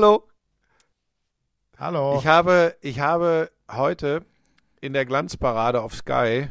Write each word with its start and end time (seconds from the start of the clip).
Hallo. 0.00 0.26
Hallo. 1.76 2.16
Ich 2.18 2.26
habe, 2.26 2.74
ich 2.80 3.00
habe 3.00 3.50
heute 3.70 4.24
in 4.80 4.94
der 4.94 5.04
Glanzparade 5.04 5.82
auf 5.82 5.94
Sky 5.94 6.48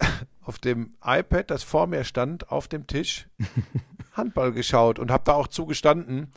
auf 0.42 0.58
dem 0.58 0.96
iPad, 1.04 1.48
das 1.52 1.62
vor 1.62 1.86
mir 1.86 2.02
stand, 2.02 2.50
auf 2.50 2.66
dem 2.66 2.88
Tisch, 2.88 3.28
Handball 4.12 4.50
geschaut 4.50 4.98
und 4.98 5.12
habe 5.12 5.22
da 5.24 5.34
auch 5.34 5.46
zugestanden, 5.46 6.32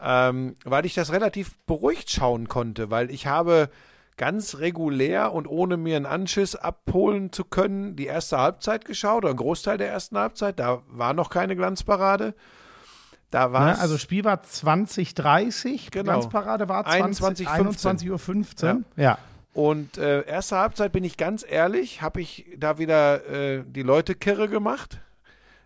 ähm, 0.00 0.54
weil 0.64 0.86
ich 0.86 0.94
das 0.94 1.12
relativ 1.12 1.58
beruhigt 1.66 2.10
schauen 2.10 2.48
konnte, 2.48 2.90
weil 2.90 3.10
ich 3.10 3.26
habe 3.26 3.68
ganz 4.16 4.56
regulär 4.56 5.34
und 5.34 5.46
ohne 5.46 5.76
mir 5.76 5.96
einen 5.96 6.06
Anschiss 6.06 6.56
abholen 6.56 7.30
zu 7.30 7.44
können, 7.44 7.94
die 7.94 8.06
erste 8.06 8.38
Halbzeit 8.38 8.86
geschaut 8.86 9.18
oder 9.18 9.28
einen 9.28 9.36
Großteil 9.36 9.76
der 9.76 9.90
ersten 9.90 10.16
Halbzeit. 10.16 10.58
Da 10.58 10.80
war 10.86 11.12
noch 11.12 11.28
keine 11.28 11.56
Glanzparade. 11.56 12.34
Da 13.30 13.52
war 13.52 13.72
ne, 13.72 13.78
also 13.78 13.98
Spiel 13.98 14.24
war 14.24 14.42
2030, 14.42 15.90
genau. 15.90 16.12
Glanzparade 16.12 16.68
war 16.68 16.84
20, 16.84 17.48
21 17.48 18.10
Uhr 18.10 18.18
15. 18.18 18.84
Ja. 18.96 19.02
ja. 19.02 19.18
Und 19.52 19.98
äh, 19.98 20.24
erste 20.24 20.56
Halbzeit 20.56 20.92
bin 20.92 21.04
ich 21.04 21.16
ganz 21.16 21.44
ehrlich, 21.48 22.00
habe 22.00 22.20
ich 22.20 22.46
da 22.56 22.78
wieder 22.78 23.26
äh, 23.28 23.64
die 23.66 23.82
Leute 23.82 24.14
kirre 24.14 24.48
gemacht. 24.48 25.00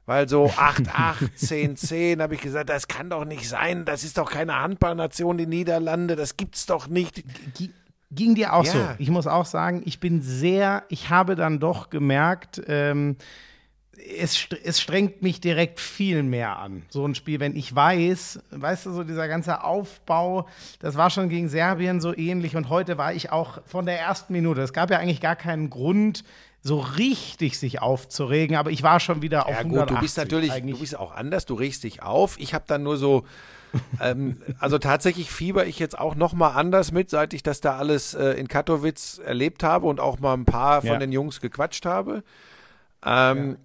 Weil 0.05 0.29
so 0.29 0.47
8-8, 0.47 1.31
10-10 1.39 2.21
habe 2.21 2.35
ich 2.35 2.41
gesagt, 2.41 2.69
das 2.71 2.89
kann 2.89 3.09
doch 3.09 3.25
nicht 3.25 3.49
sein. 3.49 3.85
Das 3.85 4.03
ist 4.03 4.19
doch 4.19 4.31
keine 4.31 4.59
Handballnation, 4.59 5.39
die 5.39 5.47
Niederlande. 5.47 6.17
Das 6.17 6.37
gibt's 6.37 6.67
doch 6.67 6.89
nicht. 6.89 7.23
G 7.55 7.71
ging 8.11 8.35
dir 8.35 8.53
auch 8.53 8.65
ja. 8.65 8.73
so. 8.73 8.79
Ich 8.99 9.11
muss 9.11 9.27
auch 9.27 9.47
sagen, 9.47 9.83
ich 9.87 9.99
bin 10.01 10.21
sehr, 10.21 10.83
ich 10.89 11.09
habe 11.09 11.35
dann 11.35 11.61
doch 11.61 11.89
gemerkt, 11.89 12.61
ähm, 12.67 13.17
es, 14.19 14.49
es 14.65 14.81
strengt 14.81 15.23
mich 15.23 15.41
direkt 15.41 15.81
viel 15.81 16.23
mehr 16.23 16.59
an, 16.59 16.83
so 16.89 17.07
ein 17.07 17.15
Spiel, 17.15 17.41
wenn 17.41 17.57
ich 17.57 17.75
weiß, 17.75 18.41
weißt 18.51 18.87
du, 18.87 18.93
so 18.93 19.05
dieser 19.05 19.29
ganze 19.29 19.65
Aufbau, 19.65 20.47
das 20.81 20.97
war 20.97 21.11
schon 21.11 21.29
gegen 21.29 21.49
Serbien 21.49 22.01
so 22.01 22.17
ähnlich 22.17 22.57
und 22.57 22.69
heute 22.69 22.99
war 22.99 23.13
ich 23.13 23.31
auch 23.31 23.61
von 23.67 23.87
der 23.87 23.99
ersten 23.99 24.33
Minute, 24.33 24.63
es 24.63 24.73
gab 24.73 24.91
ja 24.91 24.99
eigentlich 24.99 25.21
gar 25.21 25.37
keinen 25.37 25.71
Grund, 25.71 26.25
so 26.65 26.79
richtig 26.79 27.59
sich 27.59 27.83
aufzuregen, 27.83 28.57
aber 28.57 28.71
ich 28.71 28.83
war 28.85 29.01
schon 29.01 29.21
wieder 29.21 29.47
auf 29.47 29.53
ja, 29.53 29.63
gut, 29.65 29.91
du 29.91 29.99
bist 29.99 30.17
natürlich, 30.17 30.53
eigentlich. 30.53 30.77
du 30.77 30.81
bist 30.81 30.97
auch 30.97 31.13
anders, 31.13 31.45
du 31.45 31.55
regst 31.55 31.83
dich 31.83 32.05
auf. 32.05 32.39
Ich 32.39 32.55
habe 32.55 32.65
dann 32.69 32.85
nur 32.85 32.97
so, 32.97 33.25
ähm, 34.01 34.41
also 34.61 34.79
tatsächlich 34.79 35.33
fieber 35.33 35.67
ich 35.67 35.81
jetzt 35.81 35.99
auch 35.99 36.15
noch 36.15 36.35
mal 36.35 36.51
anders 36.51 36.93
mit, 36.93 37.11
seit 37.11 37.35
ich 37.35 37.43
das 37.43 37.61
da 37.61 37.79
alles 37.79 38.15
äh, 38.15 38.35
in 38.35 38.47
Katowice 38.47 39.19
erlebt 39.19 39.65
habe 39.65 39.87
und 39.87 39.99
auch 39.99 40.21
mal 40.21 40.35
ein 40.35 40.45
paar 40.45 40.83
von 40.83 40.91
ja. 40.91 40.99
den 40.99 41.11
Jungs 41.11 41.41
gequatscht 41.41 41.85
habe. 41.85 42.23
Ähm, 43.05 43.51
ja 43.51 43.57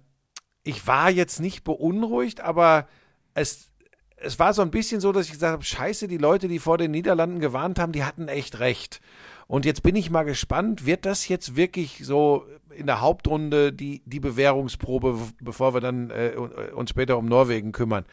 ich 0.68 0.86
war 0.86 1.10
jetzt 1.10 1.40
nicht 1.40 1.64
beunruhigt, 1.64 2.42
aber 2.42 2.86
es, 3.32 3.70
es 4.16 4.38
war 4.38 4.52
so 4.52 4.60
ein 4.60 4.70
bisschen 4.70 5.00
so, 5.00 5.12
dass 5.12 5.24
ich 5.24 5.32
gesagt 5.32 5.54
habe, 5.54 5.64
scheiße, 5.64 6.08
die 6.08 6.18
Leute, 6.18 6.46
die 6.46 6.58
vor 6.58 6.76
den 6.76 6.90
Niederlanden 6.90 7.40
gewarnt 7.40 7.78
haben, 7.78 7.92
die 7.92 8.04
hatten 8.04 8.28
echt 8.28 8.58
recht. 8.58 9.00
Und 9.46 9.64
jetzt 9.64 9.82
bin 9.82 9.96
ich 9.96 10.10
mal 10.10 10.24
gespannt, 10.24 10.84
wird 10.84 11.06
das 11.06 11.26
jetzt 11.26 11.56
wirklich 11.56 12.04
so 12.04 12.44
in 12.68 12.84
der 12.84 13.00
Hauptrunde 13.00 13.72
die, 13.72 14.02
die 14.04 14.20
Bewährungsprobe, 14.20 15.18
bevor 15.40 15.72
wir 15.72 15.80
dann 15.80 16.10
äh, 16.10 16.34
uns 16.74 16.90
später 16.90 17.16
um 17.16 17.24
Norwegen 17.24 17.72
kümmern. 17.72 18.04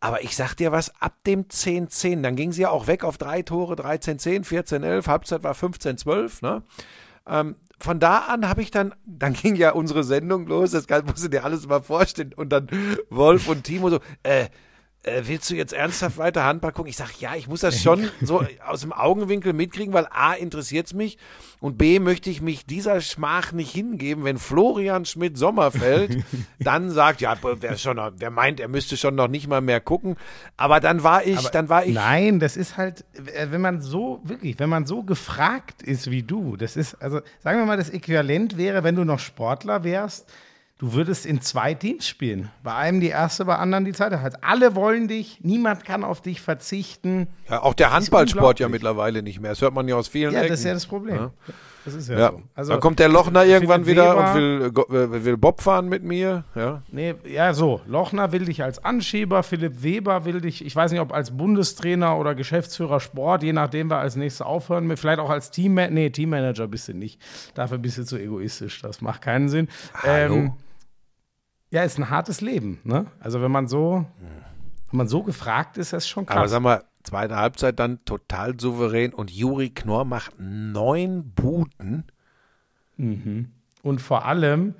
Aber 0.00 0.24
ich 0.24 0.34
sag 0.34 0.56
dir 0.56 0.72
was, 0.72 1.00
ab 1.00 1.22
dem 1.28 1.44
10-10, 1.44 2.22
dann 2.22 2.34
ging 2.34 2.50
sie 2.50 2.62
ja 2.62 2.70
auch 2.70 2.88
weg 2.88 3.04
auf 3.04 3.18
drei 3.18 3.42
Tore, 3.42 3.74
13-10, 3.74 4.44
14-11, 4.44 5.06
Halbzeit 5.06 5.44
war 5.44 5.54
15-12, 5.54 6.42
ne? 6.44 6.62
Ähm, 7.26 7.54
von 7.84 8.00
da 8.00 8.20
an 8.20 8.48
habe 8.48 8.62
ich 8.62 8.70
dann, 8.70 8.94
dann 9.04 9.32
ging 9.42 9.54
ja 9.56 9.72
unsere 9.72 10.02
Sendung 10.02 10.46
los, 10.46 10.70
das 10.70 10.86
musst 11.04 11.24
du 11.24 11.28
dir 11.28 11.44
alles 11.44 11.68
mal 11.68 11.82
vorstellen. 11.82 12.32
Und 12.34 12.50
dann 12.50 12.68
Wolf 13.10 13.46
und 13.48 13.64
Timo 13.64 13.90
so, 13.90 14.00
äh, 14.22 14.46
äh, 15.04 15.22
willst 15.26 15.50
du 15.50 15.54
jetzt 15.54 15.72
ernsthaft 15.72 16.18
weiter 16.18 16.44
Handball 16.44 16.72
gucken? 16.72 16.90
Ich 16.90 16.96
sage, 16.96 17.12
ja, 17.20 17.34
ich 17.34 17.48
muss 17.48 17.60
das 17.60 17.80
schon 17.80 18.10
so 18.20 18.44
aus 18.66 18.80
dem 18.80 18.92
Augenwinkel 18.92 19.52
mitkriegen, 19.52 19.92
weil 19.92 20.06
A, 20.10 20.32
interessiert 20.32 20.86
es 20.86 20.94
mich 20.94 21.18
und 21.60 21.78
B, 21.78 22.00
möchte 22.00 22.30
ich 22.30 22.40
mich 22.40 22.66
dieser 22.66 23.00
Schmach 23.00 23.52
nicht 23.52 23.72
hingeben, 23.72 24.24
wenn 24.24 24.38
Florian 24.38 25.04
Schmidt-Sommerfeld 25.04 26.24
dann 26.58 26.90
sagt, 26.90 27.20
ja, 27.20 27.36
wer, 27.42 27.76
schon, 27.76 28.00
wer 28.16 28.30
meint, 28.30 28.60
er 28.60 28.68
müsste 28.68 28.96
schon 28.96 29.14
noch 29.14 29.28
nicht 29.28 29.46
mal 29.46 29.60
mehr 29.60 29.80
gucken. 29.80 30.16
Aber 30.56 30.80
dann 30.80 31.02
war 31.02 31.24
ich, 31.24 31.38
Aber 31.38 31.50
dann 31.50 31.68
war 31.68 31.84
ich. 31.84 31.94
Nein, 31.94 32.40
das 32.40 32.56
ist 32.56 32.76
halt, 32.76 33.04
äh, 33.34 33.48
wenn 33.50 33.60
man 33.60 33.82
so, 33.82 34.20
wirklich, 34.24 34.58
wenn 34.58 34.70
man 34.70 34.86
so 34.86 35.02
gefragt 35.02 35.82
ist 35.82 36.10
wie 36.10 36.22
du, 36.22 36.56
das 36.56 36.76
ist, 36.76 36.94
also 37.02 37.20
sagen 37.40 37.58
wir 37.58 37.66
mal, 37.66 37.76
das 37.76 37.90
Äquivalent 37.90 38.56
wäre, 38.56 38.84
wenn 38.84 38.96
du 38.96 39.04
noch 39.04 39.18
Sportler 39.18 39.84
wärst, 39.84 40.32
Du 40.78 40.92
würdest 40.92 41.24
in 41.24 41.40
zwei 41.40 41.72
Teams 41.74 42.06
spielen. 42.06 42.50
Bei 42.64 42.74
einem 42.74 43.00
die 43.00 43.08
erste, 43.08 43.44
bei 43.44 43.56
anderen 43.56 43.84
die 43.84 43.92
zweite 43.92 44.20
Halbzeit. 44.20 44.42
Alle 44.42 44.74
wollen 44.74 45.06
dich, 45.06 45.38
niemand 45.42 45.84
kann 45.84 46.02
auf 46.02 46.20
dich 46.20 46.40
verzichten. 46.40 47.28
Ja, 47.48 47.62
auch 47.62 47.74
der 47.74 47.92
Handballsport 47.92 48.58
ja 48.58 48.68
mittlerweile 48.68 49.22
nicht 49.22 49.40
mehr. 49.40 49.52
Das 49.52 49.60
hört 49.60 49.72
man 49.72 49.86
ja 49.86 49.94
aus 49.94 50.08
vielen 50.08 50.32
Ja, 50.34 50.40
Ecken. 50.40 50.50
das 50.50 50.58
ist 50.60 50.66
ja 50.66 50.74
das 50.74 50.86
Problem. 50.86 51.14
Ja. 51.16 51.32
Das 51.84 51.94
ist 51.94 52.08
ja, 52.08 52.18
ja. 52.18 52.30
so. 52.30 52.42
Also, 52.54 52.72
da 52.72 52.78
kommt 52.78 52.98
der 52.98 53.08
Lochner 53.08 53.44
irgendwann 53.44 53.86
wieder 53.86 54.12
Weber, 54.12 54.28
und 54.28 54.34
will, 54.34 54.96
äh, 54.96 55.24
will 55.24 55.36
Bob 55.36 55.60
fahren 55.60 55.88
mit 55.88 56.02
mir. 56.02 56.44
Ja. 56.54 56.82
Nee, 56.90 57.14
ja, 57.24 57.52
so. 57.52 57.82
Lochner 57.86 58.32
will 58.32 58.46
dich 58.46 58.62
als 58.62 58.82
Anschieber, 58.84 59.42
Philipp 59.42 59.82
Weber 59.82 60.24
will 60.24 60.40
dich, 60.40 60.64
ich 60.64 60.74
weiß 60.74 60.92
nicht, 60.92 61.00
ob 61.00 61.12
als 61.12 61.36
Bundestrainer 61.36 62.16
oder 62.16 62.34
Geschäftsführer 62.34 63.00
Sport, 63.00 63.42
je 63.42 63.52
nachdem 63.52 63.90
wir 63.90 63.98
als 63.98 64.16
nächstes 64.16 64.46
aufhören, 64.46 64.96
vielleicht 64.96 65.18
auch 65.18 65.30
als 65.30 65.50
Teammanager. 65.50 65.94
Nee, 65.94 66.10
Teammanager 66.10 66.68
bist 66.68 66.88
du 66.88 66.94
nicht. 66.94 67.20
Dafür 67.54 67.78
bist 67.78 67.98
du 67.98 68.04
zu 68.04 68.16
egoistisch. 68.18 68.80
Das 68.80 69.00
macht 69.00 69.22
keinen 69.22 69.48
Sinn. 69.48 69.68
Hallo. 70.02 70.34
Ähm, 70.34 70.52
ja, 71.70 71.82
ist 71.82 71.98
ein 71.98 72.08
hartes 72.08 72.40
Leben. 72.40 72.80
Ne? 72.84 73.06
Also 73.20 73.42
wenn 73.42 73.50
man 73.50 73.68
so, 73.68 74.06
wenn 74.90 74.98
man 74.98 75.08
so 75.08 75.22
gefragt 75.22 75.76
ist, 75.76 75.88
ist 75.88 75.92
das 75.92 76.08
schon 76.08 76.24
krass. 76.24 76.36
Aber 76.36 76.48
sag 76.48 76.62
mal, 76.62 76.84
zweite 77.04 77.36
Halbzeit 77.36 77.78
dann 77.78 78.04
total 78.04 78.58
souverän 78.58 79.14
und 79.14 79.30
Juri 79.30 79.70
Knorr 79.70 80.04
macht 80.04 80.32
neun 80.38 81.32
Buten. 81.34 82.04
Mhm. 82.96 83.50
Und 83.82 84.00
vor 84.00 84.24
allem, 84.24 84.74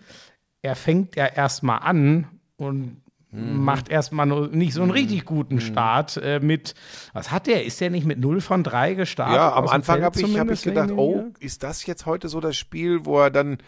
er 0.63 0.77
fängt 0.77 1.17
ja 1.17 1.27
erstmal 1.27 1.81
an 1.81 2.27
und 2.57 3.03
mhm. 3.31 3.63
macht 3.63 3.89
erstmal 3.89 4.27
nicht 4.49 4.73
so 4.73 4.81
einen 4.81 4.91
mhm. 4.91 4.97
richtig 4.97 5.25
guten 5.25 5.57
mhm. 5.57 5.61
Start 5.61 6.17
äh, 6.17 6.41
mit, 6.41 6.75
was 7.13 7.31
hat 7.31 7.47
der? 7.47 7.65
Ist 7.65 7.81
der 7.81 7.91
nicht 7.91 8.07
mit 8.07 8.19
0 8.19 8.41
von 8.41 8.65
3 8.65 8.95
gestartet? 8.95 9.37
Ja, 9.37 9.53
am 9.55 9.69
Anfang 9.69 10.03
habe 10.03 10.19
ich, 10.21 10.39
hab 10.39 10.51
ich 10.51 10.63
gedacht, 10.63 10.91
oh, 10.91 11.27
ist 11.41 11.63
das 11.63 11.85
jetzt 11.87 12.07
heute 12.07 12.29
so 12.29 12.41
das 12.41 12.57
Spiel, 12.57 13.05
wo 13.05 13.21
er 13.21 13.31
dann 13.31 13.59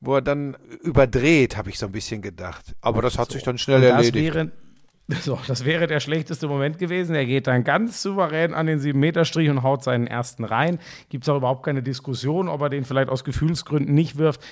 wo 0.00 0.16
er 0.16 0.22
dann 0.22 0.56
überdreht, 0.82 1.56
habe 1.56 1.70
ich 1.70 1.78
so 1.78 1.86
ein 1.86 1.92
bisschen 1.92 2.20
gedacht. 2.20 2.74
Aber 2.80 3.02
das 3.02 3.18
hat 3.18 3.28
so. 3.28 3.34
sich 3.34 3.42
dann 3.42 3.58
schnell 3.58 3.80
das 3.80 3.90
erledigt. 3.90 4.34
Wäre, 4.34 4.52
so, 5.08 5.38
das 5.46 5.64
wäre 5.64 5.86
der 5.86 6.00
schlechteste 6.00 6.48
Moment 6.48 6.78
gewesen. 6.78 7.14
Er 7.14 7.26
geht 7.26 7.46
dann 7.46 7.62
ganz 7.62 8.02
souverän 8.02 8.54
an 8.54 8.66
den 8.66 8.80
7-Meter-Strich 8.80 9.50
und 9.50 9.62
haut 9.62 9.84
seinen 9.84 10.06
ersten 10.06 10.44
rein. 10.44 10.78
Gibt 11.10 11.24
es 11.24 11.28
auch 11.28 11.36
überhaupt 11.36 11.64
keine 11.64 11.82
Diskussion, 11.82 12.48
ob 12.48 12.62
er 12.62 12.70
den 12.70 12.84
vielleicht 12.84 13.10
aus 13.10 13.24
Gefühlsgründen 13.24 13.94
nicht 13.94 14.16
wirft. 14.16 14.42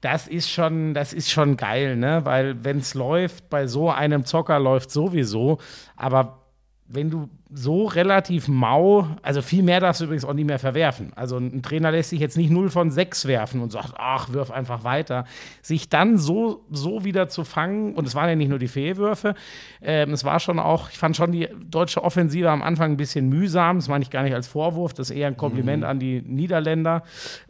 Das 0.00 0.26
ist 0.26 0.50
schon, 0.50 0.94
das 0.94 1.12
ist 1.12 1.30
schon 1.30 1.56
geil, 1.56 1.96
ne? 1.96 2.24
Weil 2.24 2.64
wenn 2.64 2.78
es 2.78 2.94
läuft, 2.94 3.48
bei 3.48 3.68
so 3.68 3.90
einem 3.90 4.24
Zocker 4.24 4.58
läuft 4.58 4.90
sowieso. 4.90 5.58
Aber 5.96 6.40
wenn 6.88 7.08
du 7.08 7.28
so 7.54 7.84
relativ 7.84 8.48
mau, 8.48 9.06
also 9.22 9.42
viel 9.42 9.62
mehr 9.62 9.80
darfst 9.80 10.00
du 10.00 10.06
übrigens 10.06 10.24
auch 10.24 10.32
nicht 10.32 10.46
mehr 10.46 10.58
verwerfen. 10.58 11.12
Also 11.16 11.36
ein 11.36 11.62
Trainer 11.62 11.90
lässt 11.90 12.10
sich 12.10 12.20
jetzt 12.20 12.36
nicht 12.36 12.50
0 12.50 12.70
von 12.70 12.90
6 12.90 13.26
werfen 13.26 13.60
und 13.60 13.70
sagt, 13.70 13.94
ach, 13.98 14.32
wirf 14.32 14.50
einfach 14.50 14.84
weiter. 14.84 15.26
Sich 15.60 15.90
dann 15.90 16.16
so, 16.16 16.64
so 16.70 17.04
wieder 17.04 17.28
zu 17.28 17.44
fangen, 17.44 17.94
und 17.94 18.06
es 18.06 18.14
waren 18.14 18.28
ja 18.28 18.36
nicht 18.36 18.48
nur 18.48 18.58
die 18.58 18.68
Fehlwürfe, 18.68 19.34
äh, 19.82 20.06
es 20.06 20.24
war 20.24 20.40
schon 20.40 20.58
auch, 20.58 20.90
ich 20.90 20.98
fand 20.98 21.14
schon 21.14 21.32
die 21.32 21.48
deutsche 21.68 22.02
Offensive 22.02 22.50
am 22.50 22.62
Anfang 22.62 22.92
ein 22.92 22.96
bisschen 22.96 23.28
mühsam, 23.28 23.76
das 23.76 23.88
meine 23.88 24.02
ich 24.02 24.10
gar 24.10 24.22
nicht 24.22 24.34
als 24.34 24.48
Vorwurf, 24.48 24.94
das 24.94 25.10
ist 25.10 25.16
eher 25.16 25.26
ein 25.26 25.36
Kompliment 25.36 25.82
mhm. 25.82 25.88
an 25.88 25.98
die 25.98 26.22
Niederländer, 26.22 27.02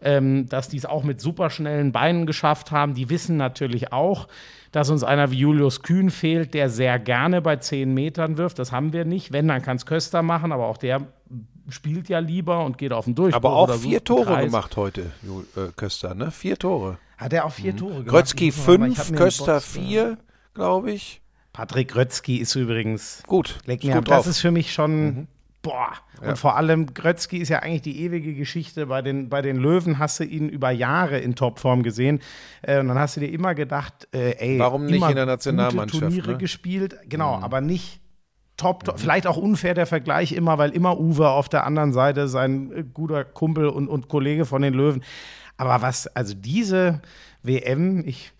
ähm, 0.03 0.49
dass 0.49 0.69
die 0.69 0.79
es 0.79 0.87
auch 0.87 1.05
mit 1.05 1.21
superschnellen 1.21 1.93
Beinen 1.93 2.27
geschafft 2.27 2.73
haben. 2.73 2.95
Die 2.95 3.09
wissen 3.09 3.37
natürlich 3.37 3.93
auch, 3.93 4.27
dass 4.73 4.89
uns 4.89 5.05
einer 5.05 5.31
wie 5.31 5.39
Julius 5.39 5.83
Kühn 5.83 6.11
fehlt, 6.11 6.55
der 6.55 6.71
sehr 6.71 6.99
gerne 6.99 7.43
bei 7.43 7.57
10 7.57 7.93
Metern 7.93 8.39
wirft. 8.39 8.59
Das 8.59 8.73
haben 8.73 8.93
wir 8.95 9.05
nicht. 9.05 9.31
Wenn, 9.31 9.47
dann 9.47 9.61
kann 9.61 9.77
es 9.77 9.87
Köster 9.93 10.23
machen, 10.23 10.53
aber 10.53 10.69
auch 10.69 10.79
der 10.79 11.03
spielt 11.69 12.09
ja 12.09 12.19
lieber 12.19 12.65
und 12.65 12.79
geht 12.79 12.95
auf 12.95 13.05
den 13.05 13.15
Durchbruch. 13.15 13.37
Aber 13.37 13.53
auch 13.57 13.75
vier 13.75 14.03
Tore 14.03 14.43
gemacht 14.43 14.75
heute, 14.77 15.13
äh, 15.55 15.69
Köster, 15.77 16.15
ne? 16.15 16.31
Vier 16.31 16.59
Tore. 16.59 16.97
Hat 17.19 17.35
er 17.35 17.45
auch 17.45 17.53
vier 17.53 17.75
mhm. 17.75 17.77
Tore 17.77 17.93
gemacht? 17.93 18.09
Grötzky 18.09 18.53
fünf, 18.53 19.13
Köster 19.15 19.61
vier, 19.61 20.17
glaube 20.55 20.93
ich. 20.93 21.21
Patrick 21.53 21.89
Grötzky 21.89 22.39
ist 22.39 22.55
übrigens 22.55 23.23
gut. 23.27 23.59
Leck 23.67 23.85
mir 23.85 23.97
gut 23.97 24.11
das 24.11 24.27
ist 24.27 24.41
für 24.41 24.51
mich 24.51 24.73
schon 24.73 25.05
mhm. 25.05 25.29
Boah. 25.61 25.93
Ja. 26.21 26.31
Und 26.31 26.39
vor 26.39 26.57
allem 26.57 26.93
Grötzky 26.93 27.39
ist 27.39 27.49
ja 27.49 27.61
eigentlich 27.61 27.83
die 27.83 28.01
ewige 28.01 28.35
Geschichte. 28.35 28.87
Bei 28.87 29.01
den, 29.01 29.29
bei 29.29 29.43
den 29.43 29.57
Löwen 29.57 30.01
hast 30.01 30.19
du 30.19 30.25
ihn 30.25 30.49
über 30.49 30.73
Jahre 30.73 31.19
in 31.19 31.37
Topform 31.37 31.85
gesehen. 31.85 32.21
Äh, 32.63 32.81
und 32.81 32.89
dann 32.89 32.99
hast 32.99 33.17
du 33.17 33.21
dir 33.21 33.31
immer 33.31 33.55
gedacht, 33.55 34.09
äh, 34.13 34.33
ey, 34.39 34.59
warum 34.59 34.87
nicht 34.87 35.09
in 35.09 35.15
der 35.15 35.27
Nationalmannschaft? 35.27 36.03
Turniere 36.03 36.33
ne? 36.33 36.39
gespielt, 36.39 36.97
genau, 37.09 37.37
mhm. 37.37 37.45
aber 37.45 37.61
nicht 37.61 38.02
top, 38.57 38.85
top. 38.85 38.99
Vielleicht 38.99 39.27
auch 39.27 39.37
unfair 39.37 39.75
der 39.75 39.87
Vergleich 39.87 40.33
immer, 40.33 40.59
weil 40.59 40.71
immer 40.71 40.99
Uwe 40.99 41.29
auf 41.29 41.49
der 41.49 41.67
anderen 41.67 41.93
Seite 41.93 42.29
sein 42.29 42.73
äh, 42.73 42.85
guter 42.85 43.25
Kumpel 43.25 43.69
und, 43.69 43.89
und 43.89 44.09
Kollege 44.09 44.45
von 44.45 44.63
den 44.63 44.75
Löwen. 44.75 45.03
Aber 45.57 45.83
was, 45.83 46.07
also 46.09 46.35
diese 46.35 47.01
WM, 47.43 48.03
ich 48.07 48.33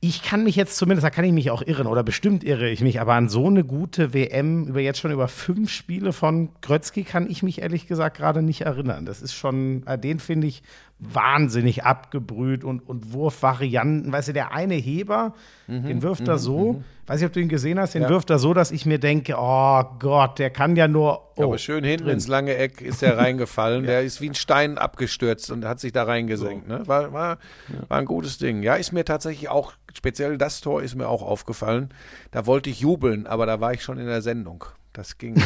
ich 0.00 0.22
kann 0.22 0.44
mich 0.44 0.54
jetzt 0.54 0.76
zumindest, 0.76 1.04
da 1.04 1.10
kann 1.10 1.24
ich 1.24 1.32
mich 1.32 1.50
auch 1.50 1.60
irren 1.62 1.88
oder 1.88 2.04
bestimmt 2.04 2.44
irre 2.44 2.68
ich 2.68 2.82
mich, 2.82 3.00
aber 3.00 3.14
an 3.14 3.28
so 3.28 3.48
eine 3.48 3.64
gute 3.64 4.14
WM 4.14 4.68
über 4.68 4.80
jetzt 4.80 5.00
schon 5.00 5.10
über 5.10 5.26
fünf 5.26 5.70
Spiele 5.70 6.12
von 6.12 6.50
Grötzky 6.60 7.02
kann 7.02 7.28
ich 7.28 7.42
mich 7.42 7.60
ehrlich 7.60 7.88
gesagt 7.88 8.16
gerade 8.16 8.40
nicht 8.40 8.60
erinnern. 8.60 9.06
Das 9.06 9.20
ist 9.20 9.34
schon, 9.34 9.84
äh, 9.88 9.98
den 9.98 10.20
finde 10.20 10.46
ich 10.46 10.62
wahnsinnig 11.00 11.84
abgebrüht 11.84 12.64
und, 12.64 12.80
und 12.80 13.12
Wurfvarianten. 13.12 14.12
Weißt 14.12 14.28
du, 14.28 14.32
der 14.32 14.52
eine 14.52 14.74
Heber, 14.74 15.32
mhm, 15.68 15.84
den 15.84 16.02
wirft 16.02 16.26
er 16.26 16.34
mhm, 16.34 16.38
so, 16.38 16.72
mhm. 16.72 16.84
weiß 17.06 17.20
ich, 17.20 17.26
ob 17.26 17.32
du 17.32 17.40
ihn 17.40 17.48
gesehen 17.48 17.78
hast, 17.78 17.94
den 17.94 18.02
ja. 18.02 18.08
wirft 18.08 18.30
er 18.30 18.40
so, 18.40 18.52
dass 18.52 18.72
ich 18.72 18.84
mir 18.84 18.98
denke, 18.98 19.36
oh 19.38 19.82
Gott, 20.00 20.40
der 20.40 20.50
kann 20.50 20.74
ja 20.74 20.88
nur. 20.88 21.32
Oh, 21.36 21.44
Aber 21.44 21.58
schön 21.58 21.84
hinten 21.84 22.06
drin. 22.06 22.14
ins 22.14 22.26
lange 22.26 22.56
Eck 22.56 22.80
ist 22.80 23.00
der 23.00 23.16
reingefallen. 23.18 23.84
ja. 23.84 23.90
Der 23.90 24.02
ist 24.02 24.20
wie 24.20 24.28
ein 24.28 24.34
Stein 24.34 24.76
abgestürzt 24.76 25.52
und 25.52 25.64
hat 25.64 25.78
sich 25.78 25.92
da 25.92 26.02
reingesenkt. 26.02 26.66
So. 26.68 26.74
Ne? 26.74 26.88
War, 26.88 27.12
war, 27.12 27.38
war 27.86 27.98
ein 27.98 28.06
gutes 28.06 28.38
Ding. 28.38 28.64
Ja, 28.64 28.74
ist 28.74 28.90
mir 28.92 29.04
tatsächlich 29.04 29.48
auch, 29.48 29.74
speziell 29.94 30.36
das 30.36 30.60
Tor 30.60 30.82
ist 30.82 30.96
mir 30.96 31.08
auch 31.08 31.22
aufgefallen. 31.22 31.90
Da 32.32 32.46
wollte 32.46 32.70
ich 32.70 32.80
jubeln, 32.80 33.28
aber 33.28 33.46
da 33.46 33.60
war 33.60 33.72
ich 33.72 33.84
schon 33.84 33.98
in 33.98 34.06
der 34.06 34.22
Sendung. 34.22 34.64
Das 34.92 35.16
ging. 35.16 35.40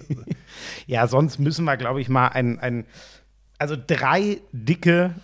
ja, 0.86 1.06
sonst 1.06 1.38
müssen 1.38 1.64
wir, 1.64 1.78
glaube 1.78 2.02
ich, 2.02 2.10
mal 2.10 2.28
ein, 2.28 2.58
ein 2.58 2.84
also 3.58 3.76
drei 3.76 4.40
dicke 4.52 5.14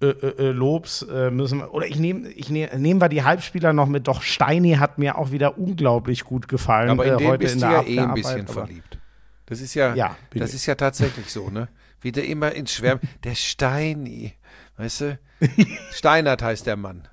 äh, 0.00 0.06
äh, 0.06 0.48
äh, 0.48 0.50
Lobs 0.50 1.02
äh, 1.02 1.30
müssen 1.30 1.60
wir, 1.60 1.72
oder 1.72 1.86
ich 1.86 1.98
nehme 1.98 2.28
ich 2.28 2.50
nehm, 2.50 2.68
nehmen 2.80 3.00
wir 3.00 3.08
die 3.08 3.22
Halbspieler 3.22 3.72
noch 3.72 3.86
mit. 3.86 4.08
Doch 4.08 4.22
Steini 4.22 4.74
hat 4.74 4.98
mir 4.98 5.16
auch 5.16 5.30
wieder 5.30 5.58
unglaublich 5.58 6.24
gut 6.24 6.48
gefallen. 6.48 6.90
Aber 6.90 7.06
in 7.06 7.14
äh, 7.14 7.16
den 7.16 7.28
heute 7.28 7.38
bist 7.38 7.54
in 7.54 7.60
du 7.60 7.66
ja 7.66 7.82
eh 7.82 7.98
ein 8.00 8.14
bisschen 8.14 8.46
verliebt. 8.46 8.98
Das 9.46 9.60
ist 9.60 9.74
ja, 9.74 9.94
ja 9.94 10.16
das 10.34 10.54
ist 10.54 10.66
ja 10.66 10.74
tatsächlich 10.74 11.30
so, 11.30 11.50
ne? 11.50 11.68
Wie 12.00 12.12
der 12.12 12.26
immer 12.26 12.52
ins 12.52 12.72
Schwärmen. 12.72 13.00
Der 13.22 13.34
Steini, 13.34 14.34
weißt 14.76 15.00
du? 15.00 15.18
Steinert 15.92 16.42
heißt 16.42 16.66
der 16.66 16.76
Mann. 16.76 17.08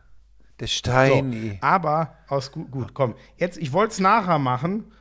Der 0.59 0.67
Steini. 0.67 1.51
So, 1.51 1.57
aber 1.61 2.15
aus 2.27 2.51
gut, 2.51 2.71
gut, 2.71 2.93
komm. 2.93 3.15
Jetzt, 3.37 3.57
ich 3.57 3.73
wollte 3.73 3.93
es 3.93 3.99
nachher 3.99 4.37
machen, 4.37 4.91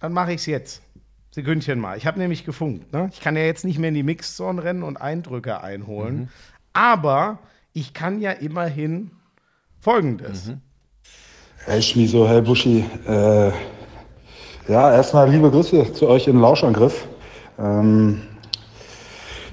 dann 0.00 0.12
mache 0.12 0.32
ich 0.32 0.40
es 0.40 0.46
jetzt. 0.46 0.82
Sekündchen 1.38 1.78
mal. 1.78 1.96
Ich 1.96 2.04
habe 2.04 2.18
nämlich 2.18 2.44
gefunkt. 2.44 2.92
Ne? 2.92 3.10
Ich 3.12 3.20
kann 3.20 3.36
ja 3.36 3.42
jetzt 3.42 3.64
nicht 3.64 3.78
mehr 3.78 3.90
in 3.90 3.94
die 3.94 4.02
Mixzone 4.02 4.64
rennen 4.64 4.82
und 4.82 4.96
Eindrücke 4.96 5.62
einholen. 5.62 6.16
Mhm. 6.16 6.28
Aber 6.72 7.38
ich 7.72 7.94
kann 7.94 8.20
ja 8.20 8.32
immerhin 8.32 9.12
Folgendes. 9.78 10.48
Mhm. 10.48 10.60
Hey 11.64 11.80
Schmiso, 11.80 12.28
hey 12.28 12.42
Buschi. 12.42 12.84
Äh, 13.06 13.52
ja, 14.66 14.92
erstmal 14.92 15.30
liebe 15.30 15.48
Grüße 15.48 15.92
zu 15.92 16.08
euch 16.08 16.26
in 16.26 16.40
Lauschangriff. 16.40 17.06
Ähm, 17.56 18.22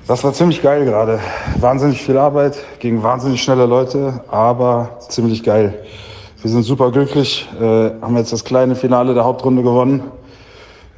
das 0.07 0.23
war 0.23 0.33
ziemlich 0.33 0.63
geil 0.63 0.85
gerade. 0.85 1.19
Wahnsinnig 1.59 2.01
viel 2.01 2.17
Arbeit 2.17 2.57
gegen 2.79 3.03
wahnsinnig 3.03 3.43
schnelle 3.43 3.67
Leute, 3.67 4.23
aber 4.27 4.97
ziemlich 5.09 5.43
geil. 5.43 5.85
Wir 6.41 6.49
sind 6.49 6.63
super 6.63 6.91
glücklich, 6.91 7.47
äh, 7.61 7.91
haben 8.01 8.17
jetzt 8.17 8.33
das 8.33 8.43
kleine 8.43 8.75
Finale 8.75 9.13
der 9.13 9.23
Hauptrunde 9.23 9.61
gewonnen. 9.61 10.01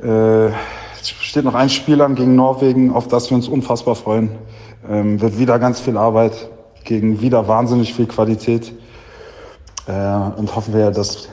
Äh, 0.01 0.47
es 0.47 1.09
steht 1.09 1.45
noch 1.45 1.55
ein 1.55 1.69
Spiel 1.69 2.01
an 2.01 2.15
gegen 2.15 2.35
Norwegen, 2.35 2.93
auf 2.93 3.07
das 3.07 3.29
wir 3.29 3.35
uns 3.35 3.47
unfassbar 3.47 3.95
freuen. 3.95 4.31
Ähm, 4.89 5.19
wird 5.21 5.37
wieder 5.39 5.59
ganz 5.59 5.79
viel 5.79 5.97
Arbeit, 5.97 6.49
gegen 6.83 7.21
wieder 7.21 7.47
wahnsinnig 7.47 7.93
viel 7.93 8.07
Qualität. 8.07 8.73
Äh, 9.87 9.91
und 9.91 10.55
hoffen 10.55 10.73
wir, 10.73 10.91
dass, 10.91 11.29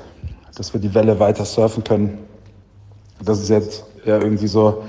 dass 0.55 0.73
wir 0.73 0.81
die 0.81 0.95
Welle 0.95 1.19
weiter 1.19 1.45
surfen 1.45 1.85
können. 1.85 2.19
Das 3.23 3.41
ist 3.41 3.49
jetzt 3.49 3.85
ja 4.05 4.19
irgendwie 4.19 4.47
so 4.47 4.85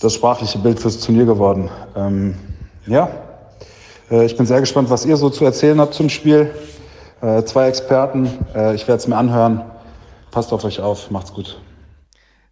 das 0.00 0.14
sprachliche 0.14 0.58
Bild 0.58 0.80
fürs 0.80 0.98
Turnier 0.98 1.24
geworden. 1.24 1.70
Ähm, 1.94 2.34
ja, 2.86 3.08
äh, 4.10 4.26
ich 4.26 4.36
bin 4.36 4.46
sehr 4.46 4.60
gespannt, 4.60 4.90
was 4.90 5.06
ihr 5.06 5.16
so 5.16 5.30
zu 5.30 5.44
erzählen 5.44 5.80
habt 5.80 5.94
zum 5.94 6.08
Spiel. 6.08 6.50
Äh, 7.20 7.44
zwei 7.44 7.68
Experten, 7.68 8.28
äh, 8.54 8.74
ich 8.74 8.88
werde 8.88 8.98
es 8.98 9.06
mir 9.06 9.16
anhören. 9.16 9.62
Passt 10.30 10.52
auf 10.52 10.64
euch 10.64 10.80
auf, 10.80 11.10
macht's 11.10 11.32
gut. 11.32 11.61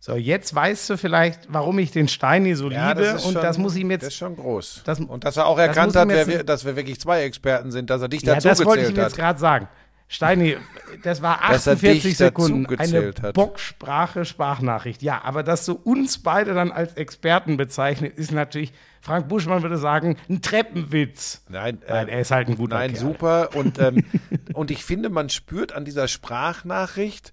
So, 0.02 0.16
jetzt 0.16 0.54
weißt 0.54 0.88
du 0.88 0.96
vielleicht, 0.96 1.40
warum 1.48 1.78
ich 1.78 1.90
den 1.90 2.08
Steini 2.08 2.54
so 2.54 2.70
ja, 2.70 2.88
liebe. 2.88 3.02
Das 3.02 3.26
und 3.26 3.34
schon, 3.34 3.42
das 3.42 3.58
muss 3.58 3.76
ihm 3.76 3.90
jetzt. 3.90 4.02
Das 4.02 4.08
ist 4.08 4.18
schon 4.18 4.34
groß. 4.34 4.80
Das, 4.86 4.98
und 4.98 5.24
dass 5.24 5.36
er 5.36 5.46
auch 5.46 5.58
erkannt 5.58 5.94
hat, 5.94 6.08
wir, 6.08 6.42
dass 6.42 6.64
wir 6.64 6.74
wirklich 6.74 6.98
zwei 6.98 7.22
Experten 7.24 7.70
sind, 7.70 7.90
dass 7.90 8.00
er 8.00 8.08
dich 8.08 8.22
ja, 8.22 8.34
dazu 8.34 8.48
das 8.48 8.64
wollte 8.64 8.84
ich 8.84 8.90
ihm 8.90 8.96
jetzt 8.96 9.16
gerade 9.16 9.38
sagen. 9.38 9.68
Steini, 10.08 10.56
das 11.04 11.20
war 11.20 11.42
48 11.42 12.16
Sekunden. 12.16 12.66
Eine 12.76 13.12
hat. 13.22 13.34
Bocksprache, 13.34 14.24
Sprachnachricht. 14.24 15.02
Ja, 15.02 15.22
aber 15.22 15.42
dass 15.42 15.66
du 15.66 15.74
uns 15.74 16.18
beide 16.18 16.54
dann 16.54 16.72
als 16.72 16.94
Experten 16.94 17.58
bezeichnet, 17.58 18.18
ist 18.18 18.32
natürlich, 18.32 18.72
Frank 19.02 19.28
Buschmann 19.28 19.62
würde 19.62 19.76
sagen, 19.76 20.16
ein 20.28 20.42
Treppenwitz. 20.42 21.44
Nein, 21.48 21.82
äh, 21.86 21.92
nein 21.92 22.08
er 22.08 22.20
ist 22.22 22.32
halt 22.32 22.48
ein 22.48 22.56
guter 22.56 22.76
Nein, 22.76 22.94
Kerl. 22.94 23.00
super. 23.00 23.50
Und, 23.54 23.78
ähm, 23.78 24.04
und 24.54 24.72
ich 24.72 24.82
finde, 24.82 25.10
man 25.10 25.28
spürt 25.28 25.72
an 25.72 25.84
dieser 25.84 26.08
Sprachnachricht, 26.08 27.30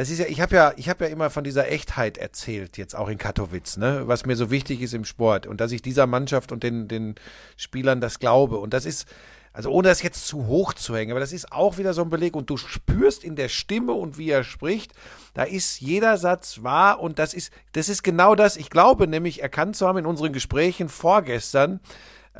das 0.00 0.08
ist 0.08 0.18
ja, 0.18 0.24
ich 0.24 0.40
habe 0.40 0.56
ja, 0.56 0.72
ich 0.76 0.88
habe 0.88 1.04
ja 1.04 1.10
immer 1.10 1.28
von 1.28 1.44
dieser 1.44 1.70
Echtheit 1.70 2.16
erzählt, 2.16 2.78
jetzt 2.78 2.96
auch 2.96 3.10
in 3.10 3.18
Katowice, 3.18 3.76
ne, 3.76 4.04
was 4.06 4.24
mir 4.24 4.34
so 4.34 4.50
wichtig 4.50 4.80
ist 4.80 4.94
im 4.94 5.04
Sport 5.04 5.46
und 5.46 5.60
dass 5.60 5.72
ich 5.72 5.82
dieser 5.82 6.06
Mannschaft 6.06 6.52
und 6.52 6.62
den, 6.62 6.88
den 6.88 7.16
Spielern 7.58 8.00
das 8.00 8.18
glaube. 8.18 8.56
Und 8.60 8.72
das 8.72 8.86
ist, 8.86 9.06
also 9.52 9.70
ohne 9.70 9.88
das 9.88 10.00
jetzt 10.00 10.26
zu 10.26 10.46
hoch 10.46 10.72
zu 10.72 10.96
hängen, 10.96 11.10
aber 11.10 11.20
das 11.20 11.34
ist 11.34 11.52
auch 11.52 11.76
wieder 11.76 11.92
so 11.92 12.00
ein 12.00 12.08
Beleg 12.08 12.34
und 12.34 12.48
du 12.48 12.56
spürst 12.56 13.24
in 13.24 13.36
der 13.36 13.50
Stimme 13.50 13.92
und 13.92 14.16
wie 14.16 14.30
er 14.30 14.42
spricht, 14.42 14.94
da 15.34 15.42
ist 15.42 15.82
jeder 15.82 16.16
Satz 16.16 16.62
wahr 16.62 17.00
und 17.00 17.18
das 17.18 17.34
ist, 17.34 17.52
das 17.72 17.90
ist 17.90 18.02
genau 18.02 18.34
das. 18.34 18.56
Ich 18.56 18.70
glaube 18.70 19.06
nämlich 19.06 19.42
erkannt 19.42 19.76
zu 19.76 19.86
haben 19.86 19.98
in 19.98 20.06
unseren 20.06 20.32
Gesprächen 20.32 20.88
vorgestern, 20.88 21.78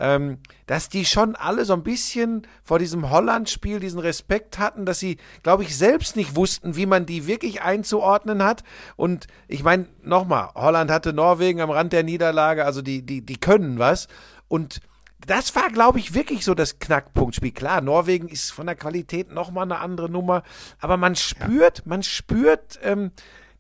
ähm, 0.00 0.38
dass 0.66 0.88
die 0.88 1.04
schon 1.04 1.36
alle 1.36 1.66
so 1.66 1.74
ein 1.74 1.82
bisschen 1.82 2.46
vor 2.64 2.78
diesem 2.78 3.10
Holland-Spiel 3.10 3.80
diesen 3.80 4.00
Respekt 4.00 4.58
hatten, 4.58 4.86
dass 4.86 4.98
sie, 4.98 5.18
glaube 5.42 5.62
ich, 5.62 5.76
selbst 5.76 6.16
nicht 6.16 6.34
wussten, 6.34 6.74
wie 6.74 6.86
man 6.86 7.04
die 7.04 7.26
wirklich 7.26 7.60
einzuordnen 7.60 8.42
hat. 8.42 8.64
Und 8.96 9.26
ich 9.46 9.62
meine, 9.62 9.86
nochmal, 10.02 10.48
Holland 10.54 10.90
hatte 10.90 11.12
Norwegen 11.12 11.60
am 11.60 11.70
Rand 11.70 11.92
der 11.92 12.02
Niederlage, 12.02 12.64
also 12.64 12.80
die, 12.80 13.02
die, 13.02 13.20
die 13.20 13.36
können 13.36 13.78
was. 13.78 14.08
Und 14.48 14.80
das 15.26 15.54
war, 15.54 15.68
glaube 15.70 15.98
ich, 15.98 16.14
wirklich 16.14 16.46
so 16.46 16.54
das 16.54 16.78
Knackpunktspiel. 16.78 17.52
Klar, 17.52 17.82
Norwegen 17.82 18.28
ist 18.28 18.50
von 18.50 18.66
der 18.66 18.76
Qualität 18.76 19.30
nochmal 19.30 19.64
eine 19.64 19.80
andere 19.80 20.08
Nummer, 20.08 20.42
aber 20.80 20.96
man 20.96 21.14
spürt, 21.14 21.78
ja. 21.78 21.84
man 21.84 22.02
spürt, 22.02 22.80
ähm, 22.82 23.12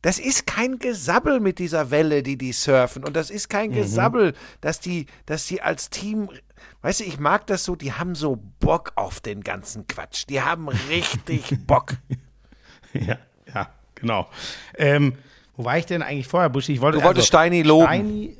das 0.02 0.18
ist 0.18 0.46
kein 0.46 0.78
Gesabbel 0.78 1.40
mit 1.40 1.58
dieser 1.58 1.90
Welle, 1.90 2.22
die 2.22 2.36
die 2.36 2.52
surfen. 2.52 3.04
Und 3.04 3.16
das 3.16 3.30
ist 3.30 3.48
kein 3.48 3.70
mhm. 3.70 3.74
Gesabbel, 3.74 4.34
dass 4.60 4.80
die, 4.80 5.06
dass 5.26 5.46
die 5.46 5.60
als 5.60 5.90
Team, 5.90 6.30
weißt 6.82 7.00
du, 7.00 7.04
ich 7.04 7.18
mag 7.18 7.46
das 7.46 7.64
so, 7.64 7.76
die 7.76 7.92
haben 7.92 8.14
so 8.14 8.42
Bock 8.60 8.92
auf 8.94 9.20
den 9.20 9.42
ganzen 9.42 9.86
Quatsch. 9.86 10.24
Die 10.28 10.40
haben 10.40 10.68
richtig 10.68 11.58
Bock. 11.66 11.94
ja, 12.94 13.18
ja, 13.54 13.70
genau. 13.94 14.28
Ähm, 14.76 15.14
wo 15.56 15.64
war 15.64 15.76
ich 15.76 15.86
denn 15.86 16.02
eigentlich 16.02 16.28
vorher, 16.28 16.48
Buschi? 16.48 16.72
Ich 16.72 16.80
wollte, 16.80 16.98
du 16.98 17.04
wolltest 17.04 17.34
also, 17.34 17.38
Steini 17.38 17.62
loben. 17.62 17.84
Steini, 17.84 18.36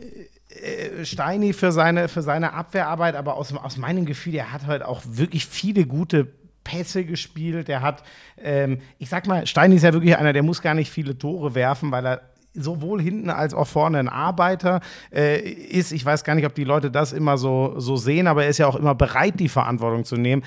äh, 0.49 1.05
Steini 1.05 1.53
für 1.53 1.73
seine, 1.73 2.09
für 2.09 2.23
seine 2.23 2.55
Abwehrarbeit, 2.55 3.15
aber 3.15 3.35
aus, 3.35 3.53
aus 3.53 3.77
meinem 3.77 4.07
Gefühl, 4.07 4.35
er 4.35 4.53
hat 4.53 4.67
halt 4.67 4.83
auch 4.83 5.03
wirklich 5.05 5.47
viele 5.47 5.85
gute 5.85 6.40
Pässe 6.71 7.05
gespielt. 7.05 7.69
Der 7.69 7.83
hat, 7.83 8.03
ähm, 8.39 8.79
ich 8.99 9.09
sag 9.09 9.27
mal, 9.27 9.47
Stein 9.47 9.73
ist 9.73 9.83
ja 9.83 9.93
wirklich 9.93 10.17
einer, 10.17 10.33
der 10.33 10.43
muss 10.43 10.63
gar 10.63 10.75
nicht 10.75 10.91
viele 10.91 11.19
Tore 11.19 11.55
werfen, 11.55 11.91
weil 11.91 12.07
er 12.07 12.21
sowohl 12.55 13.01
hinten 13.01 13.31
als 13.31 13.55
auch 13.55 13.67
vorne 13.67 13.99
ein 13.99 14.09
Arbeiter 14.09 14.81
äh, 15.13 15.41
ist. 15.41 15.93
Ich 15.93 16.05
weiß 16.05 16.25
gar 16.25 16.35
nicht, 16.35 16.47
ob 16.47 16.55
die 16.55 16.65
Leute 16.65 16.91
das 16.91 17.13
immer 17.13 17.39
so, 17.39 17.75
so 17.79 17.97
sehen, 17.97 18.27
aber 18.27 18.45
er 18.45 18.51
ist 18.51 18.59
ja 18.59 18.67
auch 18.67 18.77
immer 18.77 18.95
bereit, 18.95 19.39
die 19.39 19.49
Verantwortung 19.49 20.05
zu 20.05 20.17
nehmen. 20.17 20.43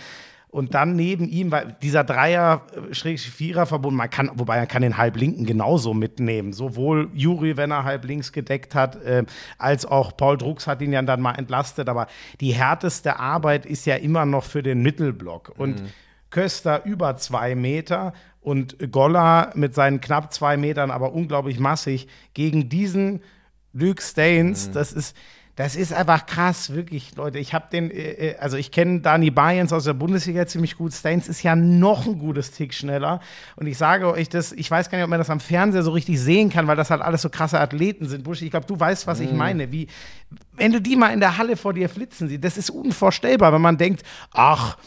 Und 0.54 0.76
dann 0.76 0.96
neben 0.96 1.28
ihm, 1.30 1.52
weil 1.52 1.76
dieser 1.82 2.04
Dreier, 2.04 2.62
äh, 2.76 3.90
man 3.90 4.10
kann, 4.12 4.30
wobei 4.36 4.58
er 4.58 4.68
kann 4.68 4.84
den 4.84 4.98
Halblinken 4.98 5.48
genauso 5.48 5.96
mitnehmen. 5.96 6.54
Sowohl 6.54 7.10
Juri, 7.14 7.58
wenn 7.58 7.72
er 7.72 7.86
halb 7.86 8.06
links 8.06 8.32
gedeckt 8.32 8.76
hat, 8.76 9.04
äh, 9.04 9.24
als 9.58 9.84
auch 9.84 10.16
Paul 10.16 10.38
Drucks 10.38 10.68
hat 10.68 10.84
ihn 10.84 10.94
ja 10.94 11.02
dann 11.02 11.22
mal 11.22 11.34
entlastet. 11.34 11.90
Aber 11.90 12.06
die 12.40 12.54
härteste 12.54 13.20
Arbeit 13.20 13.66
ist 13.66 13.88
ja 13.88 13.96
immer 13.96 14.28
noch 14.28 14.44
für 14.44 14.62
den 14.62 14.84
Mittelblock. 14.84 15.54
Und 15.58 15.82
mhm. 15.82 15.88
Köster 16.34 16.84
über 16.84 17.16
zwei 17.16 17.56
Meter 17.56 18.14
und 18.42 18.92
Golla 18.92 19.52
mit 19.54 19.76
seinen 19.76 20.02
knapp 20.02 20.34
zwei 20.34 20.58
Metern, 20.58 20.92
aber 20.92 21.14
unglaublich 21.14 21.60
massig 21.60 22.08
gegen 22.34 22.70
diesen 22.70 23.22
Luke 23.72 24.02
Staines. 24.02 24.68
Mhm. 24.68 24.74
Das 24.74 24.92
ist 24.92 25.16
das 25.56 25.76
ist 25.76 25.94
einfach 25.94 26.26
krass, 26.26 26.74
wirklich, 26.74 27.16
Leute. 27.16 27.38
Ich 27.38 27.54
habe 27.54 27.68
den, 27.72 27.92
äh, 27.92 28.32
äh, 28.32 28.38
also 28.38 28.58
ich 28.58 28.72
kenne 28.72 29.02
Dani 29.02 29.30
Bayens 29.30 29.72
aus 29.72 29.84
der 29.84 29.94
Bundesliga 29.94 30.48
ziemlich 30.48 30.76
gut. 30.78 30.94
Staines 30.94 31.28
ist 31.28 31.44
ja 31.44 31.56
noch 31.56 32.08
ein 32.08 32.18
gutes 32.18 32.50
Tick 32.50 32.74
schneller. 32.74 33.20
Und 33.56 33.68
ich 33.68 33.78
sage 33.78 34.12
euch 34.12 34.30
das, 34.30 34.52
ich 34.52 34.72
weiß 34.72 34.90
gar 34.90 34.98
nicht, 34.98 35.04
ob 35.04 35.12
man 35.12 35.20
das 35.20 35.30
am 35.30 35.40
Fernseher 35.40 35.84
so 35.84 35.92
richtig 35.92 36.20
sehen 36.20 36.50
kann, 36.50 36.66
weil 36.66 36.76
das 36.76 36.90
halt 36.90 37.04
alles 37.04 37.22
so 37.22 37.30
krasse 37.30 37.60
Athleten 37.60 38.08
sind. 38.08 38.24
Buschi, 38.24 38.46
ich 38.46 38.52
glaube, 38.52 38.66
du 38.66 38.80
weißt, 38.80 39.06
was 39.06 39.20
ich 39.20 39.32
mhm. 39.32 39.38
meine. 39.38 39.72
Wie, 39.72 39.88
wenn 40.54 40.72
du 40.72 40.82
die 40.82 40.96
mal 40.96 41.14
in 41.14 41.20
der 41.20 41.38
Halle 41.38 41.56
vor 41.56 41.76
dir 41.76 41.88
flitzen 41.88 42.28
siehst, 42.30 42.44
das 42.44 42.58
ist 42.58 42.72
unvorstellbar, 42.72 43.54
wenn 43.54 43.62
man 43.62 43.78
denkt, 43.78 44.02
ach, 44.32 44.78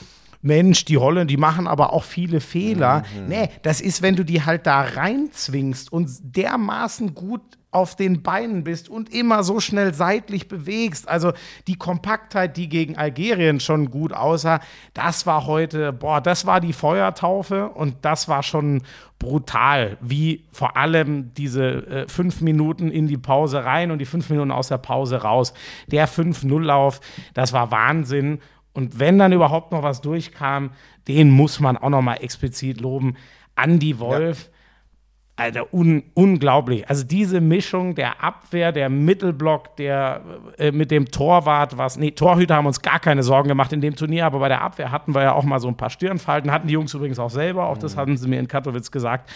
Mensch, 0.46 0.84
die 0.84 0.96
Holländer, 0.96 1.26
die 1.26 1.36
machen 1.36 1.66
aber 1.66 1.92
auch 1.92 2.04
viele 2.04 2.40
Fehler. 2.40 3.02
Mhm. 3.14 3.28
Nee, 3.28 3.48
das 3.62 3.80
ist, 3.80 4.00
wenn 4.02 4.16
du 4.16 4.24
die 4.24 4.44
halt 4.44 4.66
da 4.66 4.80
reinzwingst 4.80 5.92
und 5.92 6.08
dermaßen 6.22 7.14
gut 7.14 7.42
auf 7.76 7.94
den 7.94 8.22
Beinen 8.22 8.64
bist 8.64 8.88
und 8.88 9.12
immer 9.12 9.44
so 9.44 9.60
schnell 9.60 9.92
seitlich 9.92 10.48
bewegst. 10.48 11.10
Also 11.10 11.34
die 11.66 11.76
Kompaktheit, 11.76 12.56
die 12.56 12.70
gegen 12.70 12.96
Algerien 12.96 13.60
schon 13.60 13.90
gut 13.90 14.14
aussah, 14.14 14.60
das 14.94 15.26
war 15.26 15.44
heute, 15.44 15.92
boah, 15.92 16.22
das 16.22 16.46
war 16.46 16.62
die 16.62 16.72
Feuertaufe 16.72 17.68
und 17.68 17.96
das 18.00 18.28
war 18.28 18.42
schon 18.42 18.82
brutal, 19.18 19.98
wie 20.00 20.44
vor 20.52 20.78
allem 20.78 21.34
diese 21.34 21.86
äh, 21.86 22.08
fünf 22.08 22.40
Minuten 22.40 22.90
in 22.90 23.08
die 23.08 23.18
Pause 23.18 23.64
rein 23.64 23.90
und 23.90 23.98
die 23.98 24.06
fünf 24.06 24.30
Minuten 24.30 24.52
aus 24.52 24.68
der 24.68 24.78
Pause 24.78 25.18
raus. 25.18 25.52
Der 25.86 26.08
5-0-Lauf, 26.08 27.00
das 27.34 27.52
war 27.52 27.70
Wahnsinn. 27.70 28.40
Und 28.76 28.99
wenn 28.99 29.18
dann 29.18 29.33
überhaupt 29.33 29.73
noch 29.73 29.83
was 29.83 30.00
durchkam, 30.00 30.71
den 31.09 31.30
muss 31.30 31.61
man 31.61 31.76
auch 31.76 31.90
noch 31.90 32.02
mal 32.02 32.16
explizit 32.16 32.80
loben. 32.80 33.16
Andy 33.56 33.99
Wolf. 33.99 34.45
Ja. 34.45 34.50
Alter, 35.38 35.75
un 35.75 36.02
unglaublich. 36.14 36.88
Also 36.88 37.04
diese 37.04 37.42
Mischung 37.42 37.95
der 37.95 38.25
Abwehr, 38.25 38.73
der 38.73 38.88
Mittelblock, 38.88 39.76
der 39.76 40.23
äh, 40.56 40.73
mit 40.73 40.90
dem 40.90 41.11
Torwart, 41.11 41.76
was, 41.76 41.99
nee, 41.99 42.12
Torhüter 42.12 42.56
haben 42.56 42.64
uns 42.64 42.80
gar 42.80 43.00
keine 43.00 43.23
Sorgen 43.23 43.49
gemacht 43.49 43.71
in 43.75 43.83
dem 43.83 43.95
Turnier, 43.95 44.25
aber 44.25 44.38
bei 44.38 44.49
der 44.49 44.62
Abwehr 44.62 44.90
hatten 44.90 45.14
wir 45.14 45.23
ja 45.23 45.33
auch 45.35 45.45
mal 45.45 45.61
so 45.61 45.68
ein 45.68 45.76
paar 45.76 45.90
Stirnfalten, 45.90 46.50
hatten 46.50 46.68
die 46.68 46.73
Jungs 46.73 46.95
übrigens 46.95 47.18
auch 47.18 47.28
selber, 47.28 47.66
auch 47.66 47.76
das 47.76 47.97
mhm. 47.97 48.00
hatten 48.00 48.16
sie 48.16 48.28
mir 48.28 48.40
in 48.40 48.49
Katowice 48.49 48.90
gesagt. 48.90 49.30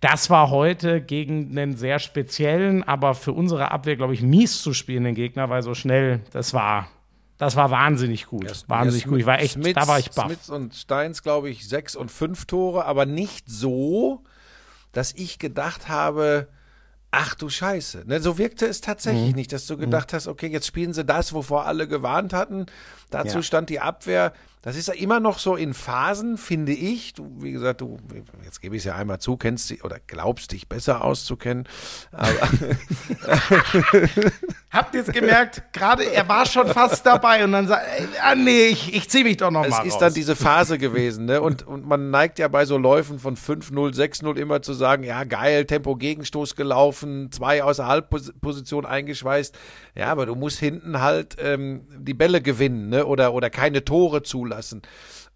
Das 0.00 0.30
war 0.30 0.50
heute 0.50 1.00
gegen 1.00 1.56
einen 1.56 1.76
sehr 1.76 2.00
speziellen, 2.00 2.82
aber 2.82 3.14
für 3.14 3.32
unsere 3.32 3.70
Abwehr, 3.70 3.94
glaube 3.94 4.14
ich, 4.14 4.22
mies 4.22 4.60
zu 4.60 4.74
spielenden 4.74 5.14
Gegner, 5.14 5.48
weil 5.48 5.62
so 5.62 5.74
schnell, 5.74 6.20
das 6.32 6.54
war, 6.54 6.88
das 7.38 7.56
war 7.56 7.70
wahnsinnig 7.70 8.26
gut. 8.26 8.44
Ja, 8.44 8.52
wahnsinnig 8.68 9.04
ja, 9.04 9.10
gut. 9.10 9.20
Ich 9.20 9.26
war 9.26 9.38
echt, 9.40 9.54
Smits, 9.54 9.74
da 9.74 9.88
war 9.88 9.98
ich 9.98 10.10
baff. 10.10 10.26
Smits 10.26 10.50
und 10.50 10.74
Steins, 10.74 11.22
glaube 11.22 11.50
ich, 11.50 11.68
sechs 11.68 11.96
und 11.96 12.10
fünf 12.10 12.46
Tore, 12.46 12.84
aber 12.84 13.06
nicht 13.06 13.48
so, 13.48 14.22
dass 14.92 15.12
ich 15.12 15.38
gedacht 15.38 15.88
habe, 15.88 16.48
ach 17.10 17.34
du 17.34 17.48
Scheiße. 17.48 18.04
Ne, 18.06 18.20
so 18.20 18.38
wirkte 18.38 18.66
es 18.66 18.80
tatsächlich 18.80 19.30
mhm. 19.30 19.36
nicht, 19.36 19.52
dass 19.52 19.66
du 19.66 19.74
mhm. 19.74 19.80
gedacht 19.80 20.12
hast, 20.12 20.26
okay, 20.26 20.48
jetzt 20.48 20.66
spielen 20.66 20.92
sie 20.92 21.04
das, 21.04 21.32
wovor 21.32 21.66
alle 21.66 21.88
gewarnt 21.88 22.32
hatten. 22.32 22.66
Dazu 23.10 23.36
ja. 23.36 23.42
stand 23.42 23.70
die 23.70 23.80
Abwehr 23.80 24.32
das 24.66 24.74
ist 24.74 24.88
ja 24.88 24.94
immer 24.94 25.20
noch 25.20 25.38
so 25.38 25.54
in 25.54 25.74
Phasen, 25.74 26.36
finde 26.36 26.72
ich. 26.72 27.14
Du, 27.14 27.30
wie 27.38 27.52
gesagt, 27.52 27.82
du, 27.82 27.98
jetzt 28.42 28.60
gebe 28.60 28.74
ich 28.74 28.80
es 28.80 28.86
ja 28.86 28.96
einmal 28.96 29.20
zu, 29.20 29.36
kennst 29.36 29.70
dich 29.70 29.84
oder 29.84 30.00
glaubst 30.08 30.50
dich 30.50 30.68
besser 30.68 31.04
auszukennen. 31.04 31.68
Aber 32.10 32.32
Habt 34.76 34.94
ihr 34.94 35.00
es 35.00 35.12
gemerkt? 35.12 35.62
Gerade 35.72 36.04
er 36.04 36.28
war 36.28 36.44
schon 36.46 36.68
fast 36.68 37.06
dabei 37.06 37.42
und 37.44 37.52
dann 37.52 37.66
sagt, 37.66 37.86
ah 38.22 38.34
nee, 38.34 38.66
ich, 38.66 38.94
ich 38.94 39.08
ziehe 39.08 39.24
mich 39.24 39.38
doch 39.38 39.50
noch 39.50 39.64
es 39.64 39.70
mal 39.70 39.80
Es 39.80 39.86
ist 39.86 39.94
raus. 39.94 40.00
dann 40.00 40.14
diese 40.14 40.36
Phase 40.36 40.78
gewesen, 40.78 41.24
ne? 41.24 41.40
Und, 41.40 41.66
und 41.66 41.86
man 41.86 42.10
neigt 42.10 42.38
ja 42.38 42.48
bei 42.48 42.64
so 42.66 42.76
Läufen 42.76 43.18
von 43.18 43.36
5-0, 43.36 43.72
6-0 43.94 44.36
immer 44.36 44.62
zu 44.62 44.74
sagen, 44.74 45.04
ja 45.04 45.24
geil, 45.24 45.64
Tempo 45.64 45.96
Gegenstoß 45.96 46.54
gelaufen, 46.54 47.32
zwei 47.32 47.62
außer 47.62 47.86
Halbposition 47.86 48.84
eingeschweißt. 48.84 49.56
Ja, 49.94 50.08
aber 50.08 50.26
du 50.26 50.34
musst 50.34 50.58
hinten 50.58 51.00
halt 51.00 51.36
ähm, 51.40 51.86
die 51.98 52.14
Bälle 52.14 52.42
gewinnen, 52.42 52.90
ne? 52.90 53.06
Oder, 53.06 53.32
oder 53.32 53.48
keine 53.48 53.84
Tore 53.84 54.22
zulassen 54.22 54.56
lassen. 54.56 54.82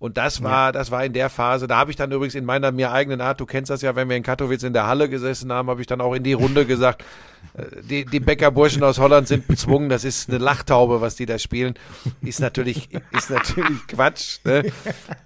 Und 0.00 0.16
das 0.16 0.42
war, 0.42 0.68
ja. 0.68 0.72
das 0.72 0.90
war 0.90 1.04
in 1.04 1.12
der 1.12 1.28
Phase. 1.28 1.66
Da 1.66 1.76
habe 1.76 1.90
ich 1.90 1.96
dann 1.96 2.10
übrigens 2.10 2.34
in 2.34 2.46
meiner 2.46 2.72
mir 2.72 2.90
eigenen 2.90 3.20
Art, 3.20 3.38
du 3.38 3.44
kennst 3.44 3.70
das 3.70 3.82
ja, 3.82 3.94
wenn 3.96 4.08
wir 4.08 4.16
in 4.16 4.22
Katowice 4.22 4.62
in 4.62 4.72
der 4.72 4.86
Halle 4.86 5.10
gesessen 5.10 5.52
haben, 5.52 5.68
habe 5.68 5.82
ich 5.82 5.86
dann 5.86 6.00
auch 6.00 6.14
in 6.14 6.22
die 6.22 6.32
Runde 6.32 6.64
gesagt, 6.64 7.04
äh, 7.52 7.82
die, 7.82 8.06
die 8.06 8.18
Bäckerburschen 8.18 8.82
aus 8.82 8.98
Holland 8.98 9.28
sind 9.28 9.46
bezwungen, 9.46 9.90
das 9.90 10.04
ist 10.04 10.30
eine 10.30 10.38
Lachtaube, 10.38 11.02
was 11.02 11.16
die 11.16 11.26
da 11.26 11.38
spielen. 11.38 11.74
Ist 12.22 12.40
natürlich, 12.40 12.88
ist 13.12 13.28
natürlich 13.28 13.86
Quatsch. 13.88 14.38
Ne? 14.44 14.72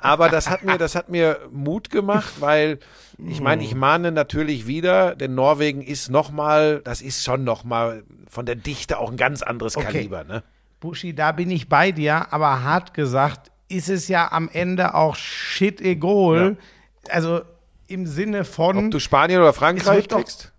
Aber 0.00 0.28
das 0.28 0.50
hat 0.50 0.64
mir, 0.64 0.76
das 0.76 0.96
hat 0.96 1.08
mir 1.08 1.38
Mut 1.52 1.88
gemacht, 1.88 2.34
weil 2.40 2.80
ich 3.28 3.40
meine, 3.40 3.62
ich 3.62 3.76
mahne 3.76 4.10
natürlich 4.10 4.66
wieder, 4.66 5.14
denn 5.14 5.36
Norwegen 5.36 5.82
ist 5.82 6.10
nochmal, 6.10 6.80
das 6.82 7.00
ist 7.00 7.22
schon 7.22 7.44
nochmal 7.44 8.02
von 8.28 8.44
der 8.44 8.56
Dichte 8.56 8.98
auch 8.98 9.12
ein 9.12 9.16
ganz 9.16 9.42
anderes 9.42 9.76
okay. 9.76 9.86
Kaliber. 9.86 10.24
Ne? 10.24 10.42
Buschi, 10.80 11.14
da 11.14 11.30
bin 11.30 11.48
ich 11.52 11.68
bei 11.68 11.92
dir, 11.92 12.32
aber 12.32 12.64
hart 12.64 12.92
gesagt, 12.92 13.52
ist 13.74 13.88
es 13.88 14.08
ja 14.08 14.30
am 14.32 14.48
Ende 14.52 14.94
auch 14.94 15.16
shit 15.16 15.80
egal. 15.80 16.56
Ja. 17.08 17.12
Also 17.14 17.40
im 17.86 18.06
Sinne 18.06 18.44
von. 18.44 18.86
Ob 18.86 18.90
du 18.90 18.98
Spanien 18.98 19.40
oder 19.40 19.52
Frankreich 19.52 20.08
kriegst? 20.08 20.52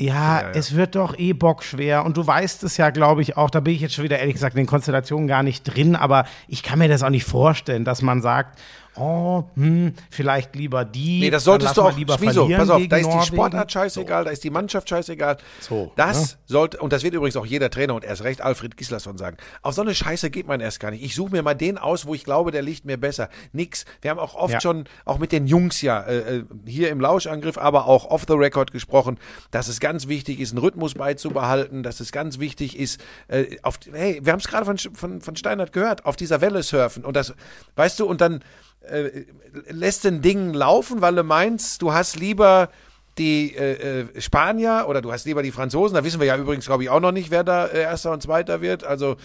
Ja, 0.00 0.14
ja, 0.14 0.42
ja, 0.42 0.50
es 0.50 0.74
wird 0.74 0.96
doch 0.96 1.16
eh 1.16 1.32
bockschwer. 1.32 2.04
Und 2.04 2.16
du 2.16 2.26
weißt 2.26 2.64
es 2.64 2.76
ja, 2.76 2.90
glaube 2.90 3.22
ich, 3.22 3.36
auch. 3.36 3.50
Da 3.50 3.60
bin 3.60 3.74
ich 3.74 3.80
jetzt 3.80 3.94
schon 3.94 4.04
wieder 4.04 4.18
ehrlich 4.18 4.34
gesagt 4.34 4.54
in 4.54 4.62
den 4.62 4.66
Konstellationen 4.66 5.28
gar 5.28 5.42
nicht 5.42 5.62
drin. 5.62 5.94
Aber 5.94 6.24
ich 6.48 6.62
kann 6.62 6.80
mir 6.80 6.88
das 6.88 7.02
auch 7.02 7.10
nicht 7.10 7.24
vorstellen, 7.24 7.84
dass 7.84 8.02
man 8.02 8.20
sagt, 8.20 8.58
oh, 8.96 9.44
hm, 9.54 9.94
vielleicht 10.10 10.54
lieber 10.56 10.84
die. 10.84 11.20
Nee, 11.20 11.30
das 11.30 11.44
solltest 11.44 11.76
du 11.76 11.82
auch 11.82 11.96
lieber 11.96 12.16
Wieso? 12.20 12.48
Pass 12.48 12.70
auf, 12.70 12.82
da 12.88 12.96
ist 12.96 13.10
die 13.10 13.26
Sportart 13.26 13.72
scheißegal, 13.72 14.22
so. 14.22 14.24
da 14.26 14.30
ist 14.30 14.44
die 14.44 14.50
Mannschaft 14.50 14.88
scheißegal. 14.88 15.38
So, 15.60 15.92
das 15.96 16.32
ne? 16.32 16.38
sollte, 16.46 16.78
und 16.78 16.92
das 16.92 17.02
wird 17.02 17.14
übrigens 17.14 17.36
auch 17.36 17.46
jeder 17.46 17.70
Trainer 17.70 17.94
und 17.94 18.04
erst 18.04 18.24
recht 18.24 18.40
Alfred 18.40 18.76
Gislason 18.76 19.18
sagen. 19.18 19.36
Auf 19.62 19.74
so 19.74 19.82
eine 19.82 19.94
Scheiße 19.94 20.30
geht 20.30 20.46
man 20.46 20.60
erst 20.60 20.80
gar 20.80 20.90
nicht. 20.90 21.02
Ich 21.02 21.14
suche 21.14 21.30
mir 21.30 21.42
mal 21.42 21.54
den 21.54 21.78
aus, 21.78 22.06
wo 22.06 22.14
ich 22.14 22.24
glaube, 22.24 22.50
der 22.50 22.62
liegt 22.62 22.84
mir 22.84 22.96
besser. 22.96 23.28
Nix. 23.52 23.84
Wir 24.00 24.10
haben 24.10 24.18
auch 24.18 24.34
oft 24.34 24.54
ja. 24.54 24.60
schon, 24.60 24.84
auch 25.04 25.18
mit 25.18 25.32
den 25.32 25.46
Jungs 25.46 25.82
ja, 25.82 26.00
äh, 26.02 26.38
äh, 26.38 26.44
hier 26.66 26.90
im 26.90 27.00
Lauschangriff, 27.00 27.58
aber 27.58 27.86
auch 27.86 28.06
off 28.06 28.24
the 28.26 28.34
record 28.34 28.72
gesprochen, 28.72 29.18
dass 29.50 29.68
es 29.68 29.80
ganz 29.80 30.08
wichtig 30.08 30.40
ist, 30.40 30.52
einen 30.52 30.58
Rhythmus 30.58 30.94
beizubehalten, 30.94 31.82
dass 31.82 32.00
es 32.00 32.12
ganz 32.12 32.38
wichtig 32.38 32.78
ist, 32.78 33.00
äh, 33.28 33.56
auf, 33.62 33.78
hey, 33.92 34.20
wir 34.22 34.32
haben 34.32 34.40
es 34.40 34.48
gerade 34.48 34.64
von, 34.64 34.78
von, 34.78 35.20
von 35.20 35.36
Steinert 35.36 35.72
gehört, 35.72 36.04
auf 36.04 36.16
dieser 36.16 36.40
Welle 36.40 36.62
surfen. 36.62 37.04
Und 37.04 37.16
das, 37.16 37.34
weißt 37.76 38.00
du, 38.00 38.06
und 38.06 38.20
dann, 38.20 38.42
äh, 38.88 39.24
lässt 39.68 40.04
den 40.04 40.22
Dingen 40.22 40.54
laufen, 40.54 41.00
weil 41.00 41.14
du 41.14 41.24
meinst, 41.24 41.82
du 41.82 41.92
hast 41.92 42.16
lieber 42.16 42.70
die 43.18 43.54
äh, 43.54 44.00
äh, 44.00 44.20
Spanier 44.20 44.86
oder 44.88 45.02
du 45.02 45.12
hast 45.12 45.26
lieber 45.26 45.42
die 45.42 45.52
Franzosen. 45.52 45.94
Da 45.94 46.04
wissen 46.04 46.20
wir 46.20 46.26
ja 46.26 46.36
übrigens, 46.36 46.66
glaube 46.66 46.84
ich, 46.84 46.90
auch 46.90 47.00
noch 47.00 47.12
nicht, 47.12 47.30
wer 47.30 47.44
da 47.44 47.66
äh, 47.66 47.82
Erster 47.82 48.12
und 48.12 48.22
Zweiter 48.22 48.60
wird. 48.60 48.84
Also 48.84 49.16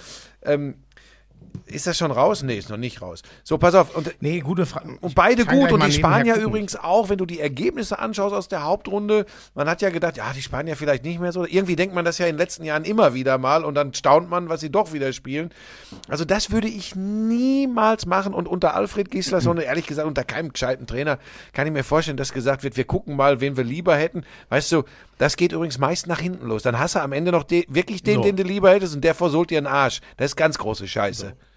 ähm, 0.44 0.76
ist 1.66 1.88
das 1.88 1.98
schon 1.98 2.12
raus? 2.12 2.44
Nee, 2.44 2.58
ist 2.58 2.70
noch 2.70 2.78
nicht 2.78 3.02
raus. 3.02 3.22
So, 3.44 3.58
pass 3.58 3.76
auf. 3.76 3.96
Und, 3.96 4.16
nee, 4.20 4.40
gute 4.40 4.66
Frage. 4.66 4.98
Und 5.02 5.16
beide 5.16 5.46
gut. 5.46 5.72
Und 5.72 5.86
die 5.86 5.92
Spanier 5.92 6.36
übrigens 6.36 6.76
auch, 6.76 7.10
wenn 7.10 7.18
du 7.18 7.26
die 7.26 7.40
Ergebnisse 7.40 8.00
anschaust 8.00 8.36
aus 8.36 8.48
der 8.48 8.64
Hauptrunde. 8.64 9.26
Man 9.56 9.70
hat 9.70 9.82
ja 9.82 9.90
gedacht, 9.90 10.18
ja, 10.18 10.32
die 10.34 10.42
Spanier 10.42 10.76
vielleicht 10.76 11.04
nicht 11.04 11.20
mehr 11.20 11.32
so. 11.32 11.46
Irgendwie 11.46 11.76
denkt 11.76 11.96
man 11.96 12.06
das 12.06 12.18
ja 12.18 12.28
in 12.28 12.34
den 12.34 12.40
letzten 12.40 12.64
Jahren 12.64 12.86
immer 12.86 13.14
wieder 13.14 13.38
mal 13.38 13.66
und 13.66 13.76
dann 13.76 13.94
staunt 13.94 14.30
man, 14.30 14.50
was 14.50 14.62
sie 14.62 14.70
doch 14.70 14.94
wieder 14.94 15.12
spielen. 15.14 15.52
Also, 16.08 16.26
das 16.26 16.52
würde 16.52 16.68
ich 16.68 16.96
niemals 16.96 18.06
machen. 18.06 18.34
Und 18.34 18.48
unter 18.48 18.76
Alfred 18.76 19.12
Gislason, 19.12 19.58
ehrlich 19.58 19.88
gesagt, 19.88 20.08
unter 20.08 20.24
keinem 20.24 20.54
gescheiten 20.54 20.88
Trainer, 20.88 21.20
kann 21.54 21.68
ich 21.68 21.74
mir 21.74 21.84
vorstellen, 21.84 22.18
dass 22.18 22.34
gesagt 22.34 22.64
wird, 22.64 22.78
wir 22.78 22.86
gucken 22.86 23.16
mal, 23.16 23.42
wen 23.42 23.58
wir 23.58 23.64
lieber 23.64 23.96
hätten. 23.96 24.24
Weißt 24.50 24.72
du, 24.72 24.84
das 25.18 25.36
geht 25.38 25.52
übrigens 25.52 25.78
meist 25.78 26.08
nach 26.08 26.20
hinten 26.20 26.48
los. 26.48 26.64
Dann 26.64 26.78
hast 26.80 26.96
du 26.96 27.00
am 27.00 27.12
Ende 27.12 27.32
noch 27.32 27.44
de 27.44 27.66
wirklich 27.70 28.04
den, 28.04 28.16
so. 28.16 28.24
den 28.24 28.36
du 28.36 28.44
lieber 28.44 28.72
hättest 28.72 28.96
und 28.96 29.04
der 29.04 29.16
versohlt 29.16 29.50
dir 29.50 29.58
einen 29.58 29.68
Arsch. 29.68 30.02
Das 30.18 30.32
ist 30.32 30.36
ganz 30.36 30.58
große 30.58 30.88
Scheiße. 30.88 31.28
So. 31.28 31.48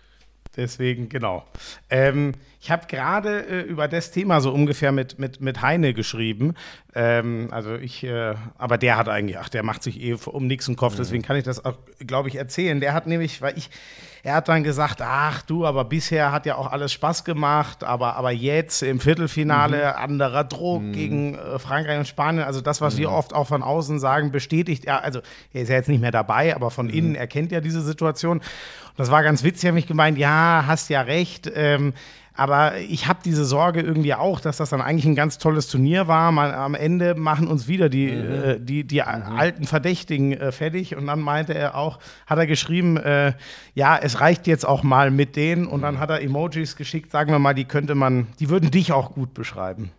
Deswegen, 0.57 1.09
genau. 1.09 1.45
Ähm, 1.91 2.33
ich 2.61 2.71
habe 2.71 2.87
gerade 2.89 3.47
äh, 3.47 3.61
über 3.63 3.87
das 3.87 4.11
Thema 4.11 4.41
so 4.41 4.53
ungefähr 4.53 4.91
mit, 4.91 5.19
mit, 5.19 5.41
mit 5.41 5.63
Heine 5.63 5.95
geschrieben. 5.95 6.55
Ähm, 6.95 7.49
also 7.53 7.77
ich, 7.77 8.03
äh, 8.03 8.35
aber 8.59 8.77
der 8.77 8.97
hat 8.97 9.09
eigentlich, 9.09 9.39
ach, 9.39 9.49
der 9.49 9.63
macht 9.63 9.83
sich 9.83 10.01
eh 10.01 10.15
um 10.15 10.47
nichts 10.47 10.67
im 10.67 10.77
Kopf, 10.77 10.95
mhm. 10.95 10.99
deswegen 10.99 11.23
kann 11.23 11.37
ich 11.37 11.45
das 11.45 11.65
auch, 11.65 11.79
glaube 12.05 12.29
ich, 12.29 12.35
erzählen. 12.35 12.81
Der 12.81 12.95
hat 12.95 13.07
nämlich, 13.07 13.41
weil 13.41 13.57
ich, 13.57 13.71
er 14.23 14.35
hat 14.35 14.49
dann 14.49 14.63
gesagt, 14.63 15.01
ach 15.03 15.43
du, 15.43 15.67
aber 15.67 15.85
bisher 15.85 16.33
hat 16.33 16.47
ja 16.47 16.57
auch 16.57 16.71
alles 16.71 16.93
Spaß 16.93 17.25
gemacht, 17.25 17.85
aber, 17.85 18.17
aber 18.17 18.31
jetzt 18.31 18.83
im 18.83 19.01
Viertelfinale 19.01 19.79
mhm. 19.79 20.03
anderer 20.03 20.45
Druck 20.45 20.83
mhm. 20.83 20.93
gegen 20.93 21.35
äh, 21.35 21.59
Frankreich 21.59 21.99
und 21.99 22.09
Spanien, 22.09 22.45
also 22.45 22.61
das, 22.61 22.81
was 22.81 22.95
mhm. 22.95 22.99
wir 22.99 23.13
oft 23.13 23.35
auch 23.35 23.47
von 23.47 23.63
außen 23.63 23.99
sagen, 23.99 24.31
bestätigt 24.31 24.85
er, 24.85 25.03
also 25.03 25.21
er 25.53 25.63
ist 25.63 25.69
ja 25.69 25.77
jetzt 25.77 25.89
nicht 25.89 26.01
mehr 26.01 26.11
dabei, 26.11 26.55
aber 26.55 26.71
von 26.71 26.87
mhm. 26.87 26.95
innen 26.95 27.15
erkennt 27.15 27.53
er 27.53 27.61
diese 27.61 27.81
Situation. 27.81 28.39
Und 28.39 28.99
das 28.99 29.11
war 29.11 29.23
ganz 29.23 29.43
witzig, 29.43 29.69
habe 29.69 29.79
ich 29.79 29.87
gemeint, 29.87 30.19
ja, 30.19 30.65
hast 30.67 30.91
ja 30.91 31.01
recht, 31.01 31.51
ähm, 31.55 31.95
aber 32.41 32.79
ich 32.79 33.07
habe 33.07 33.21
diese 33.23 33.45
Sorge 33.45 33.83
irgendwie 33.83 34.15
auch, 34.15 34.41
dass 34.41 34.57
das 34.57 34.71
dann 34.71 34.81
eigentlich 34.81 35.05
ein 35.05 35.15
ganz 35.15 35.37
tolles 35.37 35.69
Turnier 35.69 36.09
war. 36.09 36.33
Man, 36.33 36.55
am 36.55 36.75
Ende 36.75 37.15
machen 37.15 37.47
uns 37.47 37.69
wieder 37.69 37.91
die, 37.91 38.13
mhm. 38.13 38.33
äh, 38.33 38.59
die, 38.59 38.87
die 38.87 39.03
mhm. 39.03 39.37
alten 39.37 39.65
Verdächtigen 39.67 40.33
äh, 40.33 40.51
fertig. 40.51 40.97
Und 40.97 41.07
dann 41.09 41.21
meinte 41.21 41.53
er 41.53 41.75
auch, 41.75 41.99
hat 42.27 42.39
er 42.39 42.47
geschrieben, 42.47 42.97
äh, 42.97 43.35
ja, 43.75 43.99
es 43.99 44.23
reicht 44.23 44.47
jetzt 44.47 44.67
auch 44.67 44.83
mal 44.83 45.11
mit 45.11 45.37
denen. 45.37 45.67
Und 45.67 45.83
dann 45.83 45.97
mhm. 45.97 45.99
hat 45.99 46.09
er 46.09 46.23
Emojis 46.23 46.77
geschickt, 46.77 47.11
sagen 47.11 47.31
wir 47.31 47.39
mal, 47.39 47.53
die 47.53 47.67
könnte 47.67 47.95
man, 47.95 48.29
die 48.39 48.49
würden 48.49 48.71
dich 48.71 48.91
auch 48.93 49.13
gut 49.13 49.35
beschreiben. 49.35 49.93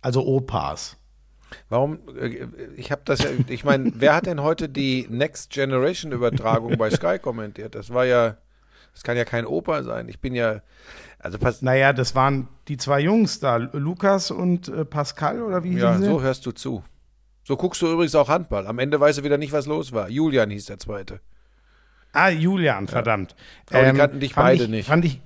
Also 0.00 0.24
Opas. 0.24 0.96
Warum? 1.68 1.98
Äh, 2.18 2.46
ich 2.76 2.92
habe 2.92 3.02
das 3.04 3.22
ja, 3.22 3.28
ich 3.48 3.62
meine, 3.64 3.92
wer 3.96 4.14
hat 4.14 4.24
denn 4.24 4.40
heute 4.40 4.70
die 4.70 5.06
Next 5.10 5.50
Generation 5.50 6.12
Übertragung 6.12 6.78
bei 6.78 6.88
Sky 6.88 7.18
kommentiert? 7.18 7.74
Das 7.74 7.92
war 7.92 8.06
ja, 8.06 8.38
das 8.94 9.02
kann 9.02 9.18
ja 9.18 9.26
kein 9.26 9.44
Opa 9.44 9.82
sein. 9.82 10.08
Ich 10.08 10.20
bin 10.20 10.34
ja, 10.34 10.62
also 11.24 11.38
pass 11.38 11.62
naja, 11.62 11.94
das 11.94 12.14
waren 12.14 12.48
die 12.68 12.76
zwei 12.76 13.00
Jungs 13.00 13.40
da, 13.40 13.56
Lukas 13.56 14.30
und 14.30 14.68
äh, 14.68 14.84
Pascal 14.84 15.42
oder 15.42 15.64
wie 15.64 15.78
Ja, 15.78 15.98
so 15.98 16.20
hörst 16.20 16.44
du 16.44 16.52
zu. 16.52 16.84
So 17.44 17.56
guckst 17.56 17.80
du 17.80 17.90
übrigens 17.90 18.14
auch 18.14 18.28
Handball. 18.28 18.66
Am 18.66 18.78
Ende 18.78 19.00
weißt 19.00 19.18
du 19.18 19.24
wieder 19.24 19.38
nicht, 19.38 19.52
was 19.52 19.64
los 19.64 19.92
war. 19.92 20.10
Julian 20.10 20.50
hieß 20.50 20.66
der 20.66 20.78
Zweite. 20.78 21.20
Ah, 22.12 22.28
Julian, 22.28 22.88
verdammt. 22.88 23.34
Ja. 23.70 23.78
Aber 23.78 23.86
ähm, 23.86 23.94
die 23.94 24.00
kannten 24.00 24.20
dich 24.20 24.34
beide 24.34 24.64
ich, 24.64 24.68
nicht. 24.68 24.86
Fand 24.86 25.06
ich. 25.06 25.20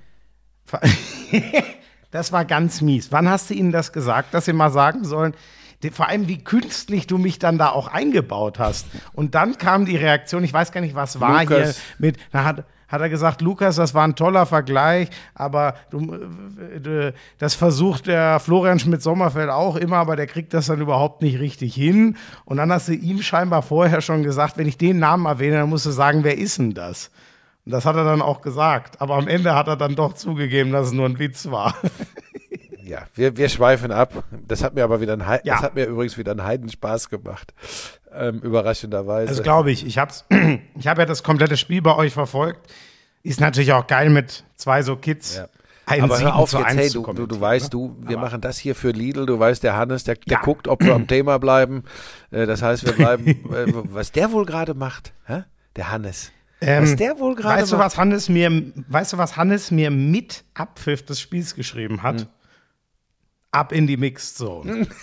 das 2.12 2.30
war 2.30 2.44
ganz 2.44 2.80
mies. 2.80 3.10
Wann 3.10 3.28
hast 3.28 3.50
du 3.50 3.54
ihnen 3.54 3.72
das 3.72 3.92
gesagt, 3.92 4.34
dass 4.34 4.44
sie 4.44 4.52
mal 4.52 4.70
sagen 4.70 5.04
sollen? 5.04 5.34
vor 5.92 6.08
allem 6.08 6.26
wie 6.26 6.42
künstlich 6.42 7.06
du 7.06 7.18
mich 7.18 7.38
dann 7.38 7.56
da 7.56 7.70
auch 7.70 7.86
eingebaut 7.86 8.58
hast. 8.58 8.86
Und 9.12 9.36
dann 9.36 9.58
kam 9.58 9.84
die 9.84 9.96
Reaktion, 9.96 10.42
ich 10.42 10.52
weiß 10.52 10.72
gar 10.72 10.80
nicht, 10.80 10.96
was 10.96 11.20
war 11.20 11.44
Lukas. 11.44 11.76
hier 11.76 11.84
mit, 11.98 12.16
da 12.32 12.44
hat, 12.44 12.64
hat 12.88 13.00
er 13.00 13.08
gesagt, 13.08 13.42
Lukas, 13.42 13.76
das 13.76 13.94
war 13.94 14.04
ein 14.04 14.16
toller 14.16 14.46
Vergleich, 14.46 15.08
aber 15.34 15.74
du, 15.90 16.14
äh, 16.14 17.12
das 17.38 17.54
versucht 17.54 18.06
der 18.06 18.40
Florian 18.40 18.78
Schmidt-Sommerfeld 18.78 19.50
auch 19.50 19.76
immer, 19.76 19.98
aber 19.98 20.16
der 20.16 20.26
kriegt 20.26 20.54
das 20.54 20.66
dann 20.66 20.80
überhaupt 20.80 21.22
nicht 21.22 21.38
richtig 21.38 21.74
hin. 21.74 22.16
Und 22.44 22.56
dann 22.56 22.72
hast 22.72 22.88
du 22.88 22.94
ihm 22.94 23.22
scheinbar 23.22 23.62
vorher 23.62 24.00
schon 24.00 24.22
gesagt, 24.22 24.56
wenn 24.56 24.66
ich 24.66 24.78
den 24.78 24.98
Namen 24.98 25.26
erwähne, 25.26 25.58
dann 25.58 25.68
musst 25.68 25.86
du 25.86 25.90
sagen, 25.90 26.24
wer 26.24 26.38
ist 26.38 26.58
denn 26.58 26.74
das? 26.74 27.10
Und 27.66 27.72
das 27.72 27.84
hat 27.84 27.96
er 27.96 28.04
dann 28.04 28.22
auch 28.22 28.40
gesagt. 28.40 29.00
Aber 29.02 29.16
am 29.16 29.28
Ende 29.28 29.54
hat 29.54 29.68
er 29.68 29.76
dann 29.76 29.94
doch 29.94 30.14
zugegeben, 30.14 30.72
dass 30.72 30.86
es 30.86 30.92
nur 30.94 31.06
ein 31.06 31.18
Witz 31.18 31.50
war. 31.50 31.74
Ja, 32.82 33.00
wir, 33.14 33.36
wir 33.36 33.50
schweifen 33.50 33.92
ab. 33.92 34.24
Das 34.46 34.64
hat 34.64 34.74
mir 34.74 34.82
aber 34.82 35.02
wieder 35.02 35.12
ein 35.12 35.28
He 35.28 35.40
Ja. 35.44 35.56
das 35.56 35.62
hat 35.62 35.74
mir 35.74 35.84
übrigens 35.84 36.16
wieder 36.16 36.30
einen 36.30 36.42
Heidenspaß 36.42 37.10
gemacht. 37.10 37.52
Ähm, 38.12 38.40
überraschenderweise. 38.40 39.32
Das 39.34 39.42
glaube 39.42 39.70
ich. 39.70 39.86
Ich 39.86 39.98
habe 39.98 40.12
ich 40.78 40.86
hab 40.86 40.98
ja 40.98 41.04
das 41.04 41.22
komplette 41.22 41.56
Spiel 41.56 41.82
bei 41.82 41.94
euch 41.94 42.12
verfolgt. 42.12 42.70
Ist 43.22 43.40
natürlich 43.40 43.72
auch 43.72 43.86
geil 43.86 44.10
mit 44.10 44.44
zwei 44.56 44.82
so 44.82 44.96
Kids. 44.96 45.36
Ja. 45.36 45.48
Ein 45.86 46.02
aber 46.02 46.20
hör 46.20 46.36
auf 46.36 46.52
jetzt, 46.52 46.66
hey, 46.66 46.90
du, 46.90 47.02
du, 47.14 47.26
du 47.26 47.40
weißt, 47.40 47.64
ne? 47.64 47.70
du, 47.70 47.96
wir 48.00 48.18
Aber- 48.18 48.26
machen 48.26 48.42
das 48.42 48.58
hier 48.58 48.74
für 48.74 48.90
Lidl, 48.90 49.24
du 49.24 49.38
weißt, 49.38 49.62
der 49.62 49.74
Hannes, 49.74 50.04
der, 50.04 50.16
der 50.16 50.36
Ja. 50.38 50.42
guckt, 50.42 50.68
ob 50.68 50.84
wir 50.84 50.94
am 50.94 51.06
Thema 51.06 51.38
bleiben. 51.38 51.84
Äh, 52.30 52.44
das 52.46 52.60
heißt, 52.60 52.84
wir 52.84 52.92
bleiben, 52.92 53.26
äh, 53.26 53.66
was 53.90 54.12
der 54.12 54.30
wohl 54.32 54.44
gerade 54.44 54.74
macht, 54.74 55.14
hä? 55.26 55.44
der 55.76 55.90
Hannes. 55.90 56.30
Ähm, 56.60 56.82
was 56.82 56.96
der 56.96 57.18
wohl 57.18 57.34
gerade 57.34 57.62
weißt 57.62 57.72
du, 57.72 57.76
macht. 57.76 57.86
was 57.86 57.96
Hannes 57.96 58.28
mir, 58.28 58.50
weißt 58.88 59.14
du, 59.14 59.18
was 59.18 59.36
Hannes 59.38 59.70
mir 59.70 59.90
mit 59.90 60.44
Abpfiff 60.54 61.04
des 61.06 61.20
Spiels 61.20 61.54
geschrieben 61.54 62.02
hat? 62.02 62.20
Hm. 62.22 62.26
Ab 63.50 63.72
in 63.72 63.86
die 63.86 63.96
Mixed 63.96 64.36
Zone. 64.36 64.86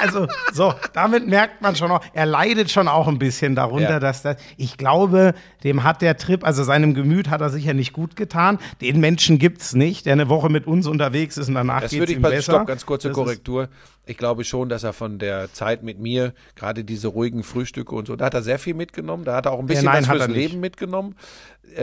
Also, 0.00 0.26
so, 0.52 0.74
damit 0.92 1.26
merkt 1.26 1.62
man 1.62 1.74
schon 1.76 1.90
auch, 1.90 2.00
er 2.12 2.26
leidet 2.26 2.70
schon 2.70 2.88
auch 2.88 3.08
ein 3.08 3.18
bisschen 3.18 3.54
darunter, 3.54 3.90
Ja. 3.90 4.00
dass 4.00 4.22
das, 4.22 4.36
ich 4.56 4.76
glaube, 4.76 5.34
dem 5.64 5.84
hat 5.84 6.02
der 6.02 6.16
Trip, 6.16 6.44
also 6.44 6.64
seinem 6.64 6.94
Gemüt 6.94 7.30
hat 7.30 7.40
er 7.40 7.50
sicher 7.50 7.74
nicht 7.74 7.92
gut 7.92 8.16
getan. 8.16 8.58
Den 8.80 9.00
Menschen 9.00 9.38
gibt's 9.38 9.74
nicht, 9.74 10.06
der 10.06 10.12
eine 10.14 10.28
Woche 10.28 10.48
mit 10.48 10.66
uns 10.66 10.86
unterwegs 10.86 11.36
ist 11.36 11.48
und 11.48 11.54
danach 11.54 11.80
Das 11.82 11.90
geht's 11.90 12.00
würde 12.00 12.12
ich 12.12 12.18
ihm 12.18 12.22
besser. 12.22 12.52
Stopp, 12.54 12.66
ganz 12.66 12.84
kurze 12.86 13.08
Das 13.08 13.16
ist- 13.16 13.22
Korrektur. 13.22 13.68
Ich 14.06 14.16
glaube 14.16 14.44
schon, 14.44 14.68
dass 14.68 14.84
er 14.84 14.92
von 14.92 15.18
der 15.18 15.52
Zeit 15.52 15.82
mit 15.82 15.98
mir, 15.98 16.32
gerade 16.54 16.84
diese 16.84 17.08
ruhigen 17.08 17.42
Frühstücke 17.42 17.94
und 17.94 18.06
so, 18.06 18.14
da 18.14 18.26
hat 18.26 18.34
er 18.34 18.42
sehr 18.42 18.58
viel 18.58 18.74
mitgenommen. 18.74 19.24
Da 19.24 19.34
hat 19.34 19.46
er 19.46 19.52
auch 19.52 19.58
ein 19.58 19.66
bisschen 19.66 19.86
nein, 19.86 20.06
was 20.06 20.24
fürs. 20.24 20.28
Leben 20.28 20.60
mitgenommen. 20.60 21.16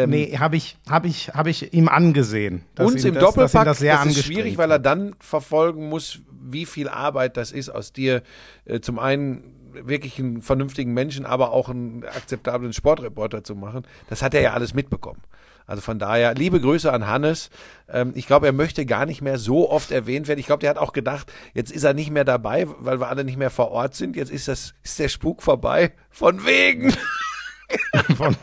Nee, 0.07 0.37
habe 0.37 0.55
ich, 0.55 0.77
hab 0.89 1.05
ich, 1.05 1.29
hab 1.29 1.45
ich 1.47 1.73
ihm 1.73 1.89
angesehen. 1.89 2.63
Uns 2.79 3.03
ihm 3.03 3.09
im 3.09 3.15
das, 3.15 3.23
Doppelpack, 3.23 3.65
das 3.65 3.77
das, 3.77 3.79
sehr 3.79 4.03
ist 4.05 4.23
schwierig, 4.23 4.57
weil 4.57 4.71
er 4.71 4.79
dann 4.79 5.15
verfolgen 5.19 5.89
muss, 5.89 6.21
wie 6.41 6.65
viel 6.65 6.87
Arbeit 6.87 7.37
das 7.37 7.51
ist, 7.51 7.69
aus 7.69 7.91
dir 7.91 8.23
äh, 8.65 8.79
zum 8.79 8.99
einen 8.99 9.43
wirklich 9.73 10.19
einen 10.19 10.41
vernünftigen 10.41 10.93
Menschen, 10.93 11.25
aber 11.25 11.51
auch 11.51 11.69
einen 11.69 12.05
akzeptablen 12.05 12.73
Sportreporter 12.73 13.43
zu 13.43 13.55
machen. 13.55 13.83
Das 14.09 14.21
hat 14.21 14.33
er 14.33 14.41
ja 14.41 14.53
alles 14.53 14.73
mitbekommen. 14.73 15.21
Also 15.65 15.81
von 15.81 15.99
daher, 15.99 16.33
liebe 16.35 16.59
Grüße 16.59 16.91
an 16.91 17.07
Hannes. 17.07 17.49
Ähm, 17.89 18.11
ich 18.15 18.27
glaube, 18.27 18.45
er 18.47 18.53
möchte 18.53 18.85
gar 18.85 19.05
nicht 19.05 19.21
mehr 19.21 19.37
so 19.37 19.69
oft 19.69 19.91
erwähnt 19.91 20.27
werden. 20.27 20.39
Ich 20.39 20.45
glaube, 20.45 20.59
der 20.61 20.69
hat 20.69 20.77
auch 20.77 20.93
gedacht, 20.93 21.31
jetzt 21.53 21.71
ist 21.71 21.83
er 21.83 21.93
nicht 21.93 22.11
mehr 22.11 22.25
dabei, 22.25 22.65
weil 22.79 22.99
wir 22.99 23.07
alle 23.07 23.23
nicht 23.23 23.37
mehr 23.37 23.49
vor 23.49 23.71
Ort 23.71 23.95
sind. 23.95 24.15
Jetzt 24.15 24.31
ist 24.31 24.47
das, 24.47 24.73
ist 24.83 24.99
der 24.99 25.09
Spuk 25.09 25.41
vorbei. 25.41 25.91
Von 26.09 26.45
wegen. 26.45 26.93
Von, 28.17 28.35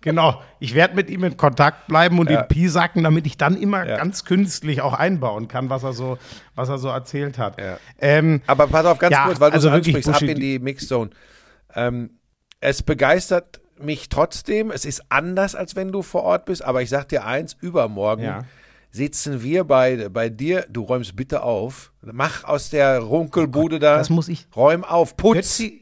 genau, 0.00 0.42
ich 0.58 0.74
werde 0.74 0.96
mit 0.96 1.08
ihm 1.08 1.22
in 1.24 1.36
Kontakt 1.36 1.86
bleiben 1.86 2.18
und 2.18 2.28
Ja. 2.30 2.40
ihn 2.42 2.48
piesacken, 2.48 3.04
damit 3.04 3.26
ich 3.26 3.36
dann 3.36 3.56
immer 3.56 3.86
Ja. 3.86 3.96
ganz 3.96 4.24
künstlich 4.24 4.80
auch 4.80 4.94
einbauen 4.94 5.46
kann, 5.46 5.70
was 5.70 5.84
er 5.84 5.92
so, 5.92 6.18
was 6.56 6.68
er 6.68 6.78
so 6.78 6.88
erzählt 6.88 7.38
hat. 7.38 7.60
Ja. 7.60 7.78
Ähm, 8.00 8.40
Aber 8.46 8.66
pass 8.66 8.84
auf, 8.86 8.98
ganz 8.98 9.16
kurz, 9.24 9.38
weil 9.40 9.50
du 9.50 9.54
also 9.56 9.70
ansprichst, 9.70 10.08
ab 10.08 10.14
Buschi, 10.20 10.32
in 10.32 10.40
die 10.40 10.58
Mixzone. 10.58 11.10
Ähm, 11.74 12.18
es 12.60 12.82
begeistert 12.82 13.60
mich 13.84 14.08
trotzdem. 14.08 14.70
Es 14.70 14.84
ist 14.84 15.02
anders, 15.08 15.54
als 15.54 15.76
wenn 15.76 15.92
du 15.92 16.02
vor 16.02 16.22
Ort 16.22 16.44
bist. 16.46 16.64
Aber 16.64 16.82
ich 16.82 16.88
sag 16.90 17.08
dir 17.08 17.24
eins, 17.24 17.56
übermorgen 17.60 18.24
Ja. 18.24 18.44
sitzen 18.90 19.42
wir 19.42 19.64
beide 19.64 20.10
bei 20.10 20.28
dir. 20.28 20.66
Du 20.68 20.82
räumst 20.82 21.16
bitte 21.16 21.42
auf. 21.42 21.92
Mach 22.02 22.44
aus 22.44 22.70
der 22.70 22.98
Runkelbude 23.00 23.78
da. 23.78 23.96
das 23.96 24.10
muss 24.10 24.28
ich. 24.28 24.46
Räum 24.54 24.84
auf. 24.84 25.16
Putz. 25.16 25.34
Götzi, 25.58 25.81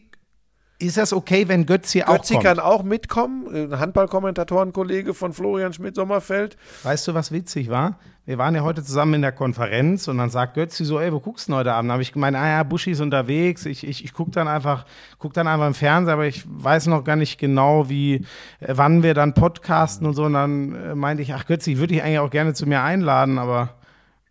ist 0.81 0.97
das 0.97 1.13
okay, 1.13 1.47
wenn 1.49 1.67
Götzi 1.67 2.03
auch 2.03 2.17
Götzi 2.17 2.35
kommt? 2.35 2.45
kann 2.45 2.59
auch 2.59 2.83
mitkommen. 2.83 3.79
Handballkommentatorenkollege 3.79 5.15
von 5.15 5.33
Florian 5.33 5.73
Schmidt-Sommerfeld. 5.73 6.57
Weißt 6.83 7.07
du, 7.07 7.15
was 7.15 7.33
witzig 7.33 7.69
war? 7.71 7.99
Wir 8.27 8.39
waren 8.39 8.55
ja 8.55 8.63
heute 8.63 8.85
zusammen 8.85 9.15
in 9.15 9.23
der 9.23 9.33
Konferenz 9.33 10.07
und 10.07 10.19
dann 10.19 10.31
sagt 10.31 10.55
Götzi 10.55 10.85
so, 10.85 11.01
ey, 11.01 11.13
wo 11.13 11.21
guckst 11.21 11.49
du 11.49 11.53
denn 11.53 11.59
heute 11.59 11.73
Abend? 11.73 11.89
Da 11.89 11.95
habe 11.95 12.03
ich 12.03 12.13
gemeint, 12.13 12.37
ah 12.37 12.47
ja, 12.47 12.63
Buschi 12.63 12.93
ist 12.93 13.01
unterwegs. 13.01 13.67
Ich, 13.67 13.87
ich, 13.87 14.05
ich 14.05 14.13
gucke 14.13 14.31
dann 14.31 14.47
einfach, 14.47 14.85
guck 15.19 15.33
dann 15.33 15.49
einfach 15.49 15.67
im 15.67 15.75
Fernsehen, 15.75 16.13
aber 16.13 16.27
ich 16.27 16.45
weiß 16.47 16.87
noch 16.87 17.03
gar 17.03 17.17
nicht 17.17 17.39
genau, 17.39 17.89
wie, 17.89 18.25
äh, 18.61 18.69
wann 18.69 19.03
wir 19.03 19.15
dann 19.15 19.35
podcasten 19.35 20.07
und 20.07 20.15
so. 20.15 20.25
Und 20.25 20.35
dann 20.35 20.75
äh, 20.75 20.95
meinte 20.95 21.23
ich, 21.23 21.35
ach 21.35 21.47
Götzi, 21.47 21.79
würde 21.79 21.95
ich 21.95 22.03
eigentlich 22.03 22.21
auch 22.21 22.31
gerne 22.31 22.55
zu 22.55 22.67
mir 22.67 22.83
einladen, 22.83 23.39
aber 23.39 23.71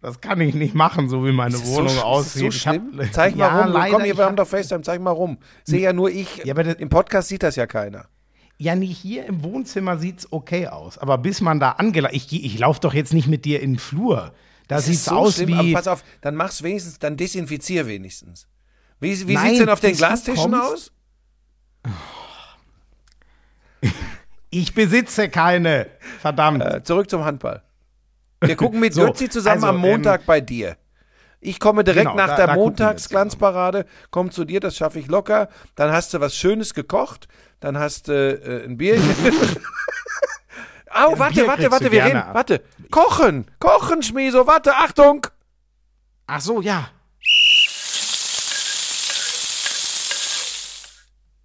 das 0.02 0.22
kann 0.22 0.40
ich 0.42 0.56
nicht 0.56 0.76
machen, 0.76 1.10
so 1.10 1.26
wie 1.26 1.32
meine 1.32 1.56
Ist 1.56 1.64
es 1.64 1.70
Wohnung 1.70 1.90
so, 1.90 2.02
aussieht. 2.02 2.48
Ist 2.48 2.56
es 2.56 2.62
so 2.64 2.70
hab- 2.70 2.76
schlimm? 2.76 3.02
Zeig 3.12 3.36
mal 3.36 3.48
ja, 3.48 3.62
rum. 3.64 3.74
Leider, 3.74 3.94
Komm, 3.96 4.04
hier, 4.06 4.16
wir 4.18 4.24
hab- 4.24 4.30
haben 4.30 4.36
doch 4.38 4.48
FaceTime. 4.48 4.82
Zeig 4.82 5.02
mal 5.02 5.12
rum. 5.12 5.38
Sehe 5.66 5.82
ja 5.82 5.94
nur 5.94 6.10
ich. 6.10 6.38
Ja, 6.46 6.54
aber 6.54 6.64
das- 6.64 6.76
Im 6.76 6.90
Podcast 6.90 7.28
sieht 7.30 7.44
das 7.44 7.56
ja 7.56 7.68
keiner. 7.68 8.06
Ja, 8.58 8.76
nee, 8.76 8.88
hier 8.88 9.26
im 9.26 9.44
Wohnzimmer 9.44 9.98
sieht's 9.98 10.32
okay 10.32 10.68
aus. 10.68 10.98
Aber 10.98 11.18
bis 11.18 11.40
man 11.42 11.60
da 11.60 11.72
angeladen, 11.72 12.16
ich, 12.16 12.32
ich 12.34 12.60
laufe 12.60 12.82
doch 12.82 12.94
jetzt 12.94 13.14
nicht 13.14 13.28
mit 13.28 13.46
dir 13.46 13.62
in 13.62 13.74
den 13.74 13.80
Flur. 13.80 14.34
Da 14.68 14.76
Das 14.76 14.86
sieht's 14.86 15.00
ist 15.00 15.06
so 15.06 15.16
aus 15.16 15.36
schlimm, 15.36 15.58
wie. 15.60 15.74
pass 15.74 15.88
auf, 15.88 16.04
dann 16.22 16.36
mach's 16.36 16.62
wenigstens, 16.62 17.00
dann 17.00 17.16
desinfizier 17.18 17.88
wenigstens. 17.88 18.48
Wie, 19.00 19.28
wie 19.28 19.34
Nein, 19.34 19.46
sieht's 19.48 19.60
denn 19.60 19.70
auf 19.70 19.80
den 19.80 19.96
Glastischen 19.96 20.54
aus? 20.54 20.92
Ich 24.52 24.74
besitze 24.74 25.30
keine. 25.30 25.88
Verdammt. 26.20 26.64
Äh, 26.64 26.84
zurück 26.84 27.10
zum 27.10 27.24
Handball. 27.24 27.62
Wir 28.42 28.56
gucken 28.56 28.80
mit 28.80 28.94
So, 28.96 29.06
Götzi 29.06 29.30
zusammen 29.30 29.56
also, 29.64 29.68
am 29.68 29.78
Montag 29.78 30.26
bei 30.26 30.42
dir. 30.42 30.78
Ich 31.42 31.60
komme 31.60 31.84
direkt 31.86 32.06
Genau, 32.08 32.16
nach 32.18 32.28
da- 32.28 32.36
der 32.36 32.48
da 32.48 32.54
wir 32.56 32.60
Montagsglanzparade, 32.60 33.86
komm 34.12 34.30
zu 34.32 34.44
dir, 34.44 34.60
das 34.60 34.76
schaffe 34.76 35.00
ich 35.00 35.08
locker. 35.08 35.48
Dann 35.76 35.92
hast 35.92 36.14
du 36.14 36.20
was 36.20 36.36
Schönes 36.36 36.74
gekocht, 36.74 37.28
dann 37.62 37.78
hast 37.78 38.10
du 38.10 38.14
äh, 38.14 38.66
ein 38.66 38.76
Bierchen. 38.78 39.04
Au, 40.92 41.18
warte, 41.18 41.36
Bier 41.36 41.48
warte, 41.48 41.72
warte, 41.72 41.86
du 41.86 41.92
wir 41.92 42.04
reden. 42.04 42.24
Warte. 42.34 42.62
Kochen, 42.92 43.46
kochen, 43.60 44.02
Schmieso, 44.04 44.48
warte, 44.48 44.76
Achtung. 44.76 45.28
Ach 46.28 46.42
so, 46.42 46.62
ja. 46.62 46.90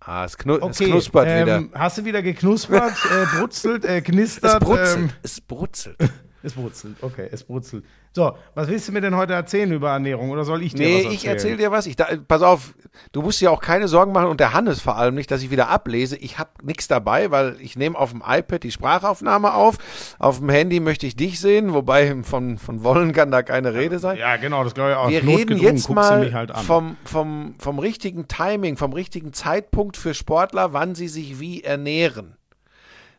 Ah, 0.00 0.24
es, 0.24 0.36
knu 0.36 0.56
es 0.56 0.62
Okay. 0.62 0.86
knuspert 0.86 1.26
ähm, 1.28 1.46
wieder. 1.70 1.78
Hast 1.80 1.98
du 1.98 2.04
wieder 2.04 2.20
geknuspert, 2.22 2.92
äh, 3.10 3.26
brutzelt, 3.38 3.84
äh, 3.84 4.00
knistert? 4.02 4.54
Es 4.54 4.58
brutzelt, 4.68 4.96
Ähm, 4.98 5.10
es 5.22 5.40
brutzelt. 5.40 5.96
Es 6.44 6.52
brutzelt, 6.52 6.96
okay, 7.00 7.28
es 7.32 7.42
brutzelt. 7.42 7.84
So, 8.12 8.36
was 8.54 8.68
willst 8.68 8.86
du 8.86 8.92
mir 8.92 9.00
denn 9.00 9.16
heute 9.16 9.32
erzählen 9.32 9.72
über 9.72 9.90
Ernährung? 9.90 10.30
Oder 10.30 10.44
soll 10.44 10.62
ich 10.62 10.74
dir 10.74 10.86
Nee, 10.86 10.88
was 10.88 10.96
erzählen? 10.98 11.14
ich 11.14 11.26
erzähl 11.26 11.56
dir 11.56 11.70
was. 11.70 11.86
Ich, 11.86 11.96
da, 11.96 12.06
pass 12.28 12.42
auf, 12.42 12.74
du 13.12 13.22
musst 13.22 13.40
dir 13.40 13.50
auch 13.50 13.60
keine 13.62 13.88
Sorgen 13.88 14.12
machen 14.12 14.28
und 14.28 14.40
der 14.40 14.52
Hannes 14.52 14.80
vor 14.82 14.96
allem 14.96 15.14
nicht, 15.14 15.30
dass 15.30 15.42
ich 15.42 15.50
wieder 15.50 15.68
ablese. 15.68 16.16
Ich 16.18 16.38
habe 16.38 16.50
nichts 16.62 16.86
dabei, 16.86 17.30
weil 17.30 17.56
ich 17.60 17.76
nehme 17.76 17.98
auf 17.98 18.10
dem 18.10 18.22
iPad 18.24 18.62
die 18.62 18.70
Sprachaufnahme 18.70 19.54
auf. 19.54 19.78
Auf 20.18 20.38
dem 20.38 20.50
Handy 20.50 20.80
möchte 20.80 21.06
ich 21.06 21.16
dich 21.16 21.40
sehen, 21.40 21.72
wobei 21.72 22.14
von, 22.22 22.58
von 22.58 22.84
wollen 22.84 23.12
kann 23.12 23.30
da 23.30 23.42
keine 23.42 23.72
Rede 23.72 23.98
sein. 23.98 24.18
Ja, 24.18 24.36
genau, 24.36 24.64
das 24.64 24.74
glaube 24.74 24.90
ich 24.90 24.96
auch. 24.96 25.08
Wir 25.08 25.22
reden 25.26 25.58
jetzt 25.58 25.88
mal 25.88 26.32
halt 26.32 26.56
vom, 26.58 26.98
vom, 27.04 27.54
vom 27.58 27.78
richtigen 27.78 28.28
Timing, 28.28 28.76
vom 28.76 28.92
richtigen 28.92 29.32
Zeitpunkt 29.32 29.96
für 29.96 30.12
Sportler, 30.12 30.74
wann 30.74 30.94
sie 30.94 31.08
sich 31.08 31.40
wie 31.40 31.62
ernähren. 31.64 32.36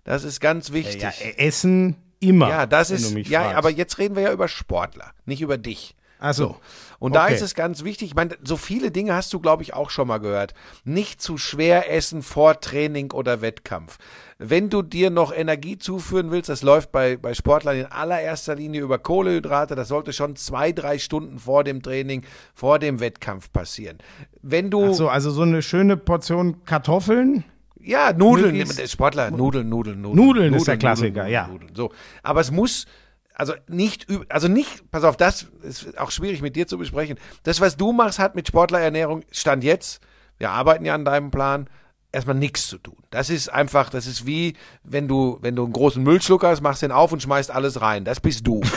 Das 0.04 0.24
ist 0.24 0.40
ganz 0.40 0.72
wichtig. 0.72 1.02
ja, 1.02 1.10
äh, 1.10 1.48
Essen 1.48 1.96
immer. 2.20 2.50
Ja, 2.50 2.66
das 2.66 2.92
ist, 2.92 3.12
ja, 3.28 3.42
fragst. 3.42 3.58
aber 3.58 3.70
jetzt 3.70 3.98
reden 3.98 4.16
wir 4.16 4.24
ja 4.24 4.32
über 4.32 4.48
Sportler, 4.48 5.12
nicht 5.26 5.42
über 5.42 5.58
dich. 5.58 5.96
Ach 6.18 6.34
so. 6.34 6.56
Und 6.98 7.14
da 7.14 7.26
Okay. 7.26 7.36
ist 7.36 7.42
es 7.42 7.56
ganz 7.56 7.84
wichtig, 7.84 8.08
ich 8.10 8.16
meine, 8.16 8.38
so 8.42 8.56
viele 8.56 8.90
Dinge 8.90 9.14
hast 9.14 9.34
du, 9.34 9.40
glaube 9.42 9.64
ich, 9.64 9.74
auch 9.74 9.90
schon 9.90 10.08
mal 10.08 10.20
gehört. 10.20 10.54
Nicht 10.86 11.22
zu 11.22 11.38
schwer 11.38 11.92
essen 11.92 12.22
vor 12.24 12.62
Training 12.62 13.12
oder 13.12 13.42
Wettkampf. 13.42 13.98
Wenn 14.38 14.70
du 14.70 14.82
dir 14.82 15.10
noch 15.10 15.34
Energie 15.34 15.78
zuführen 15.78 16.32
willst, 16.32 16.48
das 16.50 16.64
läuft 16.64 16.92
bei, 16.94 17.18
bei 17.18 17.34
Sportlern 17.34 17.78
in 17.78 17.86
allererster 17.86 18.56
Linie 18.56 18.82
über 18.82 18.98
Kohlehydrate, 18.98 19.76
das 19.76 19.90
sollte 19.90 20.14
schon 20.14 20.38
zwei, 20.38 20.72
drei 20.72 20.98
Stunden 21.00 21.38
vor 21.38 21.66
dem 21.66 21.82
Training, 21.84 22.24
vor 22.54 22.80
dem 22.80 23.02
Wettkampf 23.02 23.52
passieren. 23.52 23.98
Wenn 24.42 24.72
du, 24.72 24.92
Ach 24.92 24.94
so, 24.94 25.10
also 25.10 25.32
so 25.32 25.42
eine 25.42 25.62
schöne 25.62 25.98
Portion 25.98 26.64
Kartoffeln. 26.64 27.44
Ja, 27.86 28.14
Nudeln, 28.14 28.56
Möglichst- 28.58 28.92
Sportler, 28.92 29.32
Nudeln, 29.32 29.70
Nudeln, 29.70 30.02
Nudeln. 30.02 30.26
Nudeln 30.26 30.54
ist 30.54 30.68
der 30.68 30.78
Klassiker, 30.78 31.28
ja. 31.28 31.48
Nudeln, 31.48 31.76
so. 31.76 31.92
Aber 32.24 32.42
es 32.42 32.52
muss, 32.52 32.86
also 33.34 33.54
nicht, 33.68 34.08
also 34.30 34.48
nicht, 34.48 34.90
pass 34.92 35.04
auf, 35.04 35.18
das 35.18 35.48
ist 35.62 35.98
auch 36.00 36.12
schwierig 36.12 36.42
mit 36.42 36.56
dir 36.56 36.68
zu 36.68 36.78
besprechen. 36.78 37.18
Das, 37.44 37.62
was 37.62 37.78
du 37.78 37.92
machst, 37.92 38.20
hat 38.20 38.36
mit 38.36 38.48
Sportlerernährung, 38.48 39.24
Stand 39.32 39.64
jetzt, 39.64 40.02
wir 40.38 40.52
arbeiten 40.52 40.86
ja 40.86 40.96
an 40.96 41.06
deinem 41.06 41.32
Plan, 41.32 41.68
erstmal 42.12 42.36
nichts 42.36 42.68
zu 42.68 42.78
tun. 42.78 42.98
Das 43.10 43.30
ist 43.30 43.50
einfach, 43.50 43.90
das 43.90 44.08
ist 44.08 44.26
wie, 44.26 44.56
wenn 44.84 45.08
du, 45.08 45.38
wenn 45.42 45.56
du 45.56 45.64
einen 45.66 45.74
großen 45.74 46.02
Müllschlucker 46.02 46.48
hast, 46.50 46.62
machst 46.62 46.82
den 46.82 46.92
auf 46.92 47.12
und 47.12 47.22
schmeißt 47.22 47.52
alles 47.52 47.82
rein. 47.82 48.06
Das 48.06 48.20
bist 48.20 48.46
du. 48.48 48.62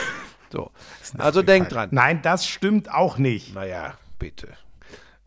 So. 0.51 0.71
Also 1.19 1.43
denk 1.43 1.69
dran. 1.69 1.89
Nein, 1.91 2.23
das 2.23 2.47
stimmt 2.47 2.91
auch 2.91 3.19
nicht. 3.19 3.53
Naja, 3.53 3.93
bitte. 4.17 4.47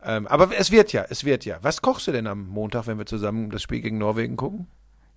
Ähm, 0.05 0.27
aber 0.27 0.49
es 0.57 0.71
wird 0.71 0.93
ja, 0.93 1.05
es 1.09 1.23
wird 1.23 1.45
ja. 1.45 1.57
Was 1.61 1.81
kochst 1.81 2.07
du 2.07 2.11
denn 2.11 2.27
am 2.27 2.47
Montag, 2.47 2.87
wenn 2.87 2.97
wir 2.97 3.05
zusammen 3.05 3.49
das 3.49 3.61
Spiel 3.61 3.81
gegen 3.81 3.97
Norwegen 3.97 4.37
gucken? 4.37 4.67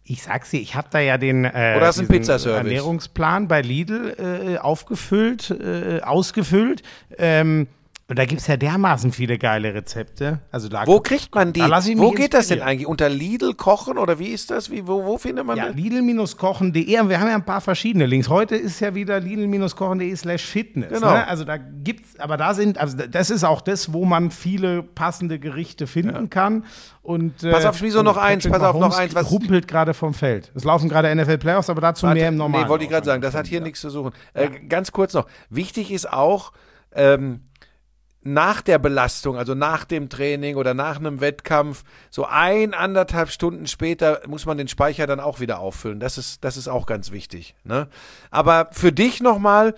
Ich 0.04 0.22
sag's 0.22 0.50
dir, 0.50 0.60
ich 0.60 0.76
habe 0.76 0.86
da 0.90 1.00
ja 1.00 1.18
den 1.18 1.44
äh, 1.44 1.74
Oder? 1.76 2.58
Ernährungsplan 2.58 3.48
bei 3.48 3.60
Lidl 3.60 4.14
äh, 4.18 4.58
aufgefüllt, 4.58 5.50
äh, 5.50 6.00
ausgefüllt. 6.02 6.82
Ähm, 7.18 7.66
und 8.08 8.20
da 8.20 8.24
gibt's 8.24 8.46
ja 8.46 8.56
dermaßen 8.56 9.10
viele 9.10 9.36
geile 9.36 9.74
Rezepte. 9.74 10.38
Also 10.52 10.68
da 10.68 10.86
Wo 10.86 11.00
kriegt 11.00 11.34
man 11.34 11.52
die? 11.52 11.58
Da 11.58 11.68
Wo 11.96 12.12
geht 12.12 12.34
das 12.34 12.46
denn 12.46 12.62
eigentlich? 12.62 12.86
Unter 12.86 13.08
Lidl 13.08 13.54
kochen 13.54 13.98
oder 13.98 14.20
wie 14.20 14.28
ist 14.28 14.52
das? 14.52 14.70
Wie, 14.70 14.86
wo, 14.86 15.04
wo 15.04 15.18
findet 15.18 15.44
man 15.44 15.56
Ja, 15.56 15.66
das? 15.66 15.74
Lidl-kochen.de. 15.76 16.86
Wir 16.86 17.20
haben 17.20 17.28
ja 17.28 17.34
ein 17.34 17.44
paar 17.44 17.60
verschiedene 17.60 18.06
Links. 18.06 18.28
Heute 18.28 18.54
ist 18.54 18.78
ja 18.78 18.94
wieder 18.94 19.18
Lidl-kochen.de 19.18 20.14
slash 20.14 20.44
Fitness. 20.44 20.90
Genau. 20.92 21.10
Ne? 21.10 21.26
Also 21.26 21.42
da 21.44 21.56
gibt's, 21.56 22.18
aber 22.20 22.36
da 22.36 22.54
sind, 22.54 22.78
also 22.78 22.96
das 22.96 23.30
ist 23.30 23.42
auch 23.42 23.60
das, 23.60 23.92
wo 23.92 24.04
man 24.04 24.30
viele 24.30 24.84
passende 24.84 25.40
Gerichte 25.40 25.88
finden 25.88 26.30
kann. 26.30 26.64
Und, 27.02 27.42
äh, 27.42 27.50
Pass 27.50 27.64
auf, 27.64 27.76
Schmieso, 27.76 28.02
noch 28.04 28.16
eins, 28.16 28.48
pass 28.48 28.62
auf, 28.62 28.78
noch 28.78 28.96
eins, 28.96 29.16
was- 29.16 29.30
humpelt 29.30 29.66
gerade 29.66 29.94
vom 29.94 30.14
Feld. 30.14 30.52
Es 30.54 30.62
laufen 30.62 30.88
gerade 30.88 31.12
NFL-Playoffs, 31.12 31.70
aber 31.70 31.80
dazu 31.80 32.06
mehr 32.06 32.28
im 32.28 32.36
normalen. 32.36 32.64
Nee, 32.64 32.70
wollte 32.70 32.84
ich 32.84 32.90
gerade 32.90 33.04
sagen, 33.06 33.20
das 33.20 33.34
hat 33.34 33.48
hier 33.48 33.60
nichts 33.60 33.80
zu 33.80 33.90
suchen. 33.90 34.12
Äh, 34.32 34.48
ganz 34.68 34.92
kurz 34.92 35.12
noch. 35.14 35.26
Wichtig 35.50 35.90
ist 35.92 36.12
auch, 36.12 36.52
ähm, 36.94 37.40
nach 38.26 38.60
der 38.60 38.78
Belastung, 38.78 39.36
also 39.36 39.54
nach 39.54 39.84
dem 39.84 40.08
Training 40.08 40.56
oder 40.56 40.74
nach 40.74 40.96
einem 40.98 41.20
Wettkampf, 41.20 41.84
so 42.10 42.26
ein, 42.26 42.74
anderthalb 42.74 43.30
Stunden 43.30 43.66
später 43.66 44.20
muss 44.26 44.46
man 44.46 44.58
den 44.58 44.68
Speicher 44.68 45.06
dann 45.06 45.20
auch 45.20 45.40
wieder 45.40 45.60
auffüllen. 45.60 46.00
Das 46.00 46.18
ist, 46.18 46.44
das 46.44 46.56
ist 46.56 46.68
auch 46.68 46.86
ganz 46.86 47.12
wichtig. 47.12 47.54
Ne? 47.64 47.88
Aber 48.30 48.68
für 48.72 48.92
dich 48.92 49.22
nochmal, 49.22 49.74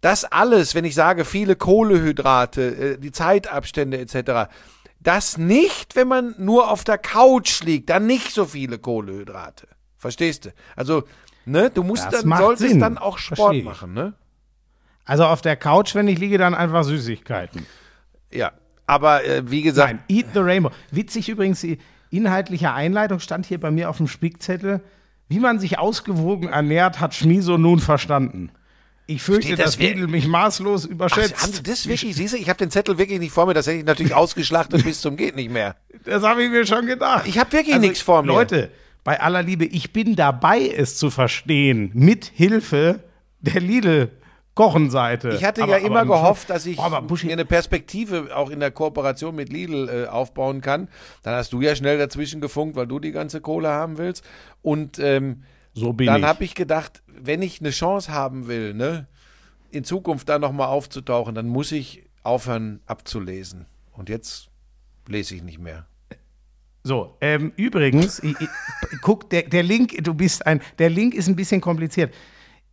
das 0.00 0.24
alles, 0.24 0.74
wenn 0.74 0.84
ich 0.84 0.94
sage, 0.94 1.24
viele 1.24 1.54
Kohlehydrate, 1.56 2.62
äh, 2.62 2.98
die 2.98 3.12
Zeitabstände 3.12 3.98
etc., 3.98 4.50
das 4.98 5.38
nicht, 5.38 5.96
wenn 5.96 6.08
man 6.08 6.34
nur 6.38 6.70
auf 6.70 6.84
der 6.84 6.98
Couch 6.98 7.62
liegt, 7.62 7.90
dann 7.90 8.06
nicht 8.06 8.32
so 8.32 8.44
viele 8.44 8.78
Kohlehydrate. 8.78 9.66
Verstehst 9.96 10.44
du? 10.44 10.50
Also, 10.76 11.04
ne, 11.44 11.70
du 11.70 11.82
musst 11.82 12.06
Das 12.06 12.22
dann, 12.22 12.38
solltest 12.38 12.70
Sinn. 12.70 12.80
dann 12.80 12.98
auch 12.98 13.18
Sport 13.18 13.62
machen, 13.64 13.94
ne? 13.94 14.14
Also 15.04 15.24
auf 15.24 15.40
der 15.42 15.56
Couch, 15.56 15.96
wenn 15.96 16.06
ich 16.06 16.18
liege, 16.18 16.38
dann 16.38 16.54
einfach 16.54 16.84
Süßigkeiten. 16.84 17.66
Ja. 18.32 18.52
Aber 18.86 19.24
äh, 19.24 19.42
wie 19.50 19.62
gesagt, 19.62 19.92
Nein, 19.92 20.02
Eat 20.08 20.26
the 20.34 20.40
Rainbow. 20.40 20.70
Witzig 20.90 21.28
übrigens, 21.28 21.60
die 21.60 21.78
inhaltliche 22.10 22.72
Einleitung 22.72 23.20
stand 23.20 23.46
hier 23.46 23.58
bei 23.60 23.70
mir 23.70 23.88
auf 23.88 23.96
dem 23.98 24.08
Spickzettel. 24.08 24.80
Wie 25.28 25.38
man 25.38 25.58
sich 25.60 25.78
ausgewogen 25.78 26.48
ernährt, 26.48 27.00
hat 27.00 27.14
Schmiso 27.14 27.56
nun 27.56 27.78
verstanden. 27.80 28.50
Ich 29.06 29.22
fürchte, 29.22 29.48
Steht 29.48 29.58
das 29.58 29.72
dass 29.72 29.78
wir- 29.78 29.94
Lidl 29.94 30.06
mich 30.08 30.26
maßlos 30.26 30.86
ach, 30.86 30.90
überschätzt. 30.90 31.42
haben 31.42 31.52
Sie 31.52 31.62
das 31.62 31.86
wirklich, 31.88 32.14
siehst 32.14 32.34
du, 32.34 32.38
ich 32.38 32.48
habe 32.48 32.58
den 32.58 32.70
Zettel 32.70 32.98
wirklich 32.98 33.18
nicht 33.18 33.32
vor 33.32 33.46
mir, 33.46 33.54
das 33.54 33.66
hätte 33.66 33.78
ich 33.78 33.84
natürlich 33.84 34.14
ausgeschlachtet 34.14 34.84
bis 34.84 35.00
zum 35.00 35.16
geht 35.16 35.36
nicht 35.36 35.50
mehr. 35.50 35.76
Das 36.04 36.22
habe 36.22 36.42
ich 36.44 36.50
mir 36.50 36.66
schon 36.66 36.86
gedacht. 36.86 37.26
Ich 37.26 37.38
habe 37.38 37.50
wirklich 37.52 37.78
nichts 37.78 38.00
vor 38.00 38.22
mir. 38.22 38.28
Leute, 38.28 38.70
bei 39.04 39.20
aller 39.20 39.42
Liebe, 39.42 39.64
ich 39.64 39.92
bin 39.92 40.14
dabei, 40.16 40.68
es 40.68 40.96
zu 40.96 41.10
verstehen, 41.10 41.90
mit 41.94 42.26
Hilfe 42.34 43.00
der 43.40 43.60
Lidl-Kochenseite. 44.56 45.30
Ich 45.30 45.44
hatte 45.44 45.62
Aber- 45.62 45.78
ja 45.78 45.86
immer 45.86 46.04
gehofft, 46.04 46.50
dass 46.50 46.66
ich 46.66 46.76
Boah, 46.76 47.02
mir 47.02 47.32
eine 47.32 47.44
Perspektive 47.44 48.34
auch 48.36 48.50
in 48.50 48.60
der 48.60 48.70
Kooperation 48.70 49.34
mit 49.34 49.48
Lidl 49.52 49.88
äh, 49.88 50.06
aufbauen 50.08 50.60
kann. 50.60 50.88
Dann 51.22 51.34
hast 51.34 51.52
du 51.52 51.60
ja 51.60 51.74
schnell 51.74 51.98
dazwischen 51.98 52.40
gefunkt, 52.40 52.76
weil 52.76 52.86
du 52.86 52.98
die 52.98 53.12
ganze 53.12 53.40
Kohle 53.40 53.68
haben 53.68 53.98
willst. 53.98 54.24
Und 54.62 54.98
ähm, 54.98 55.42
so 55.74 55.92
bin 55.92 56.06
dann 56.06 56.24
habe 56.24 56.44
ich 56.44 56.54
gedacht, 56.54 57.02
wenn 57.06 57.42
ich 57.42 57.60
eine 57.60 57.70
Chance 57.70 58.12
haben 58.12 58.46
will, 58.46 58.74
ne, 58.74 59.06
in 59.70 59.84
Zukunft 59.84 60.28
da 60.28 60.38
nochmal 60.38 60.68
aufzutauchen, 60.68 61.34
dann 61.34 61.48
muss 61.48 61.72
ich 61.72 62.04
aufhören 62.22 62.80
abzulesen. 62.86 63.66
Und 63.92 64.08
jetzt 64.08 64.48
lese 65.08 65.34
ich 65.34 65.42
nicht 65.42 65.58
mehr. 65.58 65.86
So, 66.84 67.16
ähm, 67.20 67.52
übrigens, 67.56 68.18
ich, 68.18 68.34
ich, 68.40 68.48
guck, 69.02 69.30
der, 69.30 69.42
der 69.42 69.62
Link, 69.62 70.02
du 70.02 70.14
bist 70.14 70.44
ein, 70.46 70.60
der 70.78 70.90
Link 70.90 71.14
ist 71.14 71.28
ein 71.28 71.36
bisschen 71.36 71.60
kompliziert. 71.60 72.12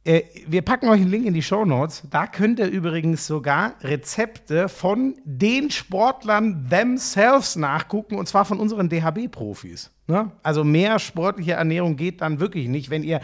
Äh, 0.05 0.23
wir 0.47 0.61
packen 0.61 0.87
euch 0.87 1.01
einen 1.01 1.09
Link 1.09 1.25
in 1.25 1.33
die 1.33 1.41
Show 1.41 1.65
Notes. 1.65 2.03
Da 2.09 2.25
könnt 2.27 2.59
ihr 2.59 2.67
übrigens 2.67 3.27
sogar 3.27 3.73
Rezepte 3.81 4.69
von 4.69 5.15
den 5.25 5.69
Sportlern 5.71 6.67
themselves 6.69 7.55
nachgucken 7.55 8.15
und 8.15 8.27
zwar 8.27 8.45
von 8.45 8.59
unseren 8.59 8.89
DHB-Profis. 8.89 9.91
Ne? 10.07 10.31
Also 10.41 10.63
mehr 10.63 10.99
sportliche 10.99 11.53
Ernährung 11.53 11.95
geht 11.95 12.21
dann 12.21 12.39
wirklich 12.39 12.67
nicht, 12.67 12.89
wenn 12.89 13.03
ihr, 13.03 13.19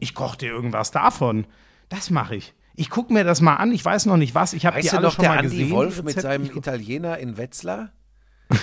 ich 0.00 0.14
koche 0.14 0.38
dir 0.38 0.50
irgendwas 0.50 0.90
davon. 0.90 1.46
Das 1.88 2.10
mache 2.10 2.36
ich. 2.36 2.54
Ich 2.74 2.90
gucke 2.90 3.12
mir 3.12 3.24
das 3.24 3.40
mal 3.40 3.56
an. 3.56 3.72
Ich 3.72 3.84
weiß 3.84 4.06
noch 4.06 4.16
nicht 4.16 4.34
was. 4.34 4.52
Ich 4.52 4.66
habe 4.66 4.80
die 4.80 4.90
alle 4.90 5.02
noch, 5.02 5.12
schon 5.12 5.22
der 5.22 5.30
mal 5.30 5.38
Andi 5.38 5.56
gesehen. 5.56 5.70
Wolf 5.70 6.02
mit 6.02 6.20
seinem 6.20 6.46
Italiener 6.46 7.18
in 7.18 7.36
Wetzlar? 7.36 7.90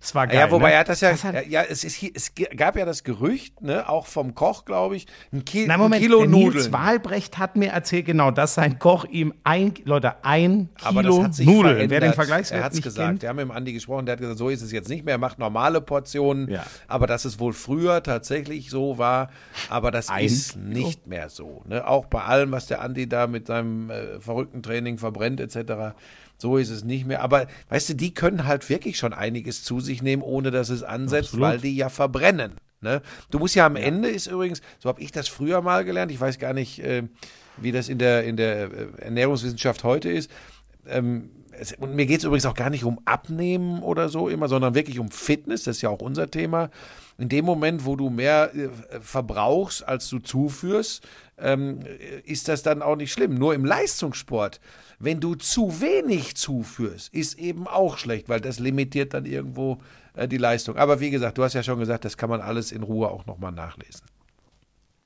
Das 0.00 0.14
war 0.14 0.26
geil. 0.26 0.36
ja, 0.36 0.50
wobei 0.50 0.68
ne? 0.68 0.74
er 0.74 0.80
hat 0.80 0.88
das 0.88 1.00
ja, 1.00 1.10
Das 1.10 1.24
hat- 1.24 1.46
ja, 1.48 1.62
es, 1.62 1.82
ist, 1.84 2.02
es 2.14 2.32
gab 2.56 2.76
ja 2.76 2.84
das 2.84 3.02
Gerücht, 3.04 3.60
ne, 3.60 3.88
auch 3.88 4.06
vom 4.06 4.34
Koch, 4.34 4.64
glaube 4.64 4.96
ich, 4.96 5.06
ein, 5.32 5.44
Ki 5.44 5.64
Na 5.66 5.74
ein 5.74 5.80
Moment, 5.80 6.00
Kilo 6.00 6.20
der 6.20 6.28
Nudeln. 6.28 6.52
Nils 6.54 6.72
Wahlbrecht 6.72 7.36
hat 7.38 7.56
mir 7.56 7.70
erzählt, 7.70 8.06
genau, 8.06 8.30
dass 8.30 8.54
sein 8.54 8.78
Koch 8.78 9.04
ihm 9.06 9.34
ein, 9.44 9.74
Leute, 9.84 10.24
ein 10.24 10.68
Kilo 10.76 11.02
Nudeln. 11.02 11.32
verändert. 11.34 11.90
Wer 11.90 12.00
den 12.00 12.12
Vergleichswert 12.14 12.60
Er 12.60 12.64
hat 12.64 12.72
es 12.74 12.80
gesagt. 12.82 13.08
kennt, 13.08 13.22
Wir 13.22 13.28
haben 13.28 13.36
mit 13.36 13.44
dem 13.46 13.50
Andi 13.50 13.72
gesprochen, 13.72 14.06
der 14.06 14.12
hat 14.14 14.20
gesagt, 14.20 14.38
so 14.38 14.48
ist 14.48 14.62
es 14.62 14.72
jetzt 14.72 14.88
nicht 14.88 15.04
mehr. 15.04 15.16
Er 15.16 15.18
macht 15.18 15.38
normale 15.38 15.80
Portionen. 15.80 16.48
Ja. 16.48 16.64
Aber 16.86 17.06
dass 17.06 17.24
es 17.24 17.38
wohl 17.40 17.52
früher 17.52 18.02
tatsächlich 18.02 18.70
so 18.70 18.98
war. 18.98 19.30
Aber 19.68 19.90
das 19.90 20.08
Ein 20.08 20.24
ist 20.24 20.52
Kilo. 20.52 20.64
nicht 20.66 21.06
mehr 21.06 21.28
so. 21.28 21.62
Ne? 21.66 21.86
Auch 21.86 22.06
bei 22.06 22.22
allem, 22.22 22.52
was 22.52 22.66
der 22.66 22.80
Andi 22.80 23.08
da 23.08 23.26
mit 23.26 23.48
seinem 23.48 23.90
äh, 23.90 24.20
verrückten 24.20 24.62
Training 24.62 24.96
verbrennt 24.98 25.40
etc. 25.40 25.94
So 26.38 26.56
ist 26.56 26.70
es 26.70 26.84
nicht 26.84 27.06
mehr. 27.06 27.22
Aber 27.22 27.48
weißt 27.68 27.90
du, 27.90 27.94
die 27.94 28.14
können 28.14 28.46
halt 28.46 28.68
wirklich 28.68 28.96
schon 28.96 29.12
einiges 29.12 29.64
zu 29.64 29.80
sich 29.80 30.02
nehmen, 30.02 30.22
ohne 30.22 30.50
dass 30.50 30.68
es 30.68 30.82
ansetzt, 30.82 31.30
Absolut. 31.30 31.48
weil 31.48 31.58
die 31.58 31.76
ja 31.76 31.88
verbrennen. 31.88 32.52
Ne? 32.80 33.02
Du 33.30 33.38
musst 33.40 33.56
ja 33.56 33.66
am 33.66 33.76
Ende 33.76 34.08
ist 34.08 34.28
übrigens, 34.28 34.62
so 34.78 34.88
habe 34.88 35.00
ich 35.00 35.10
das 35.10 35.26
früher 35.28 35.60
mal 35.62 35.84
gelernt, 35.84 36.12
ich 36.12 36.20
weiß 36.20 36.38
gar 36.38 36.52
nicht, 36.52 36.78
äh, 36.78 37.02
wie 37.56 37.72
das 37.72 37.88
in 37.88 37.98
der, 37.98 38.22
in 38.22 38.36
der 38.36 38.70
äh, 38.70 38.86
Ernährungswissenschaft 38.98 39.82
heute 39.82 40.10
ist. 40.10 40.30
Ähm, 40.86 41.30
es, 41.50 41.72
und 41.72 41.96
mir 41.96 42.06
geht 42.06 42.18
es 42.18 42.24
übrigens 42.24 42.46
auch 42.46 42.54
gar 42.54 42.70
nicht 42.70 42.84
um 42.84 43.00
Abnehmen 43.04 43.82
oder 43.82 44.08
so 44.08 44.28
immer, 44.28 44.48
sondern 44.48 44.74
wirklich 44.74 45.00
um 45.00 45.10
Fitness, 45.10 45.64
das 45.64 45.76
ist 45.76 45.82
ja 45.82 45.88
auch 45.88 46.00
unser 46.00 46.30
Thema. 46.30 46.70
In 47.18 47.28
dem 47.28 47.44
Moment, 47.44 47.84
wo 47.84 47.96
du 47.96 48.10
mehr 48.10 48.54
äh, 48.54 48.68
verbrauchst, 49.00 49.86
als 49.86 50.08
du 50.08 50.20
zuführst, 50.20 51.04
ähm, 51.36 51.80
ist 52.24 52.46
das 52.46 52.62
dann 52.62 52.80
auch 52.80 52.94
nicht 52.94 53.12
schlimm. 53.12 53.34
Nur 53.34 53.54
im 53.54 53.64
Leistungssport, 53.64 54.60
wenn 54.98 55.20
du 55.20 55.34
zu 55.36 55.80
wenig 55.80 56.36
zuführst, 56.36 57.12
ist 57.14 57.38
eben 57.38 57.66
auch 57.68 57.98
schlecht, 57.98 58.28
weil 58.28 58.40
das 58.40 58.58
limitiert 58.58 59.14
dann 59.14 59.24
irgendwo 59.26 59.78
äh, 60.14 60.26
die 60.26 60.38
Leistung. 60.38 60.76
Aber 60.76 60.98
wie 61.00 61.10
gesagt, 61.10 61.38
du 61.38 61.44
hast 61.44 61.54
ja 61.54 61.62
schon 61.62 61.78
gesagt, 61.78 62.04
das 62.04 62.16
kann 62.16 62.30
man 62.30 62.40
alles 62.40 62.72
in 62.72 62.82
Ruhe 62.82 63.08
auch 63.08 63.24
nochmal 63.26 63.52
nachlesen. 63.52 64.06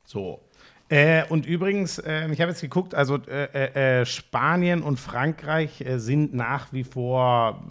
So. 0.05 0.41
Äh, 0.89 1.25
und 1.29 1.47
übrigens, 1.47 1.99
äh, 1.99 2.31
ich 2.31 2.41
habe 2.41 2.51
jetzt 2.51 2.61
geguckt, 2.61 2.95
also 2.95 3.17
äh, 3.27 3.45
äh, 3.55 4.01
äh, 4.01 4.07
Spanien 4.07 4.83
und 4.83 5.01
Frankreich 5.01 5.81
äh, 5.81 5.99
sind 5.99 6.35
nach 6.35 6.73
wie 6.73 6.85
vor 6.85 7.63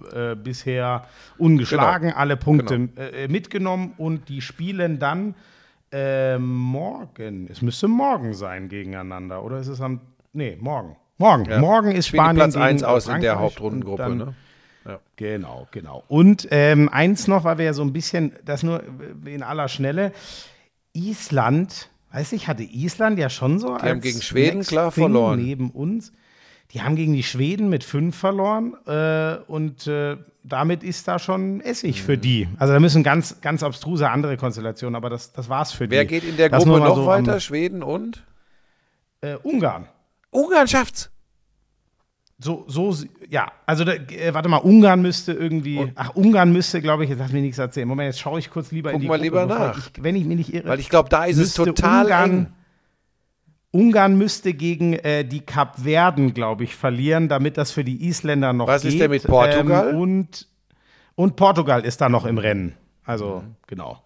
bisher 0.43 1.05
ungeschlagen, 1.37 2.09
Genau. 2.09 2.19
alle 2.19 2.37
Punkte 2.37 2.89
äh, 2.97 3.27
mitgenommen 3.27 3.93
und 3.97 4.29
die 4.29 4.41
spielen 4.41 4.99
dann 4.99 5.35
morgen. 6.39 7.49
Es 7.51 7.61
müsste 7.61 7.89
morgen 7.89 8.33
sein 8.33 8.69
gegeneinander, 8.69 9.43
oder 9.43 9.57
ist 9.59 9.67
es 9.67 9.81
am. 9.81 9.99
Nee, 10.31 10.57
morgen. 10.57 10.95
Morgen. 11.21 11.45
Ja. 11.49 11.59
Morgen 11.59 11.91
ist 11.91 12.07
Spanien 12.07 12.35
Platz 12.35 12.55
1 12.57 12.81
gegen, 12.81 12.91
aus 12.91 13.07
äh, 13.07 13.13
in 13.15 13.21
der 13.21 13.31
Frankreich 13.33 13.45
Hauptrundengruppe. 13.45 14.05
und 14.05 14.19
dann- 14.19 14.35
Ne? 14.83 14.99
Genau, 15.15 15.67
genau. 15.69 16.03
Und 16.07 16.47
ähm, 16.49 16.89
eins 16.89 17.27
noch, 17.27 17.43
weil 17.43 17.59
wir 17.59 17.65
ja 17.65 17.73
so 17.73 17.83
ein 17.83 17.93
bisschen, 17.93 18.31
das 18.43 18.63
nur 18.63 18.81
in 19.25 19.43
aller 19.43 19.67
Schnelle, 19.67 20.11
Island, 20.93 21.89
weiß 22.11 22.31
ich, 22.33 22.47
hatte 22.47 22.63
Island 22.63 23.19
ja 23.19 23.29
schon 23.29 23.59
so. 23.59 23.77
Die 23.77 23.87
haben 23.87 24.01
gegen 24.01 24.21
Schweden 24.21 24.61
klar 24.63 24.91
verloren. 24.91 25.39
Neben 25.43 25.69
uns. 25.69 26.11
Die 26.73 26.81
haben 26.81 26.95
gegen 26.95 27.13
die 27.13 27.21
Schweden 27.23 27.69
mit 27.69 27.83
fünf 27.83 28.15
verloren 28.17 28.73
äh, 28.87 29.35
und 29.47 29.85
äh, 29.87 30.17
damit 30.43 30.83
ist 30.83 31.07
da 31.07 31.19
schon 31.19 31.61
Essig 31.61 31.97
Mhm. 32.01 32.05
für 32.05 32.17
die. 32.17 32.47
Also 32.57 32.73
da 32.73 32.79
müssen 32.79 33.03
ganz, 33.03 33.39
ganz 33.41 33.61
abstruse 33.61 34.09
andere 34.09 34.37
Konstellationen, 34.37 34.95
aber 34.95 35.09
das, 35.09 35.31
das 35.33 35.47
war's 35.49 35.73
für 35.73 35.89
Wer 35.91 36.03
die. 36.05 36.07
geht 36.07 36.23
in 36.23 36.37
der 36.37 36.49
Das 36.49 36.63
Gruppe 36.63 36.79
noch 36.79 36.95
so 36.95 37.05
weiter? 37.05 37.39
Schweden 37.39 37.83
und? 37.83 38.23
Äh, 39.21 39.35
Ungarn. 39.43 39.87
Ungarn 40.31 40.67
schafft's. 40.67 41.09
So, 42.43 42.65
so, 42.67 42.95
ja, 43.29 43.51
also 43.67 43.83
da, 43.83 43.91
äh, 43.93 44.33
warte 44.33 44.49
mal, 44.49 44.57
Ungarn 44.57 45.01
müsste 45.03 45.31
irgendwie, 45.31 45.91
ach, 45.93 46.15
Ungarn 46.15 46.51
müsste, 46.51 46.81
glaube 46.81 47.03
ich, 47.03 47.11
jetzt 47.11 47.19
lass 47.19 47.31
mir 47.31 47.41
nichts 47.41 47.59
erzählen. 47.59 47.87
Moment, 47.87 48.07
jetzt 48.07 48.19
schaue 48.19 48.39
ich 48.39 48.49
kurz 48.49 48.71
lieber 48.71 48.89
Guck 48.89 48.95
in 48.95 49.01
die 49.01 49.07
mal 49.07 49.17
Gruppe, 49.17 49.23
lieber 49.25 49.45
nach. 49.45 49.77
Ich, 49.77 50.03
wenn 50.03 50.15
ich 50.15 50.25
mich 50.25 50.37
nicht 50.37 50.53
irre. 50.53 50.69
Weil 50.69 50.79
ich 50.79 50.89
glaube, 50.89 51.09
da 51.09 51.25
ist 51.25 51.37
es 51.37 51.53
total 51.53 52.05
Ungarn, 52.05 52.31
eng. 52.31 52.47
Ungarn 53.73 54.17
müsste 54.17 54.53
gegen 54.55 54.93
äh, 54.93 55.23
die 55.23 55.41
Kapverden, 55.41 56.33
glaube 56.33 56.63
ich, 56.63 56.75
verlieren, 56.75 57.29
damit 57.29 57.57
das 57.57 57.71
für 57.71 57.83
die 57.83 58.07
Isländer 58.07 58.53
noch 58.53 58.67
Was 58.67 58.81
geht. 58.81 58.93
ist 58.93 58.99
denn 58.99 59.11
mit 59.11 59.23
Portugal? 59.23 59.91
Ähm, 59.91 59.97
und, 60.01 60.47
und 61.13 61.35
Portugal 61.35 61.85
ist 61.85 62.01
da 62.01 62.09
noch 62.09 62.25
im 62.25 62.39
Rennen. 62.39 62.73
Also, 63.05 63.43
Mhm. 63.45 63.55
genau. 63.67 64.01